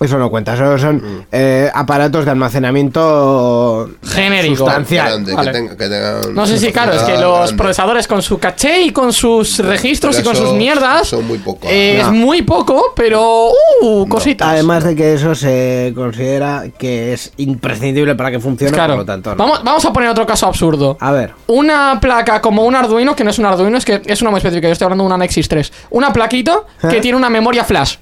Eso 0.00 0.18
no 0.18 0.30
cuenta. 0.30 0.54
Eso 0.54 0.64
Mm. 0.64 0.78
son 0.80 1.26
eh, 1.30 1.70
aparatos 1.74 2.24
de 2.24 2.30
almacenamiento 2.30 3.90
Genérico. 4.02 4.56
sustancial. 4.56 5.08
Grande, 5.08 5.34
Vale. 5.34 5.52
que 5.52 5.58
tenga- 5.58 5.76
que 5.76 5.88
tengan 5.88 6.34
No 6.34 6.46
sé 6.46 6.58
si, 6.58 6.72
claro, 6.72 6.92
es 6.92 7.02
que 7.02 7.18
los 7.18 7.38
grande. 7.38 7.54
procesadores 7.56 8.06
con 8.08 8.22
su 8.22 8.38
caché 8.38 8.80
y 8.82 8.92
con 8.92 9.12
sus 9.12 9.58
registros 9.58 10.18
y 10.18 10.22
con 10.22 10.32
eso 10.34 10.46
sus 10.46 10.54
mierdas. 10.56 11.08
son 11.08 11.26
muy 11.26 11.38
poco. 11.38 11.66
eh, 11.70 11.98
No. 12.02 12.06
Es 12.08 12.12
muy 12.14 12.42
poco, 12.42 12.92
pero. 12.96 13.50
Uh, 13.82 14.06
cositas. 14.08 14.48
Además 14.48 14.84
de 14.84 14.96
que 14.96 15.14
eso 15.14 15.34
se 15.34 15.92
considera 15.94 16.64
que 16.78 17.12
es 17.12 17.32
imprescindible 17.36 18.14
para 18.14 18.30
que 18.30 18.40
funcione, 18.40 18.72
claro. 18.72 18.94
por 18.94 19.00
lo 19.00 19.06
tanto. 19.06 19.30
no. 19.30 19.36
vamos, 19.36 19.62
vamos 19.64 19.84
a 19.84 19.92
poner 19.92 20.08
otro 20.08 20.26
caso 20.26 20.46
absurdo. 20.46 20.96
A 21.00 21.12
ver. 21.12 21.32
Una 21.46 21.98
placa 22.00 22.40
como 22.40 22.64
un 22.64 22.74
Arduino, 22.74 23.14
que 23.14 23.24
no 23.24 23.30
es 23.30 23.38
un 23.38 23.46
Arduino, 23.46 23.76
es 23.76 23.84
que 23.84 24.00
es 24.06 24.22
una 24.22 24.30
muy 24.30 24.38
específica. 24.38 24.68
Yo 24.68 24.72
estoy 24.72 24.86
hablando 24.86 25.04
de 25.04 25.08
una 25.08 25.18
Nexus 25.18 25.48
3. 25.48 25.72
Una 25.90 26.12
plaquita 26.12 26.60
que 26.80 26.98
¿Eh? 26.98 27.00
tiene 27.00 27.16
una 27.18 27.28
memoria 27.30 27.64
flash. 27.64 27.96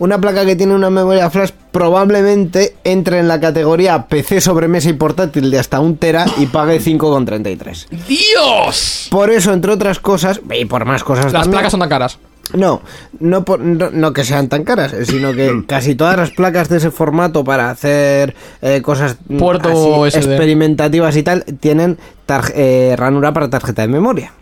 Una 0.00 0.20
placa 0.20 0.44
que 0.46 0.54
tiene 0.54 0.74
una 0.74 0.90
memoria 0.90 1.28
flash 1.28 1.50
probablemente 1.72 2.76
entre 2.84 3.18
en 3.18 3.26
la 3.26 3.40
categoría 3.40 4.06
PC 4.06 4.40
sobremesa 4.40 4.88
y 4.90 4.92
portátil 4.92 5.50
de 5.50 5.58
hasta 5.58 5.80
un 5.80 5.96
tera 5.96 6.24
y 6.38 6.46
pague 6.46 6.80
5,33. 6.80 7.88
¡Dios! 8.06 9.08
Por 9.10 9.30
eso, 9.30 9.52
entre 9.52 9.72
otras 9.72 9.98
cosas, 9.98 10.40
y 10.54 10.64
por 10.66 10.84
más 10.84 11.02
cosas 11.02 11.24
Las 11.26 11.32
también- 11.32 11.52
placas 11.52 11.70
son 11.72 11.80
tan 11.80 11.88
caras. 11.88 12.18
No, 12.54 12.80
no, 13.20 13.44
por- 13.44 13.60
no, 13.60 13.90
no 13.90 14.12
que 14.14 14.24
sean 14.24 14.48
tan 14.48 14.64
caras, 14.64 14.92
eh, 14.94 15.04
sino 15.04 15.32
que 15.34 15.64
casi 15.66 15.94
todas 15.94 16.16
las 16.16 16.30
placas 16.30 16.68
de 16.70 16.78
ese 16.78 16.90
formato 16.90 17.44
para 17.44 17.68
hacer 17.70 18.34
eh, 18.62 18.80
cosas 18.80 19.16
mm, 19.28 19.36
Puerto 19.36 20.04
así 20.04 20.16
experimentativas 20.16 21.14
y 21.16 21.22
tal, 21.24 21.44
tienen 21.60 21.98
eh, 22.54 22.94
ranura 22.96 23.32
para 23.34 23.50
tarjeta 23.50 23.82
de 23.82 23.88
memoria. 23.88 24.32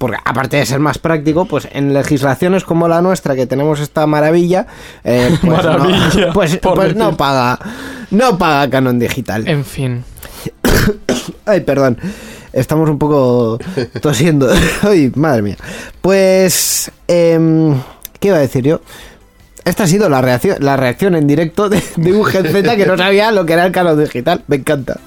Porque 0.00 0.16
aparte 0.24 0.56
de 0.56 0.64
ser 0.64 0.80
más 0.80 0.96
práctico, 0.96 1.44
pues 1.44 1.68
en 1.72 1.92
legislaciones 1.92 2.64
como 2.64 2.88
la 2.88 3.02
nuestra, 3.02 3.36
que 3.36 3.46
tenemos 3.46 3.80
esta 3.80 4.06
maravilla, 4.06 4.66
eh, 5.04 5.28
pues, 5.42 5.52
Maravilla, 5.52 6.26
no, 6.28 6.32
pues, 6.32 6.56
pues 6.56 6.96
no 6.96 7.04
decir. 7.04 7.18
paga, 7.18 7.58
no 8.10 8.38
paga 8.38 8.70
canon 8.70 8.98
digital. 8.98 9.46
En 9.46 9.62
fin. 9.62 10.02
Ay, 11.44 11.60
perdón. 11.60 11.98
Estamos 12.54 12.88
un 12.88 12.98
poco 12.98 13.58
tosiendo. 14.00 14.50
Ay, 14.82 15.12
madre 15.16 15.42
mía. 15.42 15.56
Pues, 16.00 16.90
em, 17.06 17.78
¿qué 18.18 18.28
iba 18.28 18.38
a 18.38 18.40
decir 18.40 18.64
yo? 18.64 18.80
Esta 19.66 19.84
ha 19.84 19.86
sido 19.86 20.08
la 20.08 20.22
reacción, 20.22 20.56
la 20.60 20.78
reacción 20.78 21.14
en 21.14 21.26
directo 21.26 21.68
de, 21.68 21.82
de 21.96 22.12
un 22.14 22.24
Gen 22.24 22.46
Z 22.46 22.74
que 22.74 22.86
no 22.86 22.96
sabía 22.96 23.32
lo 23.32 23.44
que 23.44 23.52
era 23.52 23.66
el 23.66 23.72
canon 23.72 24.02
digital. 24.02 24.44
Me 24.46 24.56
encanta. 24.56 24.98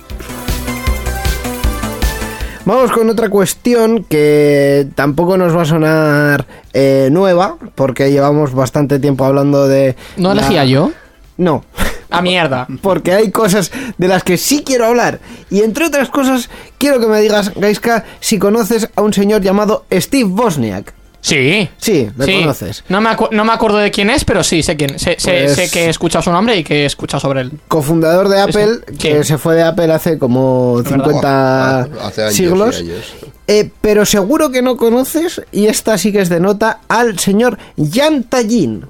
Vamos 2.66 2.92
con 2.94 3.10
otra 3.10 3.30
cuestión 3.30 4.06
que 4.06 4.88
tampoco 4.96 5.38
nos 5.38 5.56
va 5.56 5.64
a 5.64 5.66
sonar 5.66 6.46
eh, 6.74 7.10
nueva, 7.12 7.58
porque 7.76 8.10
llevamos 8.12 8.54
bastante 8.54 9.00
tiempo 9.00 9.26
hablando 9.26 9.68
de... 9.68 9.96
¿No 10.16 10.34
la- 10.34 10.42
elegía 10.42 10.64
yo? 10.66 10.92
No, 11.36 11.66
A 12.10 12.22
mierda. 12.22 12.68
porque 12.82 13.12
hay 13.14 13.32
cosas 13.32 13.72
de 13.98 14.08
las 14.08 14.24
que 14.24 14.38
sí 14.38 14.64
quiero 14.66 14.86
hablar. 14.86 15.20
Y 15.50 15.62
entre 15.62 15.86
otras 15.88 16.10
cosas, 16.10 16.50
quiero 16.78 17.00
que 17.02 17.08
me 17.08 17.20
digas, 17.20 17.52
Gaiska, 17.56 18.06
si 18.22 18.40
conoces 18.40 18.90
a 18.96 19.02
un 19.02 19.12
señor 19.14 19.42
llamado 19.42 19.86
Steve 19.92 20.30
Bosniak. 20.30 20.94
Sí. 21.24 21.70
Sí, 21.78 22.10
Sí. 22.26 22.40
conoces. 22.42 22.84
No 22.90 23.00
me, 23.00 23.10
acu- 23.10 23.30
no 23.32 23.46
me 23.46 23.54
acuerdo 23.54 23.78
de 23.78 23.92
quién 23.92 24.10
es, 24.10 24.26
pero 24.26 24.44
sí, 24.44 24.62
sé 24.62 24.76
quién. 24.76 25.00
Sé, 25.00 25.16
sé- 25.18 25.44
Pues- 25.46 25.56
sé 25.56 25.72
que 25.72 25.86
he 25.86 25.90
escuchado 25.90 26.22
su 26.22 26.32
nombre 26.32 26.58
y 26.58 26.64
que 26.66 26.84
he 26.84 26.86
escuchado 26.86 27.22
sobre 27.22 27.42
él. 27.42 27.52
Cofundador 27.70 28.28
de 28.28 28.42
Apple, 28.42 28.80
Sí. 28.92 28.98
que 28.98 29.24
se 29.24 29.38
fue 29.38 29.56
de 29.56 29.64
Apple 29.64 29.92
hace 29.94 30.20
como 30.20 30.84
50 30.86 31.84
Hace 32.02 32.24
años 32.24 32.34
y 32.34 32.36
siglos. 32.38 32.78
años. 32.78 33.14
Eh, 33.48 33.72
pero 33.80 34.06
seguro 34.06 34.52
que 34.52 34.62
no 34.62 34.76
conoces, 34.76 35.42
y 35.54 35.68
esta 35.68 35.98
sí 35.98 36.12
que 36.12 36.20
es 36.20 36.28
de 36.30 36.42
nota, 36.42 36.82
al 36.90 37.18
señor 37.20 37.58
Yan 37.78 38.24
Tallin. 38.26 38.86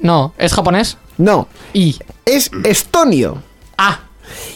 No, 0.00 0.34
¿es 0.36 0.52
japonés? 0.52 0.96
No, 1.16 1.46
Y. 1.72 1.96
es 2.24 2.50
estonio. 2.64 3.40
Ah, 3.78 4.00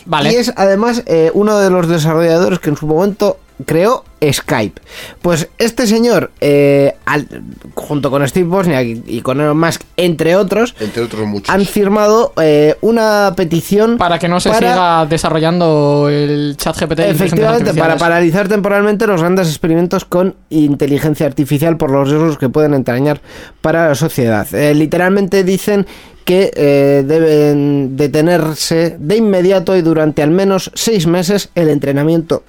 vale. 0.07 0.33
Y 0.33 0.37
es 0.37 0.53
además 0.57 1.03
eh, 1.07 1.31
uno 1.35 1.59
de 1.59 1.71
los 1.71 1.89
desarrolladores 1.89 2.59
que 2.59 2.71
en 2.71 2.77
su 2.77 2.87
momento 2.87 3.39
creó 3.67 4.05
Skype. 4.33 4.81
Pues 5.23 5.49
este 5.59 5.87
señor, 5.87 6.31
eh, 6.41 6.95
al- 7.05 7.29
junto 7.75 8.11
con 8.11 8.27
Steve 8.27 8.49
Wozniak 8.49 8.87
y, 9.07 9.21
con 9.21 9.41
Elon 9.41 9.59
Musk, 9.59 9.83
entre 9.97 10.35
otros, 10.37 10.75
Entre 10.81 11.03
otros 11.03 11.27
muchos. 11.27 11.55
han 11.55 11.65
firmado 11.67 12.33
eh, 12.41 12.77
una 12.81 13.33
petición 13.37 13.99
Para 13.99 14.19
que 14.19 14.29
no 14.29 14.41
se 14.41 14.51
para- 14.51 14.73
siga 14.73 15.07
desarrollando 15.07 16.09
el 16.11 16.57
chat 16.57 16.77
GPT. 16.79 17.01
Efectivamente, 17.11 17.75
para 17.75 17.97
paralizar 17.97 18.49
temporalmente 18.49 19.07
los 19.07 19.21
grandes 19.21 19.49
experimentos 19.49 20.05
con 20.05 20.35
inteligencia 20.51 21.27
artificial 21.27 21.77
por 21.77 21.91
los 21.91 22.09
riesgos 22.09 22.39
que 22.39 22.49
pueden 22.49 22.75
entrañar 22.75 23.21
para 23.61 23.89
la 23.89 23.95
sociedad. 23.95 24.53
Eh, 24.55 24.75
literalmente 24.75 25.45
dicen 25.45 25.87
que 26.25 26.51
eh, 26.57 27.05
deben 27.07 27.97
detenerse 27.99 28.97
de 28.99 29.17
inmediato 29.17 29.77
y 29.77 29.83
durante 29.83 30.23
al 30.23 30.31
menos 30.31 30.71
seis 30.75 31.07
meses 31.07 31.51
el 31.55 31.69
entrenamiento 31.69 32.43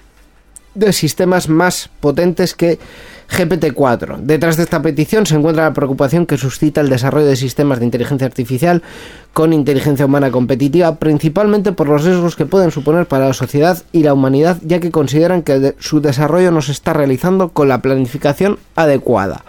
de 0.76 0.94
sistemas 0.94 1.50
más 1.50 1.90
potentes 2.00 2.54
que 2.54 2.80
GPT-4. 3.30 4.18
Detrás 4.20 4.58
de 4.58 4.64
esta 4.64 4.82
petición 4.82 5.26
se 5.26 5.36
encuentra 5.36 5.64
la 5.64 5.74
preocupación 5.74 6.26
que 6.26 6.38
suscita 6.38 6.82
el 6.82 6.90
desarrollo 6.90 7.26
de 7.26 7.36
sistemas 7.36 7.80
de 7.80 7.86
inteligencia 7.86 8.28
artificial 8.28 8.84
con 9.34 9.52
inteligencia 9.52 10.06
humana 10.06 10.32
competitiva, 10.32 10.96
principalmente 10.96 11.72
por 11.72 11.88
los 11.90 12.04
riesgos 12.04 12.36
que 12.36 12.46
pueden 12.46 12.72
suponer 12.72 13.08
para 13.08 13.28
la 13.28 13.34
sociedad 13.34 13.82
y 13.92 14.04
la 14.04 14.14
humanidad, 14.14 14.58
ya 14.62 14.80
que 14.80 14.92
consideran 14.92 15.42
que 15.42 15.76
su 15.80 16.02
desarrollo 16.02 16.52
no 16.52 16.62
se 16.62 16.72
está 16.72 16.94
realizando 16.94 17.50
con 17.50 17.68
la 17.68 17.82
planificación 17.82 18.60
adecuada. 18.76 19.44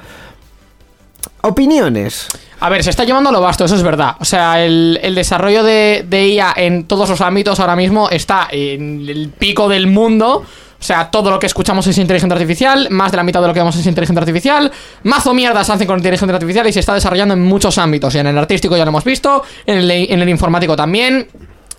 Opiniones. 1.42 2.28
A 2.58 2.70
ver, 2.70 2.82
se 2.82 2.90
está 2.90 3.04
llevando 3.04 3.30
a 3.30 3.32
lo 3.32 3.40
vasto, 3.40 3.66
eso 3.66 3.76
es 3.76 3.82
verdad. 3.82 4.16
O 4.18 4.24
sea, 4.24 4.64
el, 4.64 4.98
el 5.02 5.14
desarrollo 5.14 5.62
de, 5.62 6.04
de 6.08 6.28
IA 6.28 6.54
en 6.56 6.84
todos 6.84 7.08
los 7.08 7.20
ámbitos 7.20 7.60
ahora 7.60 7.76
mismo 7.76 8.08
está 8.10 8.48
en 8.50 9.06
el 9.08 9.28
pico 9.28 9.68
del 9.68 9.86
mundo. 9.86 10.44
O 10.78 10.82
sea, 10.82 11.10
todo 11.10 11.30
lo 11.30 11.38
que 11.38 11.46
escuchamos 11.46 11.86
es 11.86 11.98
inteligencia 11.98 12.34
artificial, 12.34 12.88
más 12.90 13.10
de 13.10 13.16
la 13.16 13.22
mitad 13.22 13.40
de 13.40 13.48
lo 13.48 13.54
que 13.54 13.60
vemos 13.60 13.76
es 13.76 13.86
inteligencia 13.86 14.20
artificial, 14.20 14.70
mazo 15.04 15.34
mierdas 15.34 15.70
hacen 15.70 15.86
con 15.86 15.98
inteligencia 15.98 16.34
artificial 16.34 16.66
y 16.66 16.72
se 16.72 16.80
está 16.80 16.94
desarrollando 16.94 17.34
en 17.34 17.42
muchos 17.42 17.78
ámbitos. 17.78 18.14
Y 18.14 18.18
en 18.18 18.26
el 18.26 18.38
artístico 18.38 18.76
ya 18.76 18.84
lo 18.84 18.90
hemos 18.90 19.04
visto, 19.04 19.42
en 19.64 19.78
el, 19.78 19.90
en 19.90 20.20
el 20.20 20.28
informático 20.28 20.76
también, 20.76 21.28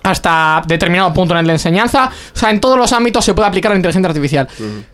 hasta 0.04 0.62
determinado 0.66 1.14
punto 1.14 1.38
en 1.38 1.46
de 1.46 1.54
enseñanza. 1.54 2.10
O 2.34 2.38
sea, 2.38 2.50
en 2.50 2.60
todos 2.60 2.78
los 2.78 2.92
ámbitos 2.94 3.24
se 3.24 3.34
puede 3.34 3.48
aplicar 3.48 3.72
la 3.72 3.78
inteligencia 3.78 4.10
artificial. 4.10 4.48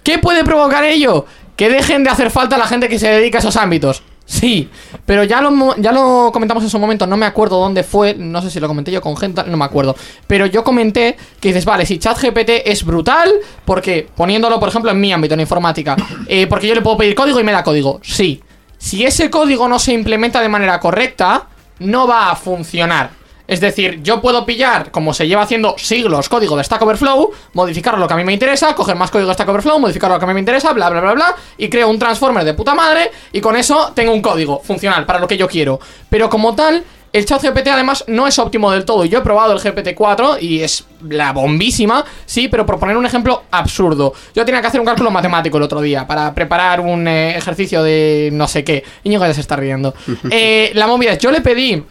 ¿Qué 0.03 0.17
puede 0.17 0.43
provocar 0.43 0.83
ello? 0.83 1.25
Que 1.55 1.69
dejen 1.69 2.03
de 2.03 2.09
hacer 2.09 2.31
falta 2.31 2.57
la 2.57 2.65
gente 2.65 2.89
que 2.89 2.99
se 2.99 3.07
dedica 3.09 3.37
a 3.37 3.39
esos 3.39 3.55
ámbitos. 3.55 4.03
Sí, 4.25 4.69
pero 5.05 5.23
ya 5.25 5.41
lo, 5.41 5.75
ya 5.77 5.91
lo 5.91 6.31
comentamos 6.31 6.63
en 6.63 6.69
su 6.69 6.79
momento, 6.79 7.05
no 7.05 7.17
me 7.17 7.25
acuerdo 7.25 7.59
dónde 7.59 7.83
fue, 7.83 8.15
no 8.15 8.41
sé 8.41 8.49
si 8.49 8.59
lo 8.59 8.67
comenté 8.67 8.91
yo 8.91 9.01
con 9.01 9.17
gente, 9.17 9.43
no 9.45 9.57
me 9.57 9.65
acuerdo. 9.65 9.95
Pero 10.27 10.45
yo 10.45 10.63
comenté 10.63 11.17
que 11.39 11.49
dices, 11.49 11.65
vale, 11.65 11.85
si 11.85 11.99
ChatGPT 11.99 12.49
es 12.65 12.85
brutal, 12.85 13.31
porque 13.65 14.07
poniéndolo, 14.15 14.59
por 14.59 14.69
ejemplo, 14.69 14.91
en 14.91 14.99
mi 14.99 15.11
ámbito, 15.11 15.33
en 15.33 15.41
informática, 15.41 15.97
eh, 16.27 16.47
porque 16.47 16.67
yo 16.67 16.75
le 16.75 16.81
puedo 16.81 16.97
pedir 16.97 17.15
código 17.15 17.39
y 17.39 17.43
me 17.43 17.51
da 17.51 17.63
código. 17.63 17.99
Sí, 18.01 18.41
si 18.77 19.05
ese 19.05 19.29
código 19.29 19.67
no 19.67 19.77
se 19.77 19.93
implementa 19.93 20.41
de 20.41 20.49
manera 20.49 20.79
correcta, 20.79 21.47
no 21.79 22.07
va 22.07 22.31
a 22.31 22.35
funcionar. 22.35 23.22
Es 23.47 23.59
decir, 23.59 24.01
yo 24.01 24.21
puedo 24.21 24.45
pillar, 24.45 24.91
como 24.91 25.13
se 25.13 25.27
lleva 25.27 25.41
haciendo 25.41 25.75
siglos, 25.77 26.29
código 26.29 26.55
de 26.55 26.63
Stack 26.63 26.81
Overflow, 26.81 27.31
modificar 27.53 27.97
lo 27.97 28.07
que 28.07 28.13
a 28.13 28.17
mí 28.17 28.23
me 28.23 28.33
interesa, 28.33 28.73
coger 28.73 28.95
más 28.95 29.11
código 29.11 29.27
de 29.27 29.33
Stack 29.33 29.49
Overflow, 29.49 29.79
modificar 29.79 30.09
lo 30.09 30.17
que 30.17 30.25
a 30.25 30.27
mí 30.27 30.33
me 30.33 30.39
interesa, 30.39 30.71
bla, 30.71 30.89
bla, 30.89 31.01
bla, 31.01 31.13
bla, 31.13 31.35
y 31.57 31.69
creo 31.69 31.89
un 31.89 31.99
transformer 31.99 32.45
de 32.45 32.53
puta 32.53 32.73
madre, 32.73 33.11
y 33.33 33.41
con 33.41 33.55
eso 33.55 33.91
tengo 33.93 34.13
un 34.13 34.21
código 34.21 34.61
funcional 34.63 35.05
para 35.05 35.19
lo 35.19 35.27
que 35.27 35.37
yo 35.37 35.47
quiero. 35.47 35.79
Pero 36.09 36.29
como 36.29 36.55
tal, 36.55 36.85
el 37.13 37.25
chat 37.25 37.43
GPT 37.43 37.67
además 37.67 38.03
no 38.07 38.25
es 38.25 38.39
óptimo 38.39 38.71
del 38.71 38.85
todo. 38.85 39.05
Yo 39.05 39.19
he 39.19 39.21
probado 39.21 39.53
el 39.53 39.59
GPT-4 39.59 40.41
y 40.41 40.61
es 40.61 40.85
la 41.07 41.31
bombísima, 41.31 42.03
sí, 42.25 42.47
pero 42.47 42.65
por 42.65 42.79
poner 42.79 42.97
un 42.97 43.05
ejemplo 43.05 43.43
absurdo. 43.51 44.13
Yo 44.33 44.43
tenía 44.43 44.61
que 44.61 44.67
hacer 44.67 44.79
un 44.79 44.85
cálculo 44.87 45.11
matemático 45.11 45.57
el 45.57 45.63
otro 45.63 45.79
día 45.79 46.07
para 46.07 46.33
preparar 46.33 46.79
un 46.79 47.07
eh, 47.07 47.37
ejercicio 47.37 47.83
de 47.83 48.29
no 48.33 48.47
sé 48.47 48.63
qué. 48.63 48.83
Íñigo 49.03 49.25
ya 49.27 49.33
se 49.33 49.41
está 49.41 49.55
riendo. 49.55 49.93
Eh, 50.35 50.71
la 50.73 50.87
movida 50.87 51.11
es, 51.11 51.19
yo 51.19 51.31
le 51.31 51.41
pedí 51.41 51.83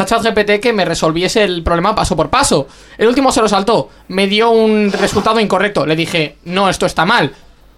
a 0.00 0.06
ChatGPT 0.06 0.60
que 0.60 0.72
me 0.72 0.84
resolviese 0.84 1.44
el 1.44 1.62
problema 1.62 1.94
paso 1.94 2.16
por 2.16 2.30
paso. 2.30 2.66
El 2.98 3.08
último 3.08 3.30
se 3.32 3.40
lo 3.40 3.48
saltó, 3.48 3.88
me 4.08 4.26
dio 4.26 4.50
un 4.50 4.90
resultado 4.92 5.38
incorrecto. 5.40 5.86
Le 5.86 5.96
dije, 5.96 6.36
no, 6.44 6.68
esto 6.68 6.86
está 6.86 7.04
mal. 7.04 7.32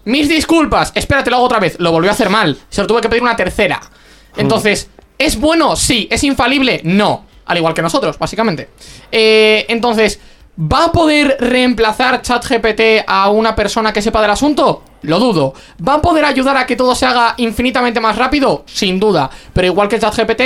Mis 0.04 0.28
disculpas, 0.28 0.92
espérate, 0.94 1.30
lo 1.30 1.36
hago 1.36 1.46
otra 1.46 1.60
vez. 1.60 1.76
Lo 1.78 1.92
volvió 1.92 2.10
a 2.10 2.14
hacer 2.14 2.28
mal. 2.28 2.58
Se 2.68 2.80
lo 2.80 2.86
tuve 2.86 3.00
que 3.00 3.08
pedir 3.08 3.22
una 3.22 3.36
tercera. 3.36 3.80
Entonces, 4.36 4.90
¿es 5.18 5.38
bueno? 5.38 5.76
Sí. 5.76 6.08
¿Es 6.10 6.24
infalible? 6.24 6.80
No. 6.84 7.26
Al 7.46 7.58
igual 7.58 7.74
que 7.74 7.82
nosotros, 7.82 8.18
básicamente. 8.18 8.70
Eh, 9.12 9.66
entonces, 9.68 10.18
¿va 10.58 10.86
a 10.86 10.92
poder 10.92 11.36
reemplazar 11.38 12.22
ChatGPT 12.22 13.04
a 13.06 13.30
una 13.30 13.54
persona 13.54 13.92
que 13.92 14.02
sepa 14.02 14.20
del 14.22 14.30
asunto? 14.30 14.82
Lo 15.02 15.18
dudo. 15.18 15.54
¿Va 15.86 15.94
a 15.94 16.02
poder 16.02 16.24
ayudar 16.24 16.56
a 16.56 16.66
que 16.66 16.76
todo 16.76 16.94
se 16.94 17.06
haga 17.06 17.34
infinitamente 17.36 18.00
más 18.00 18.16
rápido? 18.16 18.64
Sin 18.66 18.98
duda. 18.98 19.30
Pero 19.52 19.66
igual 19.66 19.88
que 19.88 19.98
ChatGPT, 20.00 20.42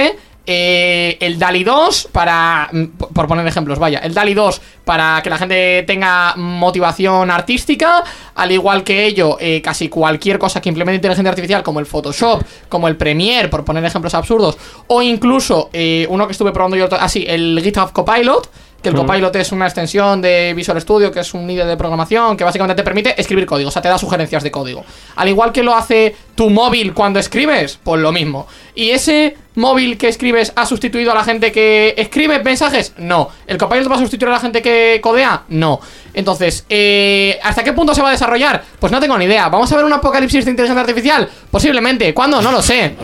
eh, 0.46 1.16
el 1.20 1.38
DALI 1.38 1.64
2 1.64 2.08
para, 2.12 2.68
mm, 2.72 2.84
por 3.12 3.26
poner 3.26 3.46
ejemplos, 3.46 3.78
vaya, 3.78 3.98
el 3.98 4.14
DALI 4.14 4.34
2 4.34 4.60
para 4.84 5.20
que 5.22 5.30
la 5.30 5.38
gente 5.38 5.82
tenga 5.86 6.34
motivación 6.36 7.30
artística, 7.30 8.04
al 8.34 8.52
igual 8.52 8.84
que 8.84 9.06
ello, 9.06 9.36
eh, 9.40 9.60
casi 9.60 9.88
cualquier 9.88 10.38
cosa 10.38 10.60
que 10.60 10.68
implemente 10.68 10.96
inteligencia 10.96 11.30
artificial, 11.30 11.62
como 11.64 11.80
el 11.80 11.86
Photoshop, 11.86 12.42
como 12.68 12.86
el 12.86 12.96
Premiere, 12.96 13.48
por 13.48 13.64
poner 13.64 13.84
ejemplos 13.84 14.14
absurdos, 14.14 14.56
o 14.86 15.02
incluso 15.02 15.70
eh, 15.72 16.06
uno 16.08 16.26
que 16.26 16.32
estuve 16.32 16.52
probando 16.52 16.76
yo, 16.76 16.88
así, 17.00 17.24
el 17.26 17.60
GitHub 17.62 17.92
Copilot, 17.92 18.48
que 18.86 18.90
el 18.90 19.04
Copilot 19.04 19.34
es 19.34 19.50
una 19.50 19.66
extensión 19.66 20.22
de 20.22 20.54
Visual 20.54 20.80
Studio, 20.80 21.10
que 21.10 21.18
es 21.18 21.34
un 21.34 21.50
IDE 21.50 21.64
de 21.64 21.76
programación 21.76 22.36
que 22.36 22.44
básicamente 22.44 22.80
te 22.80 22.84
permite 22.84 23.20
escribir 23.20 23.44
código, 23.44 23.68
o 23.68 23.72
sea, 23.72 23.82
te 23.82 23.88
da 23.88 23.98
sugerencias 23.98 24.44
de 24.44 24.52
código. 24.52 24.84
Al 25.16 25.28
igual 25.28 25.50
que 25.50 25.64
lo 25.64 25.74
hace 25.74 26.14
tu 26.36 26.50
móvil 26.50 26.94
cuando 26.94 27.18
escribes, 27.18 27.80
pues 27.82 28.00
lo 28.00 28.12
mismo. 28.12 28.46
¿Y 28.76 28.90
ese 28.90 29.36
móvil 29.56 29.98
que 29.98 30.06
escribes 30.06 30.52
ha 30.54 30.66
sustituido 30.66 31.10
a 31.10 31.14
la 31.16 31.24
gente 31.24 31.50
que 31.50 31.94
escribe 31.96 32.42
mensajes? 32.44 32.94
No. 32.98 33.30
¿El 33.48 33.58
Copilot 33.58 33.90
va 33.90 33.96
a 33.96 33.98
sustituir 33.98 34.28
a 34.28 34.34
la 34.34 34.40
gente 34.40 34.62
que 34.62 35.00
codea? 35.02 35.42
No. 35.48 35.80
Entonces, 36.14 36.64
eh, 36.68 37.40
¿hasta 37.42 37.64
qué 37.64 37.72
punto 37.72 37.92
se 37.92 38.02
va 38.02 38.08
a 38.08 38.12
desarrollar? 38.12 38.62
Pues 38.78 38.92
no 38.92 39.00
tengo 39.00 39.18
ni 39.18 39.24
idea. 39.24 39.48
¿Vamos 39.48 39.72
a 39.72 39.76
ver 39.76 39.84
un 39.84 39.92
apocalipsis 39.92 40.44
de 40.44 40.52
inteligencia 40.52 40.80
artificial? 40.80 41.28
Posiblemente. 41.50 42.14
¿Cuándo? 42.14 42.40
No 42.40 42.52
lo 42.52 42.62
sé. 42.62 42.94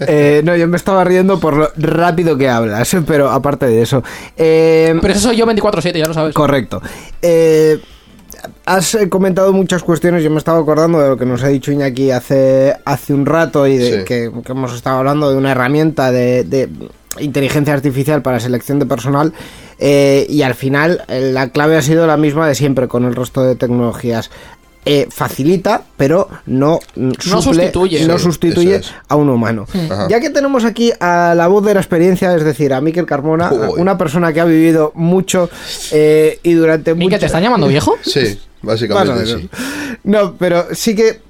Eh, 0.00 0.42
no, 0.44 0.56
yo 0.56 0.66
me 0.68 0.76
estaba 0.76 1.04
riendo 1.04 1.38
por 1.40 1.56
lo 1.56 1.70
rápido 1.76 2.36
que 2.36 2.48
hablas, 2.48 2.96
pero 3.06 3.30
aparte 3.30 3.66
de 3.66 3.82
eso. 3.82 4.02
Eh, 4.36 4.94
Pero 5.00 5.12
eso 5.14 5.28
soy 5.28 5.36
yo 5.36 5.46
24-7, 5.46 5.98
ya 5.98 6.06
lo 6.06 6.14
sabes. 6.14 6.34
Correcto. 6.34 6.80
Eh, 7.20 7.78
has 8.66 8.94
eh, 8.94 9.08
comentado 9.08 9.52
muchas 9.52 9.82
cuestiones, 9.82 10.22
yo 10.24 10.30
me 10.30 10.38
estaba 10.38 10.58
acordando 10.58 11.00
de 11.00 11.08
lo 11.08 11.16
que 11.16 11.26
nos 11.26 11.42
ha 11.44 11.48
dicho 11.48 11.70
Iñaki 11.72 12.10
hace, 12.10 12.74
hace 12.84 13.14
un 13.14 13.26
rato 13.26 13.66
y 13.66 13.76
de 13.78 13.98
Sí. 14.00 14.04
que, 14.04 14.30
que 14.44 14.52
hemos 14.52 14.74
estado 14.74 14.98
hablando 14.98 15.30
de 15.30 15.36
una 15.36 15.52
herramienta 15.52 16.10
de, 16.10 16.44
de 16.44 16.68
inteligencia 17.18 17.74
artificial 17.74 18.22
para 18.22 18.40
selección 18.40 18.78
de 18.78 18.86
personal 18.86 19.32
eh, 19.78 20.26
y 20.28 20.42
al 20.42 20.54
final 20.54 21.04
eh, 21.08 21.30
la 21.32 21.50
clave 21.50 21.76
ha 21.76 21.82
sido 21.82 22.06
la 22.06 22.16
misma 22.16 22.48
de 22.48 22.54
siempre 22.54 22.88
con 22.88 23.04
el 23.04 23.14
resto 23.14 23.42
de 23.42 23.54
tecnologías. 23.54 24.30
Eh, 24.84 25.06
facilita, 25.12 25.82
pero 25.96 26.28
no, 26.46 26.80
mm, 26.96 27.00
No 27.06 27.12
suple- 27.12 27.42
sustituye. 27.42 28.04
no 28.04 28.18
Sí, 28.18 28.24
sustituye 28.24 28.74
es. 28.76 28.90
a 29.06 29.14
un 29.14 29.28
humano. 29.28 29.64
Ajá. 29.88 30.08
Ya 30.08 30.18
que 30.18 30.28
tenemos 30.30 30.64
aquí 30.64 30.90
a 30.98 31.34
la 31.36 31.46
voz 31.46 31.64
de 31.64 31.74
la 31.74 31.78
experiencia, 31.80 32.34
es 32.34 32.42
decir, 32.42 32.74
a 32.74 32.80
Miquel 32.80 33.06
Carmona, 33.06 33.52
Uy. 33.52 33.80
una 33.80 33.96
persona 33.96 34.32
que 34.32 34.40
ha 34.40 34.44
vivido 34.44 34.90
mucho 34.96 35.48
eh, 35.92 36.40
y 36.42 36.54
durante 36.54 36.94
mucho 36.94 37.16
¿te 37.20 37.26
están 37.26 37.44
llamando 37.44 37.68
viejo? 37.68 37.94
Sí, 38.02 38.40
básicamente 38.62 39.24
sí. 39.26 39.48
No, 40.02 40.34
pero 40.34 40.66
sí 40.72 40.96
que 40.96 41.20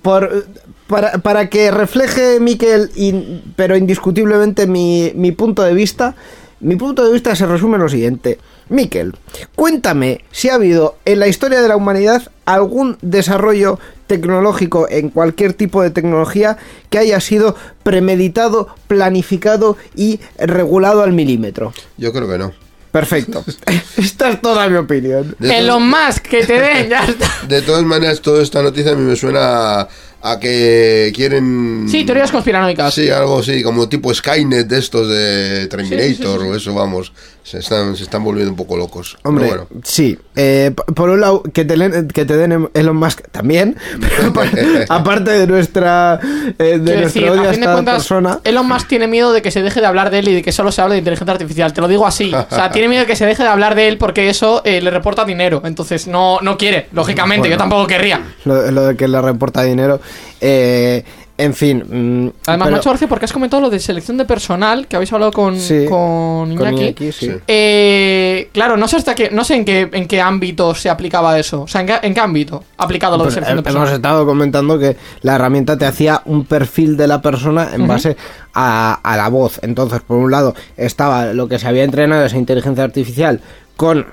por 0.00 0.46
para, 0.86 1.18
para 1.18 1.50
que 1.50 1.70
refleje 1.70 2.40
Miquel, 2.40 2.90
in- 2.96 3.42
pero 3.56 3.76
indiscutiblemente 3.76 4.66
mi, 4.66 5.12
mi 5.14 5.32
punto 5.32 5.62
de 5.62 5.74
vista, 5.74 6.14
mi 6.60 6.76
punto 6.76 7.04
de 7.04 7.12
vista 7.12 7.36
se 7.36 7.44
resume 7.44 7.76
en 7.76 7.82
lo 7.82 7.88
siguiente. 7.90 8.38
Miquel, 8.68 9.14
cuéntame 9.54 10.24
si 10.30 10.48
ha 10.48 10.54
habido 10.54 10.96
en 11.04 11.20
la 11.20 11.28
historia 11.28 11.60
de 11.60 11.68
la 11.68 11.76
humanidad 11.76 12.30
algún 12.44 12.98
desarrollo 13.02 13.78
tecnológico 14.06 14.86
en 14.90 15.08
cualquier 15.08 15.54
tipo 15.54 15.82
de 15.82 15.90
tecnología 15.90 16.58
que 16.90 16.98
haya 16.98 17.20
sido 17.20 17.56
premeditado, 17.82 18.68
planificado 18.86 19.76
y 19.94 20.20
regulado 20.38 21.02
al 21.02 21.12
milímetro. 21.12 21.72
Yo 21.96 22.12
creo 22.12 22.28
que 22.28 22.38
no. 22.38 22.52
Perfecto. 22.92 23.42
Esta 23.96 24.30
es 24.30 24.40
toda 24.42 24.68
mi 24.68 24.76
opinión. 24.76 25.34
De, 25.38 25.58
Elon 25.58 25.88
Musk, 25.88 26.24
que 26.28 26.44
te 26.44 26.60
den, 26.60 26.90
ya 26.90 27.04
está. 27.04 27.30
de 27.48 27.62
todas 27.62 27.84
maneras, 27.84 28.20
toda 28.20 28.42
esta 28.42 28.62
noticia 28.62 28.92
a 28.92 28.94
mí 28.94 29.00
me 29.00 29.16
suena 29.16 29.80
a, 29.80 29.88
a 30.20 30.38
que 30.38 31.10
quieren... 31.14 31.86
Sí, 31.88 32.04
teorías 32.04 32.30
conspiranoicas. 32.30 32.92
Sí, 32.92 33.08
algo 33.08 33.38
así, 33.38 33.62
como 33.62 33.88
tipo 33.88 34.12
Skynet 34.12 34.68
de 34.68 34.78
estos 34.78 35.08
de 35.08 35.68
Terminator 35.68 36.42
o 36.42 36.54
eso, 36.54 36.74
vamos. 36.74 37.14
Se 37.42 37.58
están, 37.58 37.96
se 37.96 38.04
están 38.04 38.22
volviendo 38.22 38.52
un 38.52 38.56
poco 38.56 38.76
locos. 38.76 39.18
Hombre, 39.24 39.48
bueno. 39.48 39.66
sí. 39.82 40.16
Eh, 40.36 40.70
por 40.94 41.10
un 41.10 41.20
lado, 41.20 41.42
que 41.42 41.64
te, 41.64 41.74
que 42.14 42.24
te 42.24 42.36
den 42.36 42.70
Elon 42.72 42.96
Musk 42.96 43.28
también. 43.30 43.76
Pero 44.00 44.32
aparte, 44.88 45.32
de 45.32 45.46
nuestra, 45.46 46.20
eh, 46.58 46.78
de 46.78 46.78
nuestro 46.78 47.00
decir, 47.00 47.28
odio 47.28 47.42
a 47.42 47.50
a 47.50 47.52
fin 47.52 47.60
de 47.60 47.66
esta 47.66 47.72
cuentas, 47.72 47.94
persona. 47.96 48.38
Elon 48.44 48.66
Musk 48.66 48.86
tiene 48.86 49.08
miedo 49.08 49.32
de 49.32 49.42
que 49.42 49.50
se 49.50 49.60
deje 49.60 49.80
de 49.80 49.86
hablar 49.86 50.10
de 50.10 50.20
él 50.20 50.28
y 50.28 50.34
de 50.34 50.42
que 50.42 50.52
solo 50.52 50.70
se 50.70 50.80
hable 50.82 50.94
de 50.94 51.00
inteligencia 51.00 51.32
artificial. 51.32 51.72
Te 51.72 51.80
lo 51.80 51.88
digo 51.88 52.06
así. 52.06 52.32
O 52.32 52.54
sea, 52.54 52.70
tiene 52.70 52.88
miedo 52.88 53.02
de 53.02 53.06
que 53.06 53.16
se 53.16 53.26
deje 53.26 53.42
de 53.42 53.48
hablar 53.48 53.74
de 53.74 53.88
él 53.88 53.98
porque 53.98 54.28
eso 54.28 54.62
eh, 54.64 54.80
le 54.80 54.90
reporta 54.90 55.24
dinero. 55.24 55.62
Entonces 55.64 56.06
no, 56.06 56.38
no 56.42 56.56
quiere, 56.56 56.88
lógicamente. 56.92 57.50
Yo 57.50 57.56
tampoco 57.56 57.86
querría. 57.88 58.20
Lo, 58.44 58.70
lo 58.70 58.86
de 58.86 58.96
que 58.96 59.08
le 59.08 59.20
reporta 59.20 59.62
dinero. 59.62 60.00
Eh, 60.40 61.04
en 61.38 61.54
fin. 61.54 61.78
mm, 61.78 62.32
Además, 62.46 62.66
pero- 62.66 62.70
me 62.70 62.76
ha 62.76 62.78
hecho 62.80 62.90
gracia 62.90 63.08
porque 63.08 63.24
has 63.24 63.32
comentado 63.32 63.60
lo 63.62 63.70
de 63.70 63.78
selección 63.80 64.16
de 64.18 64.24
personal 64.24 64.86
que 64.86 64.96
habéis 64.96 65.12
hablado 65.12 65.32
con, 65.32 65.58
Sí, 65.58 65.86
con 65.88 66.54
con 66.56 66.74
Iñaki. 66.78 67.10
Sí. 67.12 67.30
Eh, 67.48 68.48
claro, 68.52 68.76
no 68.76 68.86
sé 68.88 68.96
hasta 68.96 69.14
qué, 69.14 69.30
no 69.30 69.44
sé 69.44 69.54
en 69.56 69.64
qué, 69.64 69.88
en 69.92 70.06
qué 70.06 70.20
ámbito 70.20 70.74
se 70.74 70.90
aplicaba 70.90 71.38
eso. 71.38 71.62
O 71.62 71.68
sea, 71.68 71.80
en 71.80 71.86
qué, 71.88 71.98
en 72.02 72.14
qué 72.14 72.20
ámbito 72.20 72.64
ha 72.76 72.84
aplicado 72.84 73.16
lo 73.16 73.24
de 73.24 73.30
selección 73.30 73.56
de 73.56 73.60
eh, 73.60 73.64
personal. 73.64 73.86
hemos 73.88 73.96
estado 73.96 74.26
comentando 74.26 74.78
que 74.78 74.96
la 75.22 75.34
herramienta 75.36 75.76
te 75.78 75.86
hacía 75.86 76.22
un 76.26 76.44
perfil 76.44 76.96
de 76.96 77.06
la 77.06 77.22
persona 77.22 77.68
en 77.74 77.86
base 77.86 78.16
a, 78.54 78.94
a 79.02 79.16
la 79.16 79.28
voz. 79.28 79.58
Entonces, 79.62 80.00
por 80.00 80.16
un 80.18 80.30
lado, 80.30 80.54
estaba 80.76 81.26
lo 81.32 81.48
que 81.48 81.58
se 81.58 81.66
había 81.66 81.84
entrenado 81.84 82.24
esa 82.24 82.36
inteligencia 82.36 82.84
artificial 82.84 83.40
con, 83.76 84.06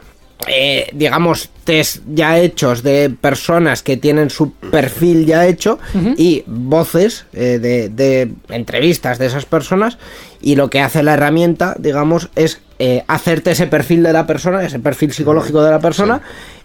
eh, 0.48 0.88
digamos, 0.94 1.50
test 1.64 2.02
ya 2.14 2.40
hechos 2.40 2.82
de 2.82 3.10
personas 3.10 3.84
que 3.84 3.98
tienen 3.98 4.30
su 4.30 4.54
perfil 4.54 5.26
ya 5.26 5.46
hecho 5.46 5.80
y 6.18 6.44
voces 6.48 7.26
eh, 7.34 7.60
de, 7.60 7.90
de 7.90 8.32
entrevistas 8.50 9.20
de 9.20 9.26
esas 9.26 9.46
personas. 9.46 9.98
Y 10.42 10.56
lo 10.56 10.70
que 10.70 10.80
hace 10.80 11.04
la 11.04 11.16
herramienta, 11.16 11.76
digamos, 11.78 12.30
es 12.36 12.62
eh, 12.80 13.04
hacerte 13.08 13.52
ese 13.52 13.68
perfil 13.68 14.04
de 14.04 14.14
la 14.14 14.26
persona, 14.26 14.64
ese 14.64 14.80
perfil 14.80 15.12
psicológico 15.12 15.62
de 15.62 15.72
la 15.72 15.80
persona, 15.80 16.22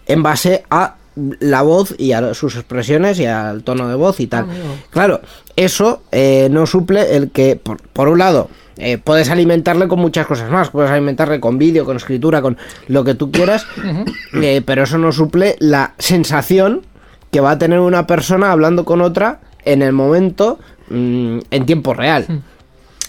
en 0.07 0.22
base 0.22 0.64
a 0.70 0.95
la 1.41 1.62
voz 1.62 1.95
y 1.99 2.12
a 2.12 2.35
sus 2.35 2.57
expresiones 2.57 3.18
y 3.18 3.27
al 3.27 3.62
tono 3.62 3.89
de 3.89 3.95
voz 3.95 4.20
y 4.20 4.27
tal. 4.27 4.47
Claro, 4.91 5.20
eso 5.57 6.03
eh, 6.12 6.49
no 6.51 6.66
suple 6.66 7.16
el 7.16 7.31
que, 7.31 7.57
por, 7.57 7.81
por 7.83 8.09
un 8.09 8.18
lado, 8.18 8.49
eh, 8.77 8.99
puedes 8.99 9.31
alimentarle 9.31 9.89
con 9.89 10.01
muchas 10.01 10.27
cosas 10.27 10.51
más. 10.51 10.70
Puedes 10.70 10.91
alimentarle 10.91 11.41
con 11.41 11.59
vídeo, 11.59 11.85
con 11.85 11.97
escritura, 11.97 12.43
con 12.43 12.57
lo 12.89 13.05
que 13.05 13.14
tú 13.14 13.31
quieras, 13.31 13.66
eh, 14.35 14.62
pero 14.64 14.83
eso 14.85 14.99
no 14.99 15.12
suple 15.12 15.57
la 15.61 15.95
sensación 15.99 16.83
que 17.31 17.41
va 17.41 17.53
a 17.53 17.59
tener 17.59 17.81
una 17.81 18.07
persona 18.07 18.53
hablando 18.53 18.85
con 18.85 19.01
otra 19.01 19.41
en 19.64 19.83
el 19.83 19.93
momento 19.93 20.59
mm, 20.89 21.39
en 21.51 21.66
tiempo 21.66 21.95
real. 21.95 22.43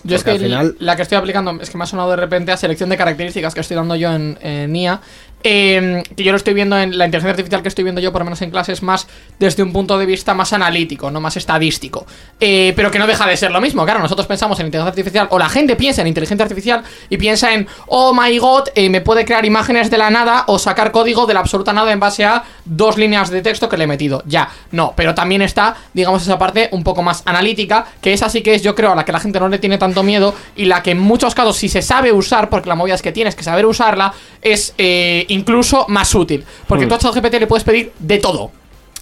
Yo 0.03 0.15
es 0.15 0.23
que 0.23 0.37
final- 0.37 0.75
la 0.79 0.95
que 0.95 1.01
estoy 1.01 1.17
aplicando 1.17 1.57
es 1.59 1.69
que 1.71 1.77
me 1.79 1.83
ha 1.83 1.87
sonado 1.87 2.11
de 2.11 2.17
repente 2.17 2.51
a 2.51 2.57
selección 2.57 2.89
de 2.89 2.97
características 2.97 3.55
que 3.55 3.61
estoy 3.61 3.75
dando 3.75 3.95
yo 3.95 4.13
en, 4.13 4.37
en 4.41 4.75
IA. 4.75 5.01
Eh, 5.47 6.01
que 6.17 6.23
yo 6.23 6.31
lo 6.31 6.37
estoy 6.37 6.55
viendo 6.55 6.75
en 6.77 6.97
la 6.97 7.05
inteligencia 7.05 7.29
artificial 7.29 7.61
que 7.61 7.69
estoy 7.69 7.83
viendo 7.83 8.01
yo, 8.01 8.11
por 8.11 8.21
lo 8.21 8.25
menos 8.25 8.41
en 8.41 8.49
clases, 8.49 8.81
más 8.81 9.07
desde 9.37 9.61
un 9.61 9.71
punto 9.71 9.97
de 9.99 10.07
vista 10.07 10.33
más 10.33 10.53
analítico, 10.53 11.11
no 11.11 11.21
más 11.21 11.37
estadístico. 11.37 12.07
Eh, 12.39 12.73
pero 12.75 12.89
que 12.89 12.97
no 12.97 13.05
deja 13.05 13.27
de 13.27 13.37
ser 13.37 13.51
lo 13.51 13.61
mismo. 13.61 13.85
Claro, 13.85 13.99
nosotros 13.99 14.25
pensamos 14.25 14.59
en 14.59 14.65
inteligencia 14.65 14.89
artificial, 14.89 15.27
o 15.29 15.37
la 15.37 15.47
gente 15.47 15.75
piensa 15.75 16.01
en 16.01 16.07
inteligencia 16.07 16.43
artificial 16.43 16.83
y 17.09 17.17
piensa 17.17 17.53
en, 17.53 17.67
oh 17.87 18.11
my 18.11 18.35
god, 18.39 18.69
eh, 18.73 18.89
me 18.89 19.01
puede 19.01 19.23
crear 19.23 19.45
imágenes 19.45 19.91
de 19.91 19.99
la 19.99 20.09
nada 20.09 20.45
o 20.47 20.57
sacar 20.57 20.91
código 20.91 21.27
de 21.27 21.35
la 21.35 21.41
absoluta 21.41 21.73
nada 21.73 21.91
en 21.91 21.99
base 21.99 22.25
a 22.25 22.43
dos 22.65 22.97
líneas 22.97 23.29
de 23.29 23.43
texto 23.43 23.69
que 23.69 23.77
le 23.77 23.83
he 23.83 23.87
metido. 23.87 24.23
Ya, 24.25 24.49
no, 24.71 24.93
pero 24.95 25.13
también 25.13 25.43
está, 25.43 25.75
digamos, 25.93 26.23
esa 26.23 26.39
parte 26.39 26.69
un 26.71 26.83
poco 26.83 27.03
más 27.03 27.21
analítica, 27.25 27.85
que 28.01 28.13
es 28.13 28.23
así 28.23 28.41
que 28.41 28.55
es, 28.55 28.63
yo 28.63 28.73
creo, 28.73 28.93
a 28.93 28.95
la 28.95 29.05
que 29.05 29.11
la 29.11 29.19
gente 29.19 29.39
no 29.39 29.47
le 29.47 29.59
tiene 29.59 29.77
tanto 29.77 30.01
miedo 30.01 30.33
y 30.55 30.65
la 30.65 30.81
que 30.81 30.91
en 30.91 30.99
muchos 30.99 31.35
casos, 31.35 31.57
si 31.57 31.69
se 31.69 31.83
sabe 31.83 32.11
usar, 32.11 32.49
porque 32.49 32.67
la 32.67 32.75
movida 32.75 32.95
es 32.95 33.03
que 33.03 33.11
tienes 33.11 33.35
que 33.35 33.43
saber 33.43 33.67
usarla, 33.67 34.11
es 34.41 34.73
eh, 34.77 35.25
incluso 35.35 35.85
más 35.89 36.13
útil. 36.15 36.43
Porque 36.67 36.87
tú 36.87 36.95
a 36.95 36.97
ChatGPT 36.97 37.35
le 37.39 37.47
puedes 37.47 37.63
pedir 37.63 37.93
de 37.99 38.17
todo. 38.17 38.51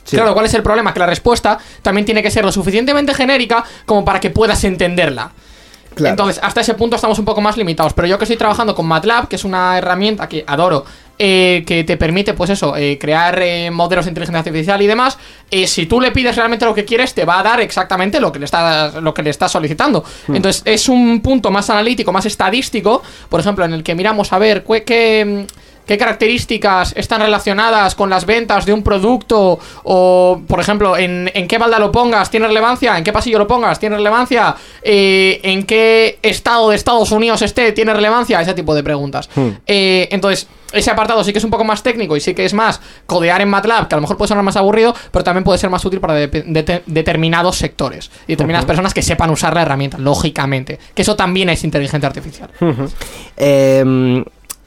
Claro, 0.10 0.34
¿cuál 0.34 0.46
es 0.46 0.54
el 0.54 0.64
problema? 0.64 0.94
Que 0.94 1.00
la 1.00 1.06
respuesta 1.06 1.58
también 1.82 2.06
tiene 2.06 2.22
que 2.22 2.30
ser 2.30 2.44
lo 2.44 2.52
suficientemente 2.52 3.14
genérica 3.14 3.64
como 3.86 4.04
para 4.04 4.20
que 4.20 4.30
puedas 4.30 4.64
entenderla. 4.64 5.32
Claro. 5.96 6.14
Entonces, 6.14 6.44
hasta 6.44 6.62
ese 6.62 6.74
punto 6.74 6.96
estamos 6.96 7.20
un 7.20 7.26
poco 7.26 7.40
más 7.40 7.56
limitados. 7.56 7.94
Pero 7.94 8.08
yo 8.08 8.18
que 8.18 8.26
estoy 8.26 8.38
trabajando 8.38 8.74
con 8.74 8.88
MATLAB, 8.88 9.28
que 9.28 9.36
es 9.36 9.44
una 9.44 9.78
herramienta 9.78 10.28
que 10.28 10.44
adoro, 10.48 10.86
eh, 11.20 11.64
que 11.68 11.84
te 11.84 11.98
permite, 11.98 12.34
pues 12.34 12.50
eso, 12.50 12.76
eh, 12.76 12.98
crear 13.00 13.40
eh, 13.42 13.70
modelos 13.70 14.06
de 14.06 14.10
inteligencia 14.10 14.40
artificial 14.40 14.82
y 14.82 14.88
demás, 14.88 15.20
eh, 15.52 15.68
si 15.68 15.86
tú 15.86 16.02
le 16.02 16.12
pides 16.12 16.36
realmente 16.36 16.66
lo 16.66 16.74
que 16.74 16.84
quieres, 16.84 17.14
te 17.14 17.26
va 17.26 17.40
a 17.40 17.44
dar 17.44 17.62
exactamente 17.62 18.20
lo 18.20 18.32
que 18.32 18.40
le 18.40 18.46
estás, 18.46 18.96
lo 18.96 19.14
que 19.14 19.22
le 19.22 19.30
estás 19.30 19.52
solicitando. 19.52 20.04
Entonces, 20.30 20.64
es 20.66 20.90
un 20.90 21.22
punto 21.22 21.52
más 21.52 21.70
analítico, 21.70 22.12
más 22.12 22.26
estadístico, 22.26 23.04
por 23.30 23.40
ejemplo, 23.40 23.64
en 23.64 23.74
el 23.74 23.84
que 23.84 23.94
miramos 23.94 24.34
a 24.34 24.40
ver 24.40 24.64
qué. 24.64 25.46
¿Qué 25.86 25.98
características 25.98 26.94
están 26.96 27.22
relacionadas 27.22 27.96
con 27.96 28.10
las 28.10 28.26
ventas 28.26 28.66
de 28.66 28.74
un 28.74 28.84
producto? 28.84 29.60
O, 29.84 30.42
por 30.48 30.60
ejemplo, 30.60 30.98
en, 30.98 31.30
en 31.34 31.48
qué 31.48 31.58
balda 31.58 31.80
lo 31.80 31.92
pongas, 31.92 32.30
¿tiene 32.30 32.48
relevancia? 32.48 32.98
¿En 32.98 33.04
qué 33.04 33.12
pasillo 33.12 33.38
lo 33.40 33.48
pongas? 33.48 33.80
¿Tiene 33.80 33.98
relevancia? 33.98 34.56
Eh, 34.82 35.40
¿En 35.44 35.64
qué 35.64 36.20
estado 36.22 36.70
de 36.70 36.76
Estados 36.78 37.12
Unidos 37.12 37.42
esté? 37.42 37.72
¿Tiene 37.74 37.94
relevancia? 37.94 38.40
Ese 38.42 38.54
tipo 38.54 38.74
de 38.74 38.84
preguntas. 38.84 39.30
Eh, 39.68 40.08
entonces, 40.12 40.48
ese 40.72 40.90
apartado 40.90 41.24
sí 41.24 41.32
que 41.34 41.38
es 41.38 41.44
un 41.44 41.52
poco 41.52 41.64
más 41.66 41.84
técnico 41.84 42.16
y 42.18 42.20
sí 42.22 42.34
que 42.34 42.46
es 42.46 42.54
más 42.54 42.82
codear 43.06 43.42
en 43.42 43.50
MATLAB, 43.50 43.88
que 43.90 43.96
a 43.96 43.98
lo 43.98 44.02
mejor 44.02 44.18
puede 44.18 44.30
sonar 44.30 44.44
más 44.44 44.56
aburrido, 44.56 44.96
pero 45.12 45.24
también 45.24 45.44
puede 45.44 45.60
ser 45.60 45.70
más 45.70 45.84
útil 45.86 46.00
para 46.00 46.14
de- 46.16 46.28
de- 46.28 46.82
determinados 46.86 47.58
sectores 47.58 48.10
y 48.26 48.32
determinadas 48.34 48.66
personas 48.66 48.94
que 48.94 49.02
sepan 49.04 49.30
usar 49.30 49.54
la 49.54 49.62
herramienta, 49.62 49.98
lógicamente. 50.00 50.80
Que 50.96 51.04
eso 51.04 51.16
también 51.16 51.50
es 51.50 51.64
inteligencia 51.64 52.08
artificial. 52.08 52.50
Eh, 53.38 54.24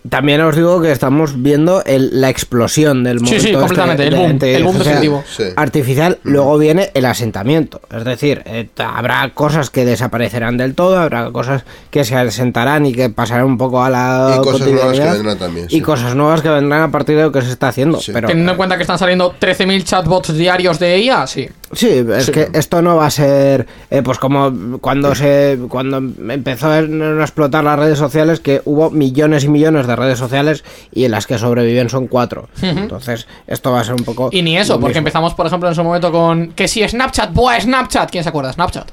también 0.08 0.40
os 0.40 0.54
digo 0.56 0.80
que 0.80 0.92
estamos 0.92 1.42
viendo 1.42 1.82
el- 1.84 2.20
la 2.20 2.28
explosión 2.30 3.04
del 3.04 3.18
Sí, 3.20 3.24
momento 3.24 3.42
sí, 3.42 3.48
este 3.48 3.58
completamente, 3.58 4.02
el 4.04 4.10
de 4.10 4.16
la 4.16 4.22
boom, 4.22 4.38
el 4.42 4.64
boom 4.64 4.78
definitivo. 4.78 5.24
Sí. 5.36 5.44
artificial. 5.56 6.18
Luego 6.22 6.58
viene 6.58 6.90
el 6.94 7.04
asentamiento. 7.04 7.80
Es 7.94 8.04
decir, 8.04 8.42
eh, 8.46 8.68
habrá 8.78 9.30
cosas 9.34 9.70
que 9.70 9.84
desaparecerán 9.84 10.56
del 10.56 10.74
todo, 10.74 10.98
habrá 10.98 11.30
cosas 11.30 11.64
que 11.90 12.04
se 12.04 12.14
asentarán 12.16 12.86
y 12.86 12.92
que 12.92 13.10
pasarán 13.10 13.46
un 13.46 13.58
poco 13.58 13.82
a 13.82 13.90
la 13.90 14.36
Y 14.38 14.42
cosas 14.42 14.68
nuevas 14.68 14.98
que 14.98 15.04
vendrán 15.10 15.38
también, 15.38 15.66
Y 15.70 15.76
sí. 15.76 15.80
cosas 15.80 16.14
nuevas 16.14 16.40
que 16.42 16.48
vendrán 16.48 16.82
a 16.82 16.90
partir 16.90 17.16
de 17.16 17.22
lo 17.22 17.32
que 17.32 17.42
se 17.42 17.50
está 17.50 17.68
haciendo. 17.68 18.00
Sí. 18.00 18.12
Pero, 18.12 18.28
Teniendo 18.28 18.52
en 18.52 18.56
cuenta 18.56 18.76
que 18.76 18.82
están 18.82 18.98
saliendo 18.98 19.34
13.000 19.38 19.84
chatbots 19.84 20.34
diarios 20.36 20.78
de 20.78 20.98
IA, 20.98 21.26
sí. 21.26 21.48
Sí, 21.72 22.04
es 22.16 22.30
que 22.30 22.48
esto 22.52 22.80
no 22.80 22.96
va 22.96 23.06
a 23.06 23.10
ser 23.10 23.66
eh, 23.90 24.00
pues 24.02 24.18
como 24.18 24.78
cuando 24.80 25.14
se 25.14 25.58
cuando 25.68 25.98
empezó 25.98 26.68
a 26.68 26.78
explotar 26.78 27.64
las 27.64 27.78
redes 27.78 27.98
sociales 27.98 28.38
que 28.40 28.62
hubo 28.64 28.90
millones 28.90 29.42
y 29.44 29.48
millones 29.48 29.86
de 29.88 29.96
redes 29.96 30.18
sociales 30.18 30.62
y 30.92 31.04
en 31.04 31.10
las 31.10 31.26
que 31.26 31.38
sobreviven 31.38 31.88
son 31.90 32.06
cuatro. 32.06 32.48
Entonces, 32.62 33.26
esto 33.46 33.72
va 33.72 33.80
a 33.80 33.84
ser 33.84 33.94
un 33.94 34.04
poco 34.04 34.28
Y 34.32 34.42
ni 34.42 34.56
eso, 34.56 34.74
porque 34.74 34.90
mismo. 34.94 34.98
empezamos, 34.98 35.34
por 35.34 35.46
ejemplo, 35.46 35.68
en 35.68 35.74
su 35.74 35.82
momento 35.82 36.12
con 36.12 36.52
que 36.52 36.68
si 36.68 36.86
Snapchat, 36.86 37.32
¡buah, 37.32 37.60
Snapchat! 37.60 38.10
¿Quién 38.10 38.22
se 38.22 38.28
acuerda? 38.28 38.52
Snapchat. 38.52 38.88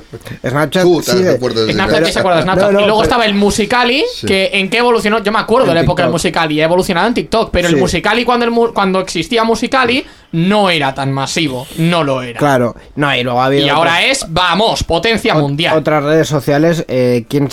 Snapchat 0.46 0.82
Tú, 0.82 1.00
de 1.00 1.72
Snapchat, 1.72 2.00
¿quién 2.02 2.12
se 2.12 2.18
acuerda 2.18 2.36
de 2.38 2.42
Snapchat? 2.42 2.66
No, 2.66 2.72
no, 2.72 2.80
y 2.80 2.82
luego 2.84 2.98
pero- 2.98 3.02
estaba 3.04 3.24
el 3.26 3.34
Musicali, 3.34 4.04
que 4.26 4.50
en 4.52 4.70
qué 4.70 4.78
evolucionó. 4.78 5.22
Yo 5.22 5.32
me 5.32 5.38
acuerdo 5.38 5.68
de 5.68 5.74
la 5.74 5.80
En 5.80 5.86
época 5.86 6.02
del. 6.02 6.12
Musicali, 6.12 6.60
ha 6.60 6.64
evolucionado 6.64 7.06
en 7.08 7.14
TikTok, 7.14 7.50
pero 7.50 7.68
el. 7.68 7.76
Musicali, 7.76 8.24
cuando, 8.24 8.44
el 8.44 8.50
mu- 8.50 8.72
cuando 8.72 9.00
existía 9.00 9.44
Musicali, 9.44 10.04
no 10.36 10.68
era 10.70 10.94
tan 10.94 11.12
masivo. 11.12 11.66
No 11.78 12.04
lo 12.04 12.22
era. 12.22 12.38
Claro, 12.38 12.76
no, 12.94 13.14
y 13.16 13.22
luego 13.22 13.40
ha 13.40 13.46
habido 13.46 13.66
Y 13.66 13.68
ahora 13.70 14.04
es, 14.04 14.26
vamos, 14.28 14.84
potencia 14.84 15.34
mundial. 15.34 15.76
otras 15.78 16.04
redes 16.04 16.28
sociales, 16.28 16.84
eh, 16.88 17.24
¿quién, 17.28 17.48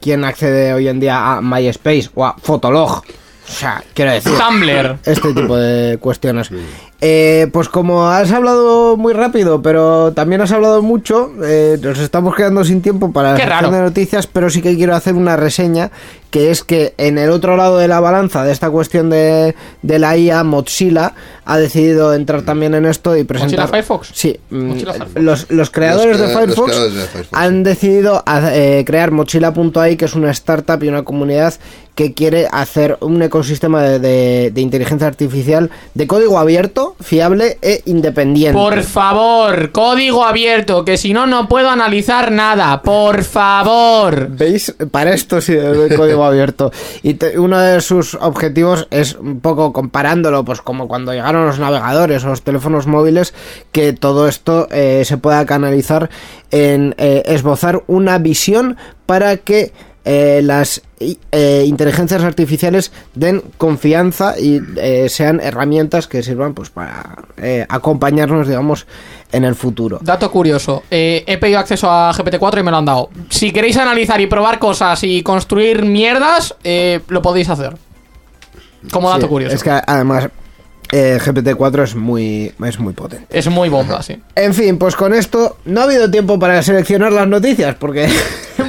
quién 0.00 0.24
accede 0.24 0.74
hoy 0.74 0.88
en 0.88 1.00
día 1.00 1.32
a 1.36 1.40
MySpace 1.40 2.10
o 2.14 2.26
a 2.26 2.36
Fotolog? 2.40 2.98
O 3.48 3.52
sea, 3.52 3.82
quiero 3.94 4.12
decir, 4.12 4.32
Tumblr. 4.38 4.98
este 5.04 5.32
tipo 5.34 5.56
de 5.56 5.96
cuestiones. 5.98 6.50
Eh, 7.02 7.48
pues 7.52 7.70
como 7.70 8.08
has 8.08 8.30
hablado 8.30 8.98
muy 8.98 9.14
rápido, 9.14 9.62
pero 9.62 10.12
también 10.12 10.42
has 10.42 10.52
hablado 10.52 10.82
mucho, 10.82 11.30
eh, 11.42 11.78
nos 11.80 11.98
estamos 11.98 12.34
quedando 12.34 12.62
sin 12.62 12.82
tiempo 12.82 13.10
para 13.10 13.30
la 13.30 13.36
Qué 13.36 13.42
sección 13.44 13.62
raro. 13.62 13.74
de 13.76 13.82
noticias, 13.82 14.26
pero 14.26 14.50
sí 14.50 14.60
que 14.60 14.76
quiero 14.76 14.94
hacer 14.94 15.14
una 15.14 15.34
reseña, 15.36 15.90
que 16.30 16.50
es 16.50 16.62
que 16.62 16.92
en 16.98 17.16
el 17.16 17.30
otro 17.30 17.56
lado 17.56 17.78
de 17.78 17.88
la 17.88 18.00
balanza 18.00 18.44
de 18.44 18.52
esta 18.52 18.68
cuestión 18.70 19.08
de, 19.08 19.54
de 19.80 19.98
la 19.98 20.14
IA, 20.18 20.44
Mozilla 20.44 21.14
ha 21.46 21.58
decidido 21.58 22.12
entrar 22.12 22.42
también 22.42 22.74
en 22.74 22.84
esto 22.84 23.16
y 23.16 23.24
presentar... 23.24 23.60
¿Mozilla 23.60 23.68
Firefox? 23.82 24.10
Sí, 24.12 24.38
mm, 24.50 24.62
Mozilla 24.66 24.92
Firefox. 24.92 25.22
los, 25.22 25.50
los 25.50 25.70
creadores 25.70 26.18
Los 26.18 26.28
de 26.28 26.34
crea- 26.34 26.46
los 26.46 26.54
Firefox 26.54 26.70
creadores 26.70 26.94
de 26.96 27.06
Firefox, 27.08 27.28
han 27.42 27.62
decidido 27.62 28.22
a- 28.26 28.54
eh, 28.54 28.84
crear 28.86 29.10
Mochila.ai, 29.10 29.96
que 29.96 30.04
es 30.04 30.14
una 30.14 30.30
startup 30.32 30.82
y 30.84 30.88
una 30.88 31.02
comunidad 31.02 31.54
que 31.94 32.12
quiere 32.14 32.46
hacer 32.52 32.96
un 33.00 33.20
ecosistema 33.22 33.82
de, 33.82 33.98
de- 33.98 34.50
de 34.52 34.60
inteligencia 34.60 35.06
artificial 35.06 35.70
de 35.94 36.06
código 36.06 36.38
abierto, 36.38 36.89
fiable 37.00 37.58
e 37.62 37.82
independiente. 37.86 38.58
Por 38.58 38.82
favor, 38.82 39.70
código 39.72 40.24
abierto, 40.24 40.84
que 40.84 40.96
si 40.96 41.12
no, 41.12 41.26
no 41.26 41.48
puedo 41.48 41.68
analizar 41.70 42.32
nada. 42.32 42.82
Por 42.82 43.22
favor. 43.24 44.28
¿Veis? 44.30 44.74
Para 44.90 45.12
esto 45.12 45.40
sí 45.40 45.54
de 45.54 45.94
código 45.96 46.24
abierto. 46.24 46.72
Y 47.02 47.14
te- 47.14 47.38
uno 47.38 47.58
de 47.60 47.80
sus 47.80 48.14
objetivos 48.14 48.88
es 48.90 49.14
un 49.14 49.40
poco 49.40 49.72
comparándolo, 49.72 50.44
pues 50.44 50.60
como 50.60 50.88
cuando 50.88 51.12
llegaron 51.12 51.46
los 51.46 51.58
navegadores 51.58 52.24
o 52.24 52.28
los 52.28 52.42
teléfonos 52.42 52.86
móviles, 52.86 53.34
que 53.72 53.92
todo 53.92 54.28
esto 54.28 54.68
eh, 54.70 55.02
se 55.04 55.18
pueda 55.18 55.44
canalizar 55.46 56.10
en 56.50 56.94
eh, 56.98 57.22
esbozar 57.26 57.82
una 57.86 58.18
visión 58.18 58.76
para 59.06 59.36
que 59.36 59.72
eh, 60.04 60.40
las 60.42 60.82
eh, 60.98 61.64
inteligencias 61.66 62.22
artificiales 62.22 62.90
den 63.14 63.42
confianza 63.58 64.38
y 64.38 64.60
eh, 64.76 65.08
sean 65.08 65.40
herramientas 65.40 66.06
que 66.06 66.22
sirvan 66.22 66.54
pues 66.54 66.70
para 66.70 67.16
acompañarnos, 67.68 68.48
digamos, 68.48 68.86
en 69.32 69.44
el 69.44 69.54
futuro. 69.54 69.98
Dato 70.02 70.30
curioso, 70.30 70.82
he 70.90 71.38
pedido 71.40 71.58
acceso 71.58 71.90
a 71.90 72.12
GPT-4 72.12 72.60
y 72.60 72.62
me 72.62 72.70
lo 72.70 72.78
han 72.78 72.84
dado. 72.84 73.10
Si 73.28 73.52
queréis 73.52 73.76
analizar 73.76 74.20
y 74.20 74.26
probar 74.26 74.58
cosas 74.58 75.02
y 75.04 75.22
construir 75.22 75.84
mierdas, 75.84 76.54
lo 77.08 77.22
podéis 77.22 77.48
hacer. 77.48 77.76
Como 78.90 79.10
dato 79.10 79.22
Sí, 79.22 79.28
curioso. 79.28 79.54
Es 79.54 79.62
que 79.62 79.70
además 79.70 80.28
eh, 80.92 81.18
GPT-4 81.24 81.82
es 81.84 81.94
muy, 81.94 82.52
es 82.64 82.78
muy 82.78 82.92
potente. 82.92 83.26
Es 83.30 83.48
muy 83.48 83.68
bomba, 83.68 84.02
sí. 84.02 84.20
En 84.34 84.54
fin, 84.54 84.78
pues 84.78 84.96
con 84.96 85.14
esto 85.14 85.56
no 85.64 85.80
ha 85.80 85.84
habido 85.84 86.10
tiempo 86.10 86.38
para 86.38 86.62
seleccionar 86.62 87.12
las 87.12 87.28
noticias 87.28 87.74
porque 87.76 88.08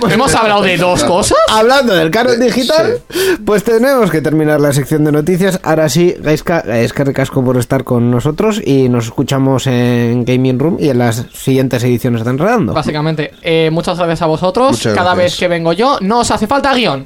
Hemos 0.10 0.34
hablado 0.36 0.62
de 0.64 0.78
dos 0.78 1.04
cosas. 1.04 1.38
hablando 1.50 1.94
del 1.94 2.10
canon 2.12 2.40
digital, 2.40 3.02
pues 3.46 3.64
tenemos 3.64 4.10
que 4.10 4.22
terminar 4.22 4.60
la 4.60 4.74
sección 4.74 5.04
de 5.04 5.12
noticias. 5.12 5.60
Ahora 5.64 5.90
sí, 5.90 6.16
Gaiska, 6.20 6.60
es 6.60 6.94
que 6.94 7.04
recasco 7.04 7.44
por 7.44 7.58
estar 7.58 7.84
con 7.84 8.10
nosotros 8.10 8.62
y 8.64 8.90
nos 8.90 9.06
escuchamos 9.06 9.68
en 9.68 10.24
Gaming 10.26 10.60
Room 10.60 10.78
y 10.80 10.90
en 10.90 10.98
las 10.98 11.26
siguientes 11.34 11.84
ediciones 11.84 12.24
de 12.24 12.32
Enredando. 12.32 12.74
Básicamente, 12.74 13.32
eh, 13.42 13.70
muchas 13.72 13.98
gracias 13.98 14.22
a 14.22 14.28
vosotros. 14.28 14.72
Muchas 14.72 14.94
Cada 14.96 15.14
gracias. 15.14 15.34
vez 15.34 15.40
que 15.40 15.48
vengo 15.48 15.74
yo, 15.74 15.98
no 16.02 16.20
os 16.20 16.32
hace 16.32 16.48
falta 16.48 16.74
guion. 16.74 17.06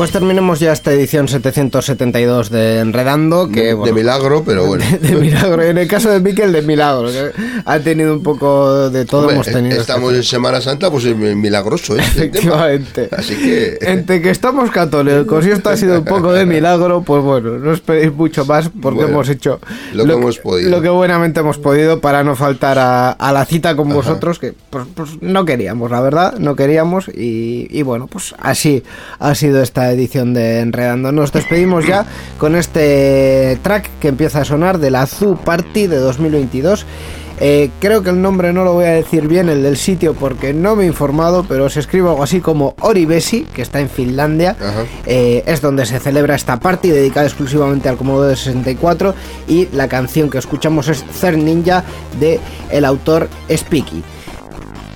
Pues 0.00 0.12
terminemos 0.12 0.60
ya 0.60 0.72
esta 0.72 0.94
edición 0.94 1.28
772 1.28 2.48
de 2.48 2.78
Enredando, 2.78 3.50
que 3.50 3.64
de 3.64 3.74
bueno, 3.74 3.94
milagro, 3.94 4.42
pero 4.46 4.64
bueno. 4.64 4.82
de 5.02 5.14
milagro. 5.14 5.62
En 5.62 5.76
el 5.76 5.86
caso 5.88 6.08
de 6.08 6.20
Miquel, 6.20 6.52
de 6.52 6.62
milagro. 6.62 7.10
que 7.10 7.32
ha 7.66 7.78
tenido 7.80 8.14
un 8.14 8.22
poco 8.22 8.88
de 8.88 9.04
todo. 9.04 9.20
Hombre, 9.20 9.34
hemos 9.34 9.46
tenido 9.48 9.72
esta 9.72 9.92
estamos 9.92 10.14
en 10.14 10.22
Semana 10.22 10.62
Santa, 10.62 10.90
pues 10.90 11.04
es 11.04 11.14
milagroso, 11.14 11.98
¿eh? 11.98 11.98
el 11.98 12.14
tema. 12.14 12.24
Efectivamente. 12.24 13.08
Así 13.14 13.36
que. 13.36 13.76
Entre 13.82 14.22
que 14.22 14.30
estamos 14.30 14.70
católicos 14.70 15.46
y 15.46 15.50
esto 15.50 15.68
ha 15.68 15.76
sido 15.76 15.98
un 15.98 16.06
poco 16.06 16.32
de 16.32 16.46
milagro, 16.46 17.02
pues 17.02 17.22
bueno, 17.22 17.58
no 17.58 17.70
esperéis 17.70 18.10
mucho 18.14 18.46
más 18.46 18.70
porque 18.70 19.00
Bueno, 19.00 19.10
hemos 19.10 19.28
hecho 19.28 19.60
lo 19.92 20.06
que 20.06 20.12
hemos 20.14 20.38
podido. 20.38 20.70
Lo 20.70 20.80
que 20.80 20.88
buenamente 20.88 21.40
hemos 21.40 21.58
podido 21.58 22.00
para 22.00 22.24
no 22.24 22.36
faltar 22.36 22.78
a, 22.78 23.10
a 23.10 23.32
la 23.34 23.44
cita 23.44 23.76
con 23.76 23.90
vosotros, 23.90 24.38
que 24.38 24.54
pues, 24.70 24.86
pues 24.94 25.20
no 25.20 25.44
queríamos, 25.44 25.90
la 25.90 26.00
verdad, 26.00 26.38
no 26.38 26.56
queríamos. 26.56 27.08
Y, 27.08 27.66
y 27.68 27.82
bueno, 27.82 28.06
pues 28.06 28.34
así 28.38 28.82
ha 29.18 29.34
sido 29.34 29.60
esta 29.60 29.89
edición 29.92 30.34
de 30.34 30.60
Enredando. 30.60 31.12
Nos 31.12 31.32
despedimos 31.32 31.86
ya 31.86 32.06
con 32.38 32.56
este 32.56 33.58
track 33.62 33.90
que 34.00 34.08
empieza 34.08 34.40
a 34.40 34.44
sonar 34.44 34.78
de 34.78 34.90
la 34.90 35.06
Zoo 35.06 35.36
Party 35.36 35.86
de 35.86 35.96
2022. 35.96 36.86
Eh, 37.42 37.70
creo 37.80 38.02
que 38.02 38.10
el 38.10 38.20
nombre 38.20 38.52
no 38.52 38.64
lo 38.64 38.74
voy 38.74 38.84
a 38.84 38.90
decir 38.90 39.26
bien, 39.26 39.48
el 39.48 39.62
del 39.62 39.78
sitio, 39.78 40.12
porque 40.12 40.52
no 40.52 40.76
me 40.76 40.84
he 40.84 40.86
informado, 40.86 41.44
pero 41.48 41.70
se 41.70 41.80
escribe 41.80 42.10
algo 42.10 42.22
así 42.22 42.40
como 42.40 42.74
Oribesi, 42.80 43.44
que 43.44 43.62
está 43.62 43.80
en 43.80 43.88
Finlandia. 43.88 44.56
Eh, 45.06 45.42
es 45.46 45.62
donde 45.62 45.86
se 45.86 45.98
celebra 45.98 46.34
esta 46.34 46.60
party 46.60 46.90
dedicada 46.90 47.26
exclusivamente 47.26 47.88
al 47.88 47.96
Commodore 47.96 48.36
64 48.36 49.14
y 49.48 49.68
la 49.72 49.88
canción 49.88 50.28
que 50.28 50.36
escuchamos 50.36 50.88
es 50.88 51.02
Cer 51.12 51.38
Ninja 51.38 51.82
de 52.20 52.38
el 52.70 52.84
autor 52.84 53.28
Speaky. 53.50 54.02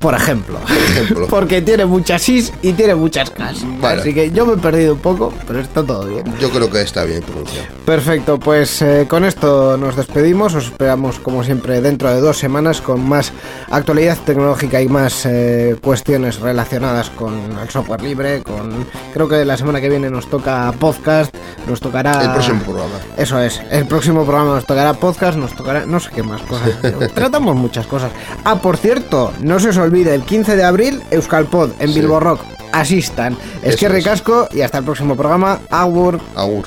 Por 0.05 0.15
ejemplo. 0.15 0.59
ejemplo. 0.69 1.27
Porque 1.31 1.63
tiene 1.63 1.87
muchas 1.87 2.29
is 2.29 2.53
y 2.61 2.75
tiene 2.75 2.95
muchas 2.95 3.31
cas. 3.31 3.65
Vale. 3.81 4.03
Así 4.03 4.13
que 4.13 4.31
yo 4.31 4.45
me 4.45 4.53
he 4.53 4.57
perdido 4.59 4.93
un 4.93 5.01
poco, 5.01 5.33
pero 5.47 5.61
está 5.61 5.83
todo 5.83 6.05
bien. 6.05 6.25
Yo 6.39 6.51
creo 6.51 6.71
que 6.71 6.83
está 6.83 7.05
bien 7.05 7.23
pronunciado. 7.23 7.69
Perfecto, 7.87 8.39
pues 8.39 8.83
eh, 8.83 9.07
con 9.09 9.25
esto 9.25 9.79
nos 9.79 9.97
despedimos. 9.97 10.55
Os 10.55 10.67
esperamos, 10.67 11.19
como 11.21 11.43
siempre, 11.43 11.81
dentro 11.81 12.11
de 12.11 12.21
dos 12.21 12.37
semanas 12.37 12.83
con 12.83 13.09
más 13.09 13.33
actualidad 13.71 14.19
tecnológica 14.27 14.83
y 14.83 14.89
más 14.89 15.25
eh, 15.25 15.75
cuestiones 15.81 16.39
relacionadas 16.39 17.09
con 17.09 17.35
el 17.59 17.71
software 17.71 18.03
libre. 18.03 18.43
Con 18.43 18.87
creo 19.15 19.27
que 19.27 19.43
la 19.47 19.57
semana 19.57 19.81
que 19.81 19.89
viene 19.89 20.11
nos 20.11 20.29
toca 20.29 20.71
podcast, 20.79 21.35
nos 21.67 21.81
tocará 21.81 22.25
El 22.25 22.33
próximo 22.33 22.61
programa. 22.61 22.95
Eso 23.17 23.41
es, 23.41 23.63
el 23.71 23.87
próximo 23.87 24.25
programa 24.25 24.57
nos 24.57 24.67
tocará 24.67 24.93
podcast, 24.93 25.39
nos 25.39 25.55
tocará 25.55 25.87
no 25.87 25.99
sé 25.99 26.11
qué 26.15 26.23
más 26.23 26.43
cosas. 26.43 26.79
Tratamos 27.15 27.57
muchas 27.57 27.87
cosas. 27.87 28.13
Ah, 28.45 28.57
por 28.57 28.77
cierto, 28.77 29.33
no 29.41 29.59
se 29.59 29.71
os 29.71 29.79
olvide 29.79 29.94
el 30.03 30.23
15 30.23 30.57
de 30.57 30.65
abril 30.65 31.03
Euskalpod 31.11 31.71
en 31.79 31.89
Sí. 31.93 32.01
Bilbo 32.01 32.21
Rock. 32.21 32.41
Asistan. 32.73 33.37
Es 33.63 33.71
Eso 33.71 33.79
que 33.79 33.87
es. 33.87 33.93
recasco 33.93 34.49
y 34.53 34.61
hasta 34.63 34.79
el 34.79 34.85
próximo 34.85 35.17
programa. 35.17 35.61
Agur. 35.71 36.21
Agur. 36.35 36.65